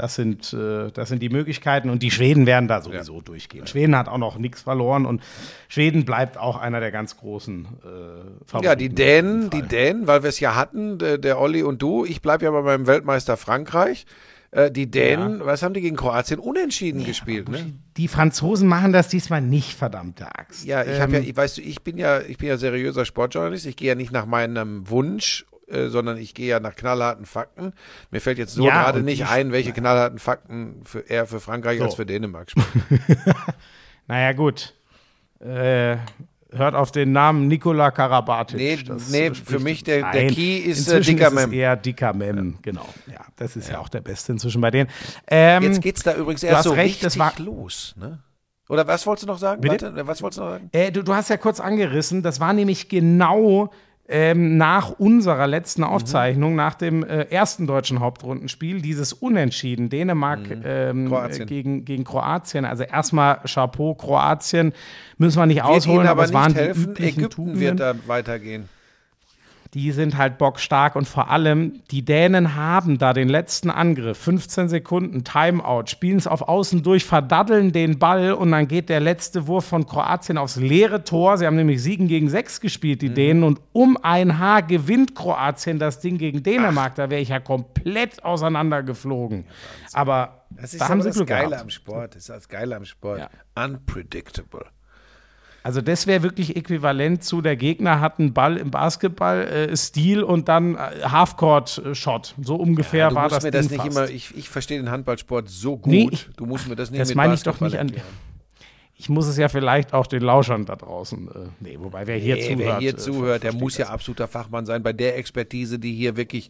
Das 0.00 0.14
sind, 0.14 0.54
äh, 0.54 0.90
das 0.92 1.10
sind 1.10 1.20
die 1.20 1.28
Möglichkeiten 1.28 1.90
und 1.90 2.02
die 2.02 2.10
Schweden 2.10 2.46
werden 2.46 2.68
da 2.68 2.80
sowieso 2.80 3.16
ja. 3.16 3.20
durchgehen. 3.20 3.66
Schweden 3.66 3.94
hat 3.94 4.08
auch 4.08 4.16
noch 4.16 4.38
nichts 4.38 4.62
verloren 4.62 5.04
und 5.04 5.22
Schweden 5.68 6.06
bleibt 6.06 6.38
auch 6.38 6.56
einer 6.56 6.80
der 6.80 6.90
ganz 6.90 7.18
großen 7.18 7.66
äh, 7.66 8.46
Favoriten. 8.46 8.64
Ja, 8.64 8.76
die 8.76 8.88
Dänen, 8.88 9.50
die 9.50 9.60
Dänen, 9.60 10.06
weil 10.06 10.22
wir 10.22 10.30
es 10.30 10.40
ja 10.40 10.54
hatten, 10.54 10.96
der, 10.96 11.18
der 11.18 11.38
Olli 11.38 11.62
und 11.62 11.82
du. 11.82 12.06
Ich 12.06 12.22
bleibe 12.22 12.46
ja 12.46 12.50
bei 12.50 12.62
meinem 12.62 12.86
Weltmeister 12.86 13.36
Frankreich. 13.36 14.06
Äh, 14.52 14.70
die 14.70 14.90
Dänen, 14.90 15.40
ja. 15.40 15.44
was 15.46 15.62
haben 15.62 15.74
die 15.74 15.82
gegen 15.82 15.96
Kroatien 15.96 16.40
unentschieden 16.40 17.02
ja, 17.02 17.06
gespielt? 17.08 17.50
Ne? 17.50 17.74
Die 17.98 18.08
Franzosen 18.08 18.68
machen 18.68 18.94
das 18.94 19.08
diesmal 19.08 19.42
nicht, 19.42 19.74
verdammte 19.74 20.34
Axt. 20.34 20.64
Ja, 20.64 20.82
ich 20.82 20.98
habe 20.98 21.18
ähm, 21.18 21.24
ja, 21.24 21.36
weißt 21.36 21.58
du, 21.58 21.60
ich 21.60 21.82
bin 21.82 21.98
ja, 21.98 22.22
ich 22.22 22.38
bin 22.38 22.48
ja 22.48 22.56
seriöser 22.56 23.04
Sportjournalist. 23.04 23.66
Ich 23.66 23.76
gehe 23.76 23.88
ja 23.88 23.94
nicht 23.94 24.12
nach 24.12 24.24
meinem 24.24 24.88
Wunsch 24.88 25.44
äh, 25.70 25.88
sondern 25.88 26.18
ich 26.18 26.34
gehe 26.34 26.48
ja 26.48 26.60
nach 26.60 26.74
knallharten 26.74 27.26
Fakten. 27.26 27.72
Mir 28.10 28.20
fällt 28.20 28.38
jetzt 28.38 28.54
so 28.54 28.66
ja, 28.66 28.82
gerade 28.82 29.02
nicht 29.02 29.26
ein, 29.26 29.52
welche 29.52 29.72
knallharten 29.72 30.18
Fakten 30.18 30.82
für, 30.84 31.00
eher 31.00 31.26
für 31.26 31.40
Frankreich 31.40 31.78
so. 31.78 31.84
als 31.84 31.94
für 31.94 32.06
Dänemark 32.06 32.50
sprechen. 32.50 32.82
naja, 34.06 34.32
gut. 34.32 34.74
Äh, 35.40 35.96
hört 36.52 36.74
auf 36.74 36.92
den 36.92 37.12
Namen 37.12 37.48
Nikola 37.48 37.90
Karabatic. 37.90 38.58
Nee, 38.58 38.78
nee 39.10 39.34
für 39.34 39.60
mich 39.60 39.84
der, 39.84 40.10
der 40.10 40.26
Key 40.28 40.58
ist 40.58 40.88
äh, 40.88 41.00
Dicker 41.00 41.30
Mem. 41.30 41.52
eher 41.52 41.76
Dicker 41.76 42.12
Mem, 42.12 42.52
ja. 42.52 42.58
genau. 42.62 42.88
Ja, 43.06 43.24
das 43.36 43.56
ist 43.56 43.68
ja. 43.68 43.74
ja. 43.74 43.80
auch 43.80 43.88
der 43.88 44.00
Beste 44.00 44.32
inzwischen 44.32 44.60
bei 44.60 44.70
denen. 44.70 44.90
Ähm, 45.28 45.62
Jetzt 45.62 45.80
geht 45.80 45.96
es 45.96 46.02
da 46.02 46.14
übrigens 46.14 46.42
erst 46.42 46.64
so 46.64 46.72
recht, 46.72 47.04
richtig 47.04 47.18
war, 47.18 47.32
los, 47.38 47.94
ne? 47.98 48.18
Oder 48.68 48.86
was 48.86 49.04
wolltest 49.04 49.24
du 49.24 49.32
noch 49.32 49.38
sagen? 49.38 49.60
Bitte? 49.60 49.86
Warte, 49.86 50.06
was 50.06 50.22
wolltest 50.22 50.38
du 50.38 50.42
noch 50.44 50.50
sagen? 50.52 50.68
Äh, 50.72 50.92
du, 50.92 51.02
du 51.02 51.12
hast 51.12 51.28
ja 51.28 51.36
kurz 51.36 51.58
angerissen, 51.58 52.22
das 52.22 52.38
war 52.38 52.52
nämlich 52.52 52.88
genau 52.88 53.70
ähm, 54.10 54.56
nach 54.56 54.90
unserer 54.98 55.46
letzten. 55.46 55.84
Aufzeichnung, 55.84 56.50
mhm. 56.50 56.56
nach 56.56 56.74
dem 56.74 57.04
äh, 57.04 57.22
ersten 57.30 57.66
deutschen 57.66 58.00
Hauptrundenspiel, 58.00 58.82
dieses 58.82 59.12
Unentschieden 59.12 59.88
Dänemark 59.88 60.40
mhm. 60.40 60.62
ähm, 60.64 61.14
Gegen, 61.46 61.84
gegen 61.84 62.04
Kroatien. 62.04 62.64
Also 62.64 62.82
erstmal 62.82 63.40
Chapeau, 63.46 63.94
Kroatien 63.94 64.72
müssen 65.16 65.38
wir 65.38 65.46
nicht 65.46 65.58
wird 65.58 65.66
ausholen, 65.66 66.00
aber, 66.00 66.10
aber 66.10 66.24
es 66.24 66.32
waren 66.32 66.54
helfen. 66.54 66.94
die 66.94 67.04
Ägypten 67.04 67.30
Tugenden. 67.30 67.60
wird 67.60 67.80
da 67.80 67.94
weitergehen 68.06 68.68
die 69.74 69.92
sind 69.92 70.16
halt 70.16 70.38
bockstark 70.38 70.96
und 70.96 71.06
vor 71.06 71.30
allem 71.30 71.82
die 71.90 72.04
Dänen 72.04 72.56
haben 72.56 72.98
da 72.98 73.12
den 73.12 73.28
letzten 73.28 73.70
Angriff, 73.70 74.18
15 74.18 74.68
Sekunden 74.68 75.22
Timeout, 75.22 75.84
spielen 75.86 76.18
es 76.18 76.26
auf 76.26 76.42
Außen 76.42 76.82
durch, 76.82 77.04
verdaddeln 77.04 77.72
den 77.72 77.98
Ball 77.98 78.32
und 78.32 78.50
dann 78.50 78.66
geht 78.66 78.88
der 78.88 78.98
letzte 78.98 79.46
Wurf 79.46 79.66
von 79.66 79.86
Kroatien 79.86 80.38
aufs 80.38 80.56
leere 80.56 81.04
Tor. 81.04 81.38
Sie 81.38 81.46
haben 81.46 81.56
nämlich 81.56 81.82
Siegen 81.82 82.08
gegen 82.08 82.28
sechs 82.28 82.60
gespielt, 82.60 83.00
die 83.02 83.10
mhm. 83.10 83.14
Dänen, 83.14 83.44
und 83.44 83.60
um 83.72 83.96
ein 84.02 84.38
Haar 84.38 84.62
gewinnt 84.62 85.14
Kroatien 85.14 85.78
das 85.78 86.00
Ding 86.00 86.18
gegen 86.18 86.42
Dänemark. 86.42 86.92
Ach. 86.92 86.96
Da 86.96 87.10
wäre 87.10 87.20
ich 87.20 87.28
ja 87.28 87.38
komplett 87.38 88.24
auseinandergeflogen. 88.24 89.44
Ja, 89.44 89.98
aber 90.00 90.44
das 90.50 90.72
ist 90.74 90.80
da 90.80 90.88
haben 90.88 91.00
sie 91.00 91.10
das 91.10 91.16
Glück 91.16 91.28
Geile 91.28 91.50
gehabt. 91.50 91.62
am 91.62 91.70
Sport. 91.70 92.14
Das 92.16 92.22
ist 92.22 92.28
das 92.28 92.48
Geile 92.48 92.74
am 92.74 92.84
Sport. 92.84 93.20
Ja. 93.20 93.64
Unpredictable. 93.64 94.66
Also 95.62 95.82
das 95.82 96.06
wäre 96.06 96.22
wirklich 96.22 96.56
äquivalent 96.56 97.22
zu, 97.22 97.42
der 97.42 97.56
Gegner 97.56 98.00
hat 98.00 98.18
einen 98.18 98.32
Ball 98.32 98.56
im 98.56 98.70
Basketball-Stil 98.70 100.20
äh, 100.20 100.22
und 100.22 100.48
dann 100.48 100.74
äh, 100.74 100.78
Halfcourt-Shot. 101.04 102.34
So 102.40 102.56
ungefähr 102.56 103.08
ja, 103.08 103.14
war 103.14 103.28
das. 103.28 103.44
Mir 103.44 103.50
das 103.50 103.70
nicht 103.70 103.84
immer, 103.84 104.08
ich, 104.08 104.34
ich 104.36 104.48
verstehe 104.48 104.78
den 104.78 104.90
Handballsport 104.90 105.48
so 105.48 105.76
gut. 105.76 105.92
Nee, 105.92 106.08
ich, 106.10 106.28
du 106.36 106.46
musst 106.46 106.68
mir 106.68 106.76
das 106.76 106.90
nicht 106.90 107.00
Das 107.00 107.14
meine 107.14 107.34
ich 107.34 107.42
doch 107.42 107.60
nicht 107.60 107.78
an. 107.78 107.92
Ich 108.96 109.08
muss 109.08 109.26
es 109.26 109.38
ja 109.38 109.48
vielleicht 109.48 109.94
auch 109.94 110.06
den 110.06 110.22
Lauschern 110.22 110.66
da 110.66 110.76
draußen. 110.76 111.28
Äh, 111.28 111.32
nee, 111.60 111.76
wobei 111.78 112.06
wer 112.06 112.16
hier 112.16 112.36
nee, 112.36 112.42
zuhört. 112.42 112.58
Wer 112.58 112.78
hier 112.78 112.90
äh, 112.90 112.96
zuhört, 112.96 113.42
der 113.42 113.54
muss 113.54 113.76
ja 113.76 113.88
absoluter 113.88 114.28
Fachmann 114.28 114.66
sein. 114.66 114.82
Bei 114.82 114.92
der 114.92 115.18
Expertise, 115.18 115.78
die 115.78 115.94
hier 115.94 116.16
wirklich 116.16 116.48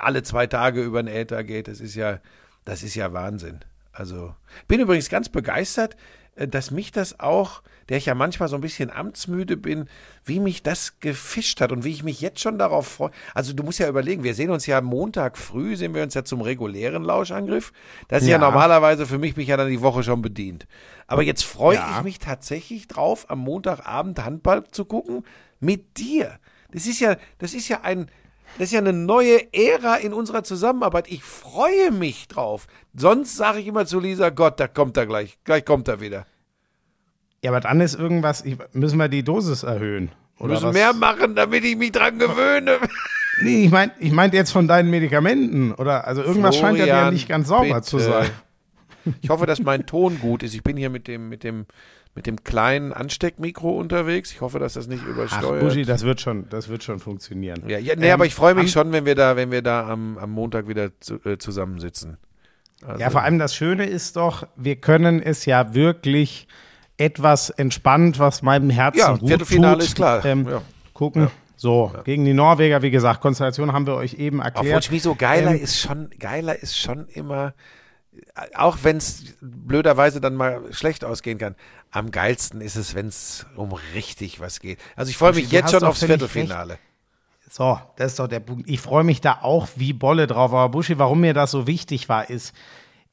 alle 0.00 0.22
zwei 0.22 0.46
Tage 0.46 0.82
über 0.82 1.02
den 1.02 1.14
Äther 1.14 1.44
geht, 1.44 1.68
das 1.68 1.80
ist 1.80 1.94
ja, 1.94 2.20
das 2.64 2.82
ist 2.82 2.94
ja 2.94 3.12
Wahnsinn. 3.12 3.60
Also, 3.92 4.34
bin 4.66 4.80
übrigens 4.80 5.08
ganz 5.08 5.28
begeistert, 5.28 5.96
dass 6.36 6.70
mich 6.70 6.90
das 6.90 7.20
auch, 7.20 7.62
der 7.88 7.98
ich 7.98 8.06
ja 8.06 8.14
manchmal 8.14 8.48
so 8.48 8.56
ein 8.56 8.60
bisschen 8.60 8.90
amtsmüde 8.90 9.56
bin, 9.56 9.88
wie 10.24 10.40
mich 10.40 10.62
das 10.62 11.00
gefischt 11.00 11.60
hat 11.60 11.70
und 11.70 11.84
wie 11.84 11.90
ich 11.90 12.02
mich 12.02 12.20
jetzt 12.20 12.40
schon 12.40 12.58
darauf 12.58 12.88
freue. 12.88 13.10
Also 13.34 13.52
du 13.52 13.62
musst 13.62 13.78
ja 13.78 13.88
überlegen, 13.88 14.24
wir 14.24 14.34
sehen 14.34 14.50
uns 14.50 14.66
ja 14.66 14.80
Montag 14.80 15.38
früh, 15.38 15.76
sehen 15.76 15.94
wir 15.94 16.02
uns 16.02 16.14
ja 16.14 16.24
zum 16.24 16.40
regulären 16.40 17.04
Lauschangriff. 17.04 17.72
Das 18.08 18.22
ist 18.22 18.28
ja, 18.28 18.36
ja 18.36 18.38
normalerweise 18.38 19.06
für 19.06 19.18
mich 19.18 19.36
mich 19.36 19.48
ja 19.48 19.56
dann 19.56 19.68
die 19.68 19.82
Woche 19.82 20.02
schon 20.02 20.22
bedient. 20.22 20.66
Aber 21.06 21.22
jetzt 21.22 21.44
freue 21.44 21.76
ja. 21.76 21.96
ich 21.96 22.02
mich 22.02 22.18
tatsächlich 22.18 22.88
drauf, 22.88 23.30
am 23.30 23.40
Montagabend 23.40 24.24
Handball 24.24 24.64
zu 24.70 24.84
gucken 24.86 25.24
mit 25.60 25.98
dir. 25.98 26.38
Das 26.72 26.86
ist 26.86 27.00
ja, 27.00 27.16
das 27.38 27.54
ist 27.54 27.68
ja 27.68 27.82
ein, 27.82 28.10
das 28.58 28.68
ist 28.68 28.72
ja 28.72 28.78
eine 28.78 28.92
neue 28.92 29.52
Ära 29.52 29.96
in 29.96 30.12
unserer 30.12 30.44
Zusammenarbeit. 30.44 31.08
Ich 31.08 31.22
freue 31.22 31.90
mich 31.90 32.28
drauf. 32.28 32.66
Sonst 32.94 33.36
sage 33.36 33.60
ich 33.60 33.66
immer 33.66 33.86
zu 33.86 33.98
Lisa, 34.00 34.30
Gott, 34.30 34.60
da 34.60 34.68
kommt 34.68 34.96
er 34.96 35.06
gleich. 35.06 35.38
Gleich 35.44 35.64
kommt 35.64 35.88
er 35.88 36.00
wieder. 36.00 36.26
Ja, 37.42 37.50
aber 37.50 37.60
dann 37.60 37.80
ist 37.80 37.94
irgendwas, 37.94 38.44
müssen 38.72 38.98
wir 38.98 39.08
die 39.08 39.22
Dosis 39.22 39.64
erhöhen. 39.64 40.10
Oder 40.38 40.54
müssen 40.54 40.68
was? 40.68 40.74
mehr 40.74 40.92
machen, 40.94 41.34
damit 41.34 41.64
ich 41.64 41.76
mich 41.76 41.92
dran 41.92 42.18
gewöhne. 42.18 42.78
Nee, 43.42 43.64
ich 43.64 43.70
meine 43.72 43.90
ich 43.98 44.12
mein 44.12 44.30
jetzt 44.30 44.52
von 44.52 44.68
deinen 44.68 44.90
Medikamenten. 44.90 45.72
Oder 45.72 46.06
also 46.06 46.22
irgendwas 46.22 46.56
Florian, 46.56 46.76
scheint 46.76 46.88
ja 46.88 47.10
nicht 47.10 47.28
ganz 47.28 47.48
sauber 47.48 47.64
bitte. 47.64 47.82
zu 47.82 47.98
sein. 47.98 48.30
Ich 49.20 49.28
hoffe, 49.28 49.44
dass 49.44 49.60
mein 49.60 49.86
Ton 49.86 50.20
gut 50.20 50.44
ist. 50.44 50.54
Ich 50.54 50.62
bin 50.62 50.76
hier 50.76 50.88
mit 50.88 51.08
dem, 51.08 51.28
mit 51.28 51.42
dem 51.42 51.66
mit 52.14 52.26
dem 52.26 52.44
kleinen 52.44 52.92
Ansteckmikro 52.92 53.70
unterwegs. 53.70 54.30
Ich 54.30 54.40
hoffe, 54.40 54.58
dass 54.58 54.74
das 54.74 54.86
nicht 54.86 55.04
übersteuert. 55.04 55.44
Ach, 55.56 55.60
Buschi, 55.60 55.84
das 55.84 56.04
wird 56.04 56.20
schon, 56.20 56.48
das 56.48 56.68
wird 56.68 56.84
schon 56.84 57.00
funktionieren. 57.00 57.64
Ja, 57.66 57.78
ja 57.78 57.96
nee, 57.96 58.06
ähm, 58.06 58.14
aber 58.14 58.26
ich 58.26 58.34
freue 58.34 58.54
mich 58.54 58.70
schon, 58.70 58.92
wenn 58.92 59.04
wir 59.04 59.14
da, 59.14 59.36
wenn 59.36 59.50
wir 59.50 59.62
da 59.62 59.88
am, 59.88 60.18
am 60.18 60.30
Montag 60.30 60.68
wieder 60.68 60.90
zu, 61.00 61.16
äh, 61.24 61.38
zusammensitzen. 61.38 62.18
Also, 62.86 63.00
ja, 63.00 63.10
vor 63.10 63.22
allem 63.22 63.38
das 63.38 63.54
Schöne 63.54 63.86
ist 63.86 64.16
doch, 64.16 64.46
wir 64.56 64.76
können 64.76 65.20
es 65.20 65.44
ja 65.46 65.74
wirklich 65.74 66.46
etwas 66.96 67.50
entspannt, 67.50 68.18
was 68.18 68.42
meinem 68.42 68.70
Herzen 68.70 68.98
ja, 68.98 69.16
gut 69.16 69.28
Viertelfinale 69.28 69.78
tut, 69.78 69.84
ist 69.84 69.96
klar. 69.96 70.24
Ähm, 70.24 70.46
ja. 70.48 70.62
Gucken. 70.92 71.22
Ja. 71.22 71.30
So, 71.56 71.92
ja. 71.94 72.02
gegen 72.02 72.24
die 72.24 72.34
Norweger, 72.34 72.82
wie 72.82 72.90
gesagt, 72.90 73.20
Konstellation 73.20 73.72
haben 73.72 73.86
wir 73.86 73.94
euch 73.94 74.14
eben 74.14 74.40
erklärt. 74.40 74.84
Obwohl 74.86 75.00
so 75.00 75.14
geiler 75.14 75.52
ähm, 75.52 75.62
ist 75.62 75.80
schon, 75.80 76.10
geiler 76.18 76.60
ist 76.60 76.78
schon 76.78 77.06
immer, 77.08 77.54
auch 78.54 78.78
wenn 78.82 78.98
es 78.98 79.36
blöderweise 79.40 80.20
dann 80.20 80.34
mal 80.34 80.60
schlecht 80.72 81.04
ausgehen 81.04 81.38
kann, 81.38 81.54
am 81.94 82.10
geilsten 82.10 82.60
ist 82.60 82.74
es, 82.74 82.96
wenn 82.96 83.06
es 83.06 83.46
um 83.54 83.72
richtig 83.94 84.40
was 84.40 84.58
geht. 84.58 84.80
Also 84.96 85.10
ich 85.10 85.16
freue 85.16 85.32
mich 85.32 85.50
jetzt 85.52 85.70
schon 85.70 85.84
aufs 85.84 86.04
Viertelfinale. 86.04 86.78
So, 87.48 87.78
das 87.96 88.12
ist 88.12 88.18
doch 88.18 88.26
der 88.26 88.40
Punkt. 88.40 88.68
Ich 88.68 88.80
freue 88.80 89.04
mich 89.04 89.20
da 89.20 89.38
auch 89.42 89.68
wie 89.76 89.92
Bolle 89.92 90.26
drauf. 90.26 90.52
Aber 90.52 90.68
Buschi, 90.70 90.98
warum 90.98 91.20
mir 91.20 91.34
das 91.34 91.52
so 91.52 91.68
wichtig 91.68 92.08
war, 92.08 92.28
ist, 92.28 92.52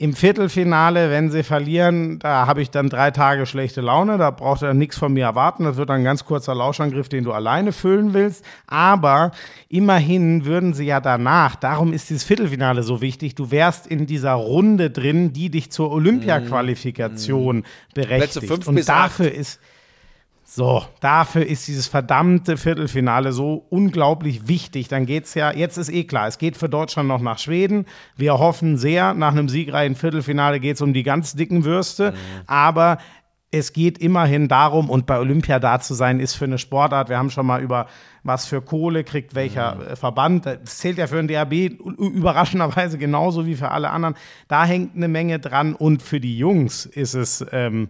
im 0.02 0.16
Viertelfinale, 0.16 1.12
wenn 1.12 1.30
sie 1.30 1.44
verlieren, 1.44 2.18
da 2.18 2.48
habe 2.48 2.64
ich 2.64 2.72
dann 2.72 2.90
drei 2.90 3.12
Tage 3.12 3.46
schlechte 3.46 3.82
Laune. 3.82 4.18
Da 4.18 4.32
braucht 4.32 4.64
er 4.64 4.74
nichts 4.74 4.98
von 4.98 5.14
mir 5.14 5.26
erwarten. 5.26 5.64
Das 5.64 5.78
wird 5.78 5.92
ein 5.92 6.04
ganz 6.04 6.26
kurzer 6.26 6.56
Lauschangriff, 6.56 7.08
den 7.08 7.24
du 7.24 7.32
alleine 7.34 7.72
füllen 7.72 8.16
willst. 8.16 8.44
Aber 8.66 9.32
immerhin 9.70 10.44
würden 10.44 10.74
sie 10.74 10.86
ja 10.86 11.02
danach, 11.02 11.56
darum 11.56 11.94
ist 11.94 12.10
dieses 12.10 12.24
Viertelfinale 12.24 12.82
so 12.82 13.00
wichtig, 13.00 13.36
du 13.36 13.52
wärst 13.52 13.86
in 13.86 14.08
dieser 14.08 14.34
Runde 14.34 14.90
drin, 14.90 15.34
die 15.34 15.52
dich 15.52 15.72
zur 15.72 15.92
Olympiaqualifikation 15.92 17.58
mhm. 17.58 17.64
berechtigt. 17.94 18.32
Plätze 18.32 18.42
fünf 18.42 18.68
Und 18.68 18.76
bis 18.76 18.88
dafür 18.88 19.28
acht. 19.28 19.36
ist 19.36 19.60
so, 20.54 20.84
dafür 21.00 21.46
ist 21.46 21.70
dieses 21.70 21.88
verdammte 21.88 22.58
Viertelfinale 22.58 23.32
so 23.32 23.66
unglaublich 23.70 24.50
wichtig. 24.50 24.90
Dann 24.90 25.06
geht's 25.06 25.34
ja, 25.34 25.54
jetzt 25.54 25.78
ist 25.78 25.88
eh 25.88 26.04
klar, 26.04 26.28
es 26.28 26.40
geht 26.40 26.58
für 26.58 26.68
Deutschland 26.68 27.08
noch 27.08 27.22
nach 27.22 27.40
Schweden. 27.40 27.86
Wir 28.18 28.38
hoffen 28.38 28.76
sehr, 28.76 29.14
nach 29.14 29.32
einem 29.32 29.48
siegreichen 29.48 29.96
Viertelfinale 29.96 30.60
geht's 30.60 30.82
um 30.82 30.92
die 30.92 31.04
ganz 31.04 31.38
dicken 31.38 31.64
Würste. 31.64 32.12
Mhm. 32.12 32.16
Aber 32.48 32.98
es 33.50 33.72
geht 33.72 33.98
immerhin 34.00 34.50
darum, 34.50 34.90
und 34.90 35.06
bei 35.06 35.20
Olympia 35.20 35.58
da 35.58 35.80
zu 35.80 35.94
sein, 35.94 36.20
ist 36.20 36.36
für 36.36 36.44
eine 36.44 36.58
Sportart, 36.58 37.08
wir 37.08 37.18
haben 37.18 37.30
schon 37.30 37.46
mal 37.46 37.62
über 37.62 37.88
was 38.24 38.46
für 38.46 38.62
Kohle 38.62 39.06
kriegt 39.06 39.36
welcher 39.36 39.76
mhm. 39.76 39.96
Verband. 39.96 40.46
Das 40.46 40.80
zählt 40.80 40.98
ja 40.98 41.08
für 41.08 41.24
den 41.24 41.30
DRB 41.30 41.80
überraschenderweise 41.98 42.98
genauso 42.98 43.46
wie 43.46 43.56
für 43.56 43.72
alle 43.72 43.90
anderen. 43.90 44.16
Da 44.50 44.66
hängt 44.66 44.98
eine 44.98 45.08
Menge 45.08 45.40
dran. 45.40 45.76
Und 45.76 46.02
für 46.02 46.20
die 46.20 46.38
Jungs 46.38 46.86
ist 46.86 47.14
es 47.14 47.46
ähm, 47.54 47.88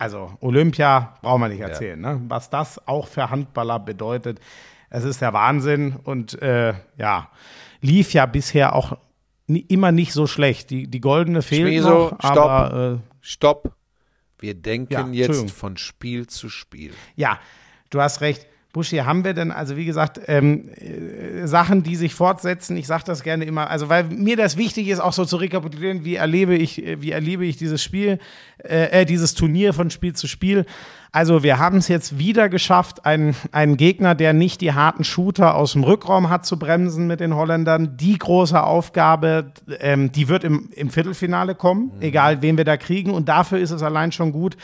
also 0.00 0.32
Olympia 0.40 1.14
brauchen 1.20 1.42
wir 1.42 1.48
nicht 1.48 1.60
erzählen, 1.60 2.02
ja. 2.02 2.14
ne? 2.14 2.22
was 2.26 2.48
das 2.48 2.86
auch 2.88 3.06
für 3.06 3.28
Handballer 3.28 3.78
bedeutet. 3.78 4.40
Es 4.88 5.04
ist 5.04 5.20
der 5.20 5.34
Wahnsinn 5.34 5.96
und 6.02 6.40
äh, 6.40 6.72
ja, 6.96 7.30
lief 7.82 8.14
ja 8.14 8.24
bisher 8.24 8.74
auch 8.74 8.96
immer 9.46 9.92
nicht 9.92 10.14
so 10.14 10.26
schlecht. 10.26 10.70
Die, 10.70 10.86
die 10.86 11.00
goldene 11.00 11.42
fehlt 11.42 11.68
Schmieso, 11.68 11.88
noch, 11.88 12.18
stopp, 12.18 12.38
aber, 12.38 12.94
äh, 12.94 12.98
stopp. 13.20 13.76
Wir 14.38 14.54
denken 14.54 15.12
ja, 15.12 15.26
jetzt 15.26 15.50
von 15.50 15.76
Spiel 15.76 16.26
zu 16.26 16.48
Spiel. 16.48 16.92
Ja, 17.14 17.38
du 17.90 18.00
hast 18.00 18.22
recht. 18.22 18.46
Buschi, 18.72 18.98
haben 18.98 19.24
wir 19.24 19.34
denn, 19.34 19.50
also 19.50 19.76
wie 19.76 19.84
gesagt, 19.84 20.20
ähm, 20.28 20.70
äh, 20.76 21.09
Sachen, 21.50 21.82
die 21.82 21.96
sich 21.96 22.14
fortsetzen? 22.14 22.76
Ich 22.76 22.86
sage 22.86 23.04
das 23.04 23.22
gerne 23.22 23.44
immer, 23.44 23.68
also 23.68 23.88
weil 23.90 24.04
mir 24.04 24.36
das 24.36 24.56
wichtig 24.56 24.88
ist, 24.88 25.00
auch 25.00 25.12
so 25.12 25.26
zu 25.26 25.36
rekapitulieren, 25.36 26.04
wie 26.04 26.14
erlebe 26.14 26.56
ich, 26.56 26.82
äh, 26.82 27.02
wie 27.02 27.10
erlebe 27.10 27.44
ich 27.44 27.58
dieses 27.58 27.82
Spiel, 27.82 28.18
äh, 28.64 29.02
äh, 29.02 29.04
dieses 29.04 29.34
Turnier 29.34 29.74
von 29.74 29.90
Spiel 29.90 30.14
zu 30.14 30.26
Spiel. 30.26 30.64
Also 31.12 31.42
wir 31.42 31.58
haben 31.58 31.78
es 31.78 31.88
jetzt 31.88 32.18
wieder 32.18 32.48
geschafft, 32.48 33.04
einen, 33.04 33.34
einen 33.50 33.76
Gegner, 33.76 34.14
der 34.14 34.32
nicht 34.32 34.60
die 34.60 34.72
harten 34.74 35.02
Shooter 35.02 35.56
aus 35.56 35.72
dem 35.72 35.82
Rückraum 35.82 36.30
hat, 36.30 36.46
zu 36.46 36.56
bremsen 36.56 37.08
mit 37.08 37.18
den 37.18 37.34
Holländern. 37.34 37.96
Die 37.96 38.16
große 38.16 38.62
Aufgabe, 38.62 39.52
ähm, 39.80 40.12
die 40.12 40.28
wird 40.28 40.44
im, 40.44 40.68
im 40.74 40.90
Viertelfinale 40.90 41.56
kommen, 41.56 41.90
mhm. 41.96 42.02
egal 42.02 42.42
wen 42.42 42.56
wir 42.56 42.64
da 42.64 42.76
kriegen. 42.76 43.10
Und 43.10 43.28
dafür 43.28 43.58
ist 43.58 43.72
es 43.72 43.82
allein 43.82 44.12
schon 44.12 44.30
gut, 44.30 44.56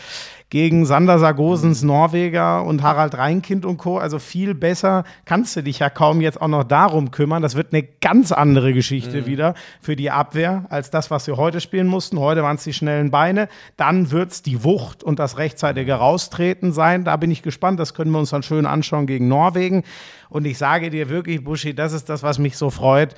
gegen 0.49 0.87
Sander 0.87 1.19
Sargosens 1.19 1.83
Norweger 1.83 2.63
und 2.63 2.85
Harald 2.85 3.19
Reinkind 3.19 3.67
und 3.67 3.79
Co. 3.79 3.99
Also 3.99 4.21
viel 4.21 4.55
besser 4.55 5.03
kannst 5.25 5.57
du 5.57 5.63
dich 5.63 5.81
ja 5.81 5.91
kaum 5.91 6.21
jetzt 6.21 6.41
auch 6.41 6.47
noch 6.47 6.63
darum 6.63 7.11
kümmern. 7.11 7.43
Das 7.43 7.57
wird 7.57 7.73
eine 7.73 7.83
ganz 7.83 8.31
andere 8.31 8.73
Geschichte 8.73 9.23
mhm. 9.23 9.27
wieder 9.27 9.55
für 9.81 9.97
die 9.97 10.13
Abwehr 10.13 10.67
als 10.69 10.91
das, 10.91 11.11
was 11.11 11.27
wir 11.27 11.37
heute 11.37 11.61
spielen 11.61 11.89
mussten. 11.89 12.21
Heute 12.21 12.45
waren 12.45 12.55
es 12.55 12.63
die 12.63 12.73
schnellen 12.73 13.11
Beine. 13.11 13.49
Dann 13.77 14.13
wird 14.13 14.31
es 14.31 14.43
die 14.43 14.63
Wucht 14.63 15.03
und 15.03 15.19
das 15.19 15.37
rechtzeitige 15.37 15.95
Raustreten 15.95 16.36
sein. 16.73 17.05
Da 17.05 17.17
bin 17.17 17.31
ich 17.31 17.43
gespannt. 17.43 17.81
Das 17.81 17.95
können 17.95 18.11
wir 18.11 18.19
uns 18.19 18.31
dann 18.31 18.43
schön 18.43 18.67
anschauen 18.67 19.07
gegen 19.07 19.29
Norwegen. 19.29 19.83
Und 20.29 20.45
ich 20.47 20.59
sage 20.59 20.91
dir 20.91 21.09
wirklich, 21.09 21.45
Buschi, 21.45 21.75
das 21.75 21.93
ist 21.93 22.09
das, 22.09 22.23
was 22.23 22.39
mich 22.39 22.57
so 22.57 22.71
freut. 22.71 23.15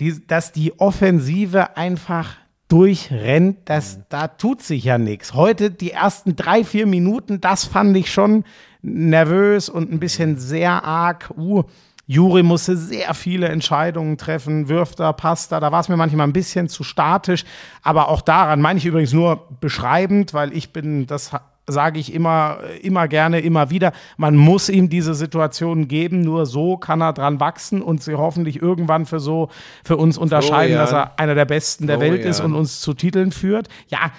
Die, 0.00 0.26
dass 0.26 0.52
die 0.52 0.78
Offensive 0.78 1.76
einfach 1.76 2.36
durchrennt, 2.68 3.58
das, 3.64 3.96
mhm. 3.96 4.02
da 4.10 4.28
tut 4.28 4.62
sich 4.62 4.84
ja 4.84 4.98
nichts. 4.98 5.34
Heute 5.34 5.70
die 5.70 5.92
ersten 5.92 6.36
drei, 6.36 6.64
vier 6.64 6.86
Minuten, 6.86 7.40
das 7.40 7.64
fand 7.64 7.96
ich 7.96 8.12
schon 8.12 8.44
nervös 8.82 9.68
und 9.68 9.90
ein 9.90 9.98
bisschen 9.98 10.38
sehr 10.38 10.84
arg. 10.84 11.32
Uh, 11.36 11.64
Juri 12.08 12.42
musste 12.42 12.74
sehr 12.74 13.12
viele 13.12 13.48
Entscheidungen 13.48 14.16
treffen, 14.16 14.68
wirft 14.68 14.98
da, 14.98 15.12
passt 15.12 15.52
da. 15.52 15.60
Da 15.60 15.70
war 15.70 15.80
es 15.80 15.90
mir 15.90 15.98
manchmal 15.98 16.26
ein 16.26 16.32
bisschen 16.32 16.68
zu 16.68 16.82
statisch. 16.82 17.44
Aber 17.82 18.08
auch 18.08 18.22
daran 18.22 18.62
meine 18.62 18.78
ich 18.78 18.86
übrigens 18.86 19.12
nur 19.12 19.46
beschreibend, 19.60 20.32
weil 20.32 20.56
ich 20.56 20.72
bin, 20.72 21.06
das 21.06 21.32
sage 21.66 22.00
ich 22.00 22.14
immer, 22.14 22.60
immer 22.80 23.08
gerne, 23.08 23.40
immer 23.40 23.68
wieder. 23.68 23.92
Man 24.16 24.36
muss 24.36 24.70
ihm 24.70 24.88
diese 24.88 25.14
Situation 25.14 25.86
geben. 25.86 26.22
Nur 26.22 26.46
so 26.46 26.78
kann 26.78 27.02
er 27.02 27.12
dran 27.12 27.40
wachsen 27.40 27.82
und 27.82 28.02
sie 28.02 28.14
hoffentlich 28.14 28.62
irgendwann 28.62 29.04
für 29.04 29.20
so 29.20 29.50
für 29.84 29.98
uns 29.98 30.16
unterscheiden, 30.16 30.76
Florian. 30.76 30.80
dass 30.80 30.92
er 30.92 31.20
einer 31.20 31.34
der 31.34 31.44
Besten 31.44 31.84
Florian. 31.84 32.00
der 32.00 32.10
Welt 32.10 32.24
ist 32.24 32.40
und 32.40 32.54
uns 32.54 32.80
zu 32.80 32.94
Titeln 32.94 33.32
führt. 33.32 33.68
Ja, 33.88 34.12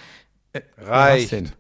äh, 0.54 0.62
reicht. 0.78 1.54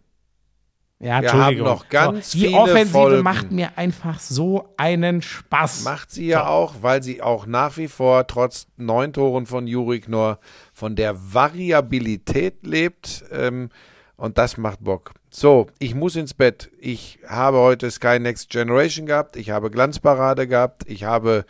Ja, 1.02 1.22
Wir 1.22 1.32
haben 1.32 1.58
noch 1.60 1.88
ganz 1.88 2.32
so, 2.32 2.38
Die 2.38 2.48
viele 2.48 2.58
Offensive 2.58 2.90
Folgen. 2.90 3.24
macht 3.24 3.52
mir 3.52 3.78
einfach 3.78 4.20
so 4.20 4.74
einen 4.76 5.22
Spaß. 5.22 5.84
Macht 5.84 6.12
sie 6.12 6.28
ja 6.28 6.40
so. 6.40 6.46
auch, 6.48 6.76
weil 6.82 7.02
sie 7.02 7.22
auch 7.22 7.46
nach 7.46 7.78
wie 7.78 7.88
vor 7.88 8.28
trotz 8.28 8.68
neun 8.76 9.14
Toren 9.14 9.46
von 9.46 9.66
Jurik 9.66 10.10
nur 10.10 10.40
von 10.74 10.98
der 10.98 11.16
Variabilität 11.34 12.66
lebt. 12.68 13.24
Ähm, 13.32 13.70
und 14.18 14.38
das 14.38 14.58
macht 14.58 14.84
Bock. 14.84 15.14
So, 15.30 15.68
ich 15.80 15.96
muss 15.96 16.18
ins 16.18 16.34
Bett. 16.34 16.70
Ich 16.78 17.20
habe 17.26 17.60
heute 17.60 17.90
Sky 17.90 18.20
Next 18.20 18.50
Generation 18.50 19.06
gehabt. 19.06 19.38
Ich 19.38 19.52
habe 19.52 19.72
Glanzparade 19.72 20.48
gehabt. 20.48 20.84
Ich 20.86 21.06
habe 21.06 21.46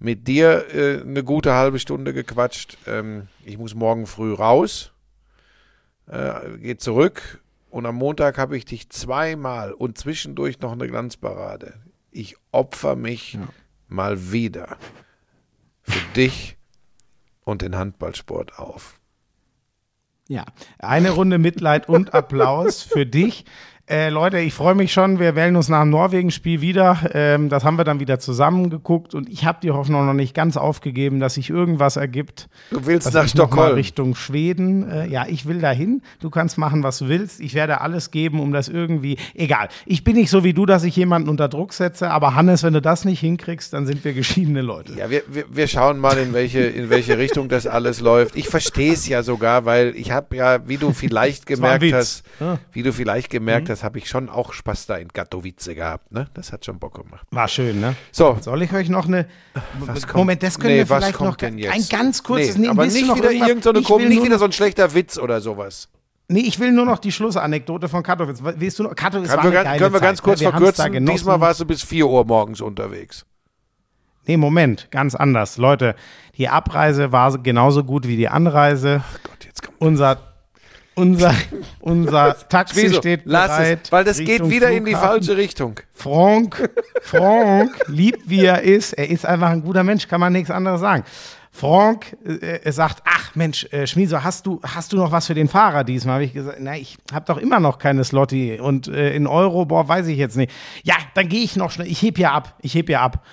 mit 0.00 0.26
dir 0.26 0.74
äh, 0.74 1.02
eine 1.02 1.22
gute 1.22 1.52
halbe 1.54 1.78
Stunde 1.78 2.12
gequatscht. 2.12 2.76
Ähm, 2.88 3.28
ich 3.44 3.58
muss 3.58 3.76
morgen 3.76 4.06
früh 4.06 4.32
raus. 4.34 4.90
Äh, 6.08 6.58
geht 6.58 6.80
zurück. 6.80 7.40
Und 7.70 7.86
am 7.86 7.96
Montag 7.96 8.38
habe 8.38 8.56
ich 8.56 8.64
dich 8.64 8.88
zweimal 8.90 9.72
und 9.72 9.98
zwischendurch 9.98 10.60
noch 10.60 10.72
eine 10.72 10.86
Glanzparade. 10.86 11.74
Ich 12.10 12.36
opfer 12.50 12.96
mich 12.96 13.34
ja. 13.34 13.48
mal 13.88 14.32
wieder 14.32 14.78
für 15.82 16.00
dich 16.16 16.56
und 17.44 17.62
den 17.62 17.76
Handballsport 17.76 18.58
auf. 18.58 19.00
Ja, 20.28 20.44
eine 20.78 21.10
Runde 21.10 21.38
Mitleid 21.38 21.88
und 21.88 22.14
Applaus 22.14 22.82
für 22.82 23.06
dich. 23.06 23.44
Äh, 23.90 24.10
Leute, 24.10 24.38
ich 24.38 24.52
freue 24.52 24.74
mich 24.74 24.92
schon. 24.92 25.18
Wir 25.18 25.34
wählen 25.34 25.56
uns 25.56 25.70
nach 25.70 25.80
dem 25.80 25.88
Norwegen-Spiel 25.88 26.60
wieder. 26.60 26.98
Ähm, 27.14 27.48
das 27.48 27.64
haben 27.64 27.78
wir 27.78 27.84
dann 27.84 28.00
wieder 28.00 28.18
zusammengeguckt 28.18 29.14
und 29.14 29.30
ich 29.30 29.46
habe 29.46 29.60
die 29.62 29.70
Hoffnung 29.70 30.04
noch 30.04 30.12
nicht 30.12 30.34
ganz 30.34 30.58
aufgegeben, 30.58 31.20
dass 31.20 31.34
sich 31.34 31.48
irgendwas 31.48 31.96
ergibt. 31.96 32.50
Du 32.70 32.84
willst 32.84 33.14
nach 33.14 33.26
Stockholm. 33.26 33.72
Richtung 33.74 34.14
Schweden. 34.14 34.90
Äh, 34.90 35.06
ja, 35.06 35.24
ich 35.26 35.46
will 35.46 35.60
dahin. 35.60 36.02
Du 36.20 36.28
kannst 36.28 36.58
machen, 36.58 36.82
was 36.82 36.98
du 36.98 37.08
willst. 37.08 37.40
Ich 37.40 37.54
werde 37.54 37.80
alles 37.80 38.10
geben, 38.10 38.40
um 38.40 38.52
das 38.52 38.68
irgendwie. 38.68 39.16
Egal. 39.34 39.68
Ich 39.86 40.04
bin 40.04 40.16
nicht 40.16 40.28
so 40.28 40.44
wie 40.44 40.52
du, 40.52 40.66
dass 40.66 40.84
ich 40.84 40.94
jemanden 40.94 41.30
unter 41.30 41.48
Druck 41.48 41.72
setze. 41.72 42.10
Aber 42.10 42.34
Hannes, 42.34 42.62
wenn 42.64 42.74
du 42.74 42.82
das 42.82 43.06
nicht 43.06 43.20
hinkriegst, 43.20 43.72
dann 43.72 43.86
sind 43.86 44.04
wir 44.04 44.12
geschiedene 44.12 44.60
Leute. 44.60 44.92
Ja, 44.98 45.08
wir, 45.08 45.22
wir, 45.28 45.44
wir 45.48 45.66
schauen 45.66 45.98
mal, 45.98 46.18
in 46.18 46.34
welche, 46.34 46.60
in 46.60 46.90
welche 46.90 47.16
Richtung 47.16 47.48
das 47.48 47.66
alles 47.66 48.00
läuft. 48.00 48.36
Ich 48.36 48.50
verstehe 48.50 48.92
es 48.92 49.08
ja 49.08 49.22
sogar, 49.22 49.64
weil 49.64 49.96
ich 49.96 50.10
habe 50.10 50.36
ja, 50.36 50.68
wie 50.68 50.76
du 50.76 50.92
vielleicht 50.92 51.46
gemerkt 51.46 51.90
hast, 51.94 52.22
wie 52.72 52.82
du 52.82 52.92
vielleicht 52.92 53.30
gemerkt 53.30 53.68
mhm. 53.68 53.72
hast, 53.72 53.77
das 53.78 53.84
habe 53.84 53.98
ich 53.98 54.08
schon 54.08 54.28
auch 54.28 54.52
Spaß 54.52 54.86
da 54.86 54.96
in 54.96 55.12
Katowice 55.12 55.72
gehabt. 55.72 56.10
Ne? 56.10 56.26
Das 56.34 56.52
hat 56.52 56.64
schon 56.64 56.80
Bock 56.80 56.94
gemacht. 56.94 57.24
War 57.30 57.46
schön, 57.46 57.78
ne? 57.78 57.94
So. 58.10 58.36
Soll 58.40 58.62
ich 58.62 58.72
euch 58.72 58.88
noch 58.88 59.06
eine. 59.06 59.28
Moment, 60.14 60.42
das 60.42 60.58
können 60.58 60.74
nee, 60.74 60.78
wir 60.80 60.86
vielleicht 60.86 61.20
noch 61.20 61.38
ein 61.40 61.86
ganz 61.88 62.24
kurzes. 62.24 62.56
Nee, 62.56 62.62
nee, 62.62 62.68
aber 62.68 62.86
nicht 62.86 63.14
wieder 63.14 63.30
irgendeine 63.30 63.82
so 63.84 63.98
nicht 63.98 64.22
wieder 64.24 64.38
so 64.38 64.46
ein 64.46 64.52
schlechter 64.52 64.92
Witz 64.94 65.16
oder 65.16 65.40
sowas. 65.40 65.88
Nee, 66.26 66.40
ich 66.40 66.58
will 66.58 66.72
nur 66.72 66.86
noch 66.86 66.98
die 66.98 67.12
Schlussanekdote 67.12 67.88
von 67.88 68.02
Katowice. 68.02 68.42
Willst 68.42 68.80
du 68.80 68.82
noch? 68.82 68.96
Katowice 68.96 69.30
können 69.30 69.54
war 69.54 69.64
wir, 69.64 69.78
Können 69.78 69.92
wir 69.92 70.00
ganz 70.00 70.20
kurz 70.20 70.40
ne? 70.40 70.46
wir 70.46 70.50
verkürzen? 70.50 71.06
Diesmal 71.06 71.40
warst 71.40 71.60
du 71.60 71.64
bis 71.64 71.84
4 71.84 72.04
Uhr 72.04 72.24
morgens 72.24 72.60
unterwegs. 72.60 73.24
Nee, 74.26 74.36
Moment, 74.36 74.90
ganz 74.90 75.14
anders. 75.14 75.56
Leute, 75.56 75.94
die 76.36 76.48
Abreise 76.48 77.12
war 77.12 77.38
genauso 77.38 77.84
gut 77.84 78.08
wie 78.08 78.16
die 78.16 78.28
Anreise. 78.28 79.02
Ach 79.04 79.22
Gott, 79.22 79.44
jetzt 79.44 79.62
kommt 79.62 79.80
Unser 79.80 80.27
unser, 80.98 81.34
unser 81.80 82.36
Taxi 82.48 82.82
Wieso? 82.84 82.96
steht 82.96 83.22
Lass 83.24 83.56
bereit. 83.56 83.80
Es, 83.84 83.92
weil 83.92 84.04
das 84.04 84.18
Richtung 84.18 84.48
geht 84.48 84.56
wieder 84.56 84.66
Flughafen. 84.68 84.76
in 84.78 84.84
die 84.84 84.94
falsche 84.94 85.36
Richtung. 85.36 85.80
Frank, 85.92 86.70
Frank, 87.02 87.70
lieb 87.86 88.18
wie 88.26 88.44
er 88.44 88.62
ist, 88.62 88.92
er 88.92 89.08
ist 89.08 89.24
einfach 89.24 89.50
ein 89.50 89.62
guter 89.62 89.84
Mensch, 89.84 90.08
kann 90.08 90.20
man 90.20 90.32
nichts 90.32 90.50
anderes 90.50 90.80
sagen. 90.80 91.04
Frank 91.50 92.16
äh, 92.24 92.70
sagt, 92.70 93.02
ach 93.04 93.34
Mensch, 93.34 93.66
äh, 93.72 93.86
Schmieso, 93.86 94.22
hast 94.22 94.46
du, 94.46 94.60
hast 94.62 94.92
du 94.92 94.96
noch 94.96 95.10
was 95.10 95.26
für 95.26 95.34
den 95.34 95.48
Fahrer 95.48 95.82
diesmal? 95.82 96.14
Habe 96.14 96.24
ich 96.24 96.32
gesagt, 96.32 96.58
na, 96.60 96.76
ich 96.76 96.98
habe 97.12 97.24
doch 97.26 97.38
immer 97.38 97.58
noch 97.58 97.78
keine 97.78 98.04
Slotti 98.04 98.60
und 98.60 98.86
äh, 98.86 99.14
in 99.14 99.26
Euro, 99.26 99.64
boah, 99.64 99.88
weiß 99.88 100.06
ich 100.08 100.18
jetzt 100.18 100.36
nicht. 100.36 100.52
Ja, 100.84 100.94
dann 101.14 101.28
gehe 101.28 101.42
ich 101.42 101.56
noch 101.56 101.70
schnell, 101.70 101.88
ich 101.88 102.02
heb 102.02 102.18
ja 102.18 102.32
ab, 102.32 102.54
ich 102.60 102.74
heb 102.74 102.88
ja 102.88 103.00
ab. 103.00 103.24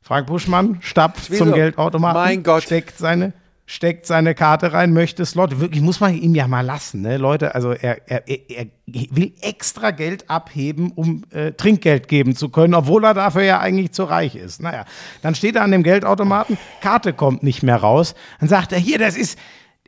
Frank 0.00 0.28
Buschmann 0.28 0.78
stapft 0.82 1.26
Schmieso, 1.26 1.44
zum 1.44 1.54
Geldautomaten, 1.54 2.22
mein 2.22 2.42
Gott. 2.44 2.62
steckt 2.62 2.98
seine 2.98 3.32
steckt 3.66 4.06
seine 4.06 4.34
Karte 4.34 4.72
rein, 4.72 4.92
möchte 4.92 5.26
Slot. 5.26 5.60
Wirklich, 5.60 5.82
muss 5.82 5.98
man 5.98 6.14
ihm 6.14 6.34
ja 6.34 6.46
mal 6.46 6.60
lassen, 6.60 7.02
ne? 7.02 7.16
Leute, 7.16 7.54
also 7.54 7.72
er, 7.72 8.08
er, 8.08 8.28
er 8.28 8.66
will 8.86 9.32
extra 9.40 9.90
Geld 9.90 10.30
abheben, 10.30 10.92
um 10.94 11.24
äh, 11.30 11.52
Trinkgeld 11.52 12.06
geben 12.06 12.36
zu 12.36 12.48
können, 12.48 12.74
obwohl 12.74 13.04
er 13.04 13.14
dafür 13.14 13.42
ja 13.42 13.58
eigentlich 13.58 13.90
zu 13.90 14.04
reich 14.04 14.36
ist. 14.36 14.62
Naja, 14.62 14.84
dann 15.20 15.34
steht 15.34 15.56
er 15.56 15.62
an 15.62 15.72
dem 15.72 15.82
Geldautomaten, 15.82 16.56
Karte 16.80 17.12
kommt 17.12 17.42
nicht 17.42 17.64
mehr 17.64 17.76
raus. 17.76 18.14
Dann 18.38 18.48
sagt 18.48 18.72
er, 18.72 18.78
hier, 18.78 18.98
das 18.98 19.16
ist, 19.16 19.36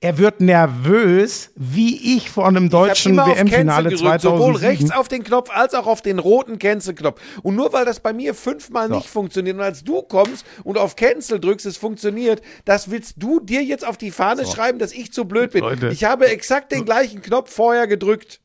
er 0.01 0.19
wird 0.19 0.41
nervös, 0.41 1.51
wie 1.57 2.17
ich 2.17 2.31
vor 2.31 2.47
einem 2.47 2.71
deutschen 2.71 3.17
WM-Finale 3.17 3.95
2007. 3.95 4.21
Sowohl 4.21 4.57
rechts 4.57 4.91
auf 4.91 5.09
den 5.09 5.25
Knopf 5.25 5.51
als 5.51 5.75
auch 5.75 5.87
auf 5.87 6.03
den 6.03 6.19
roten 6.19 6.59
Cancel-Knopf. 6.59 7.21
Und 7.43 7.57
nur 7.57 7.73
weil 7.73 7.85
das 7.85 8.01
bei 8.01 8.13
mir 8.13 8.35
fünfmal 8.35 8.89
so. 8.89 8.97
nicht 8.97 9.09
funktioniert 9.09 9.57
und 9.57 9.63
als 9.63 9.85
du 9.85 10.03
kommst 10.03 10.47
und 10.65 10.79
auf 10.79 10.97
Cancel 10.97 11.41
drückst, 11.41 11.67
es 11.67 11.77
funktioniert, 11.77 12.43
das 12.65 12.91
willst 12.91 13.15
du 13.19 13.41
dir 13.41 13.63
jetzt 13.63 13.87
auf 13.87 13.97
die 13.97 14.11
Fahne 14.11 14.45
so. 14.45 14.53
schreiben, 14.53 14.79
dass 14.79 14.93
ich 14.93 15.13
zu 15.13 15.25
blöd 15.25 15.53
bin. 15.53 15.63
Leute. 15.63 15.89
Ich 15.89 16.05
habe 16.05 16.29
exakt 16.29 16.73
den 16.73 16.85
gleichen 16.85 17.23
Knopf 17.23 17.53
vorher 17.53 17.87
gedrückt. 17.87 18.41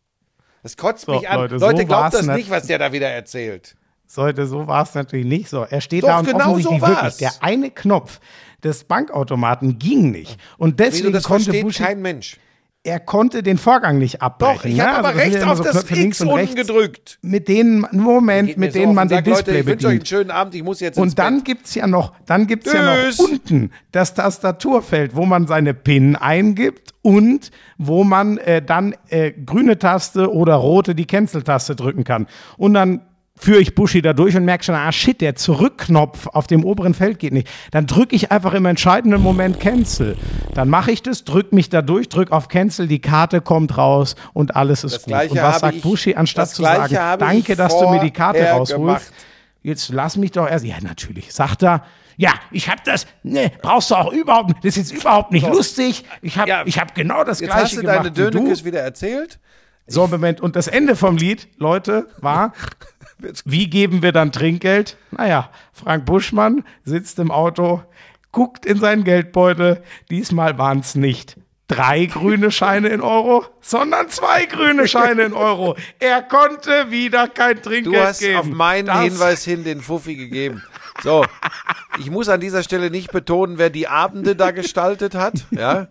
Das 0.63 0.77
kotzt 0.77 1.05
so, 1.05 1.13
mich 1.13 1.29
an. 1.29 1.41
Leute, 1.41 1.57
Leute 1.57 1.85
glaubt 1.85 2.13
das 2.13 2.25
nicht, 2.25 2.49
was 2.49 2.67
der 2.67 2.79
da 2.79 2.93
wieder 2.93 3.09
erzählt. 3.09 3.75
Leute, 4.15 4.45
so 4.45 4.67
war 4.67 4.83
es 4.83 4.93
natürlich 4.93 5.25
nicht 5.25 5.49
so. 5.49 5.65
Er 5.67 5.81
steht 5.81 6.03
Doch, 6.03 6.09
da 6.09 6.19
und 6.19 6.27
genau 6.27 6.51
offensichtlich 6.51 6.79
so 6.79 6.87
wirklich 6.87 7.17
der 7.17 7.31
eine 7.41 7.71
Knopf, 7.71 8.19
des 8.63 8.83
Bankautomaten 8.85 9.79
ging 9.79 10.11
nicht. 10.11 10.39
Und 10.57 10.79
deswegen 10.79 11.13
das 11.13 11.23
konnte 11.23 11.51
Bushi, 11.51 11.83
kein 11.83 12.01
Mensch. 12.01 12.37
Er 12.85 12.99
konnte 12.99 13.43
den 13.43 13.57
Vorgang 13.57 13.97
nicht 13.97 14.21
abbrechen. 14.21 14.57
Doch, 14.57 14.65
ich 14.65 14.81
habe 14.81 14.97
aber 14.97 15.07
also, 15.09 15.19
rechts 15.19 15.43
auf 15.43 15.57
so 15.59 15.63
das 15.63 15.89
X 15.89 16.19
unten 16.19 16.53
gedrückt. 16.53 17.17
Mit 17.21 17.47
denen, 17.47 17.87
Moment, 17.93 18.57
mit 18.57 18.75
denen 18.75 18.93
man 18.93 19.07
den 19.07 19.23
Display 19.23 19.53
Leute, 19.53 19.59
ich 19.59 19.65
wünsche 19.65 19.87
euch 19.87 19.93
einen 19.93 20.05
schönen 20.05 20.31
Abend, 20.31 20.53
ich 20.55 20.63
muss 20.63 20.81
jetzt 20.81 20.99
Und 20.99 21.17
dann 21.17 21.37
Bett. 21.37 21.45
gibt's 21.45 21.75
ja 21.75 21.87
noch, 21.87 22.11
dann 22.25 22.45
gibt's 22.45 22.73
ja 22.73 23.07
noch 23.07 23.19
unten 23.19 23.71
das 23.93 24.15
Tastaturfeld, 24.15 25.15
wo 25.15 25.25
man 25.25 25.47
seine 25.47 25.73
PIN 25.73 26.17
eingibt 26.17 26.93
und 27.01 27.51
wo 27.77 28.03
man 28.03 28.37
äh, 28.39 28.61
dann 28.61 28.95
äh, 29.07 29.31
grüne 29.31 29.79
Taste 29.79 30.33
oder 30.33 30.55
rote 30.55 30.93
die 30.93 31.05
Cancel-Taste 31.05 31.77
drücken 31.77 32.03
kann. 32.03 32.27
Und 32.57 32.73
dann 32.73 33.01
führe 33.35 33.59
ich 33.59 33.75
Buschi 33.75 34.01
da 34.01 34.13
durch 34.13 34.35
und 34.35 34.45
merke 34.45 34.63
schon, 34.63 34.75
ah 34.75 34.91
shit, 34.91 35.19
der 35.19 35.35
Zurückknopf 35.35 36.27
auf 36.27 36.47
dem 36.47 36.63
oberen 36.63 36.93
Feld 36.93 37.19
geht 37.19 37.33
nicht. 37.33 37.49
Dann 37.71 37.87
drücke 37.87 38.15
ich 38.15 38.31
einfach 38.31 38.53
im 38.53 38.65
entscheidenden 38.65 39.21
Moment 39.21 39.59
Cancel. 39.59 40.17
Dann 40.53 40.69
mache 40.69 40.91
ich 40.91 41.01
das, 41.01 41.23
drücke 41.23 41.53
mich 41.55 41.69
da 41.69 41.81
durch, 41.81 42.09
drücke 42.09 42.31
auf 42.31 42.47
Cancel, 42.47 42.87
die 42.87 42.99
Karte 42.99 43.41
kommt 43.41 43.77
raus 43.77 44.15
und 44.33 44.55
alles 44.55 44.83
ist 44.83 44.95
das 44.95 45.03
gut. 45.03 45.31
Und 45.31 45.41
was 45.41 45.59
sagt 45.59 45.75
ich, 45.77 45.81
Buschi, 45.81 46.15
anstatt 46.15 46.49
zu 46.49 46.61
sagen, 46.61 46.95
danke, 47.19 47.55
dass 47.55 47.77
du 47.77 47.89
mir 47.89 47.99
die 47.99 48.11
Karte 48.11 48.43
rausholst? 48.43 49.11
jetzt 49.63 49.89
lass 49.89 50.17
mich 50.17 50.31
doch 50.31 50.47
erst. 50.47 50.65
Ja, 50.65 50.75
natürlich, 50.81 51.33
sagt 51.33 51.63
er. 51.63 51.83
Ja, 52.15 52.33
ich 52.51 52.69
habe 52.69 52.81
das, 52.85 53.07
ne, 53.23 53.51
brauchst 53.61 53.89
du 53.89 53.95
auch 53.95 54.13
überhaupt, 54.13 54.63
das 54.63 54.77
ist 54.77 54.91
jetzt 54.91 55.01
überhaupt 55.01 55.31
nicht 55.31 55.47
so. 55.47 55.51
lustig. 55.51 56.05
Ich 56.21 56.37
habe 56.37 56.47
ja, 56.47 56.63
ich 56.63 56.77
hab 56.77 56.93
genau 56.93 57.23
das 57.23 57.39
jetzt 57.39 57.49
gleiche 57.49 57.63
hast 57.63 57.77
du 57.77 57.81
gemacht 57.81 57.97
deine 57.97 58.11
Dönekes 58.11 58.63
wieder 58.63 58.81
erzählt. 58.81 59.39
So, 59.87 60.07
Moment. 60.07 60.39
Und 60.39 60.55
das 60.55 60.67
Ende 60.67 60.95
vom 60.95 61.17
Lied, 61.17 61.47
Leute, 61.57 62.07
war, 62.21 62.53
wie 63.45 63.69
geben 63.69 64.01
wir 64.01 64.11
dann 64.11 64.31
Trinkgeld? 64.31 64.97
Naja, 65.11 65.49
Frank 65.71 66.05
Buschmann 66.05 66.63
sitzt 66.83 67.19
im 67.19 67.31
Auto, 67.31 67.83
guckt 68.31 68.65
in 68.65 68.79
seinen 68.79 69.03
Geldbeutel. 69.03 69.83
Diesmal 70.09 70.57
waren 70.57 70.79
es 70.79 70.95
nicht 70.95 71.37
drei 71.67 72.05
grüne 72.05 72.51
Scheine 72.51 72.89
in 72.89 73.01
Euro, 73.01 73.45
sondern 73.61 74.09
zwei 74.09 74.45
grüne 74.45 74.87
Scheine 74.87 75.23
in 75.23 75.33
Euro. 75.33 75.75
Er 75.99 76.21
konnte 76.21 76.91
wieder 76.91 77.27
kein 77.27 77.61
Trinkgeld 77.61 77.83
geben. 77.85 77.93
Du 77.93 78.03
hast 78.03 78.19
geben. 78.19 78.39
auf 78.39 78.45
meinen 78.45 78.87
das 78.87 79.01
Hinweis 79.01 79.43
hin 79.43 79.63
den 79.63 79.81
Fuffi 79.81 80.15
gegeben. 80.15 80.63
So, 81.03 81.25
ich 81.99 82.09
muss 82.09 82.29
an 82.29 82.39
dieser 82.39 82.63
Stelle 82.63 82.89
nicht 82.89 83.11
betonen, 83.11 83.57
wer 83.57 83.69
die 83.69 83.89
Abende 83.89 84.37
da 84.37 84.51
gestaltet 84.51 85.15
hat. 85.15 85.45
Ja, 85.51 85.87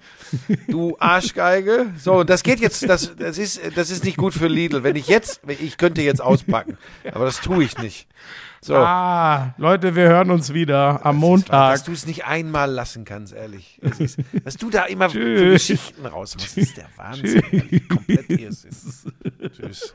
du 0.68 0.96
Arschgeige. 0.98 1.92
So, 1.98 2.24
das 2.24 2.42
geht 2.42 2.60
jetzt, 2.60 2.88
das, 2.88 3.14
das 3.16 3.36
ist, 3.36 3.60
das 3.76 3.90
ist 3.90 4.04
nicht 4.04 4.16
gut 4.16 4.32
für 4.32 4.46
Lidl. 4.46 4.84
Wenn 4.84 4.96
ich 4.96 5.08
jetzt, 5.08 5.42
ich 5.46 5.76
könnte 5.76 6.00
jetzt 6.00 6.22
auspacken, 6.22 6.78
aber 7.12 7.26
das 7.26 7.42
tue 7.42 7.62
ich 7.62 7.76
nicht. 7.76 8.08
So. 8.62 8.74
Ah, 8.74 9.54
Leute, 9.58 9.94
wir 9.94 10.08
hören 10.08 10.30
uns 10.30 10.54
wieder 10.54 11.04
am 11.04 11.16
Das 11.16 11.20
Montag. 11.20 11.74
Ist, 11.74 11.80
dass 11.80 11.84
du 11.84 11.92
es 11.92 12.06
nicht 12.06 12.24
einmal 12.24 12.70
lassen 12.70 13.04
kannst, 13.04 13.34
ehrlich. 13.34 13.78
Das 13.82 14.00
ist, 14.00 14.18
was 14.44 14.56
du 14.56 14.70
da 14.70 14.84
immer 14.84 15.08
Geschichten 15.08 16.06
rausmachst, 16.06 16.56
ist 16.56 16.78
der 16.78 16.86
Wahnsinn. 16.96 17.42
Komplett 17.88 18.30
Irrsinn. 18.30 18.70
Tschüss. 19.54 19.94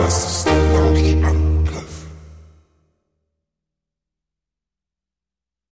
Lauschangriff, 0.00 0.29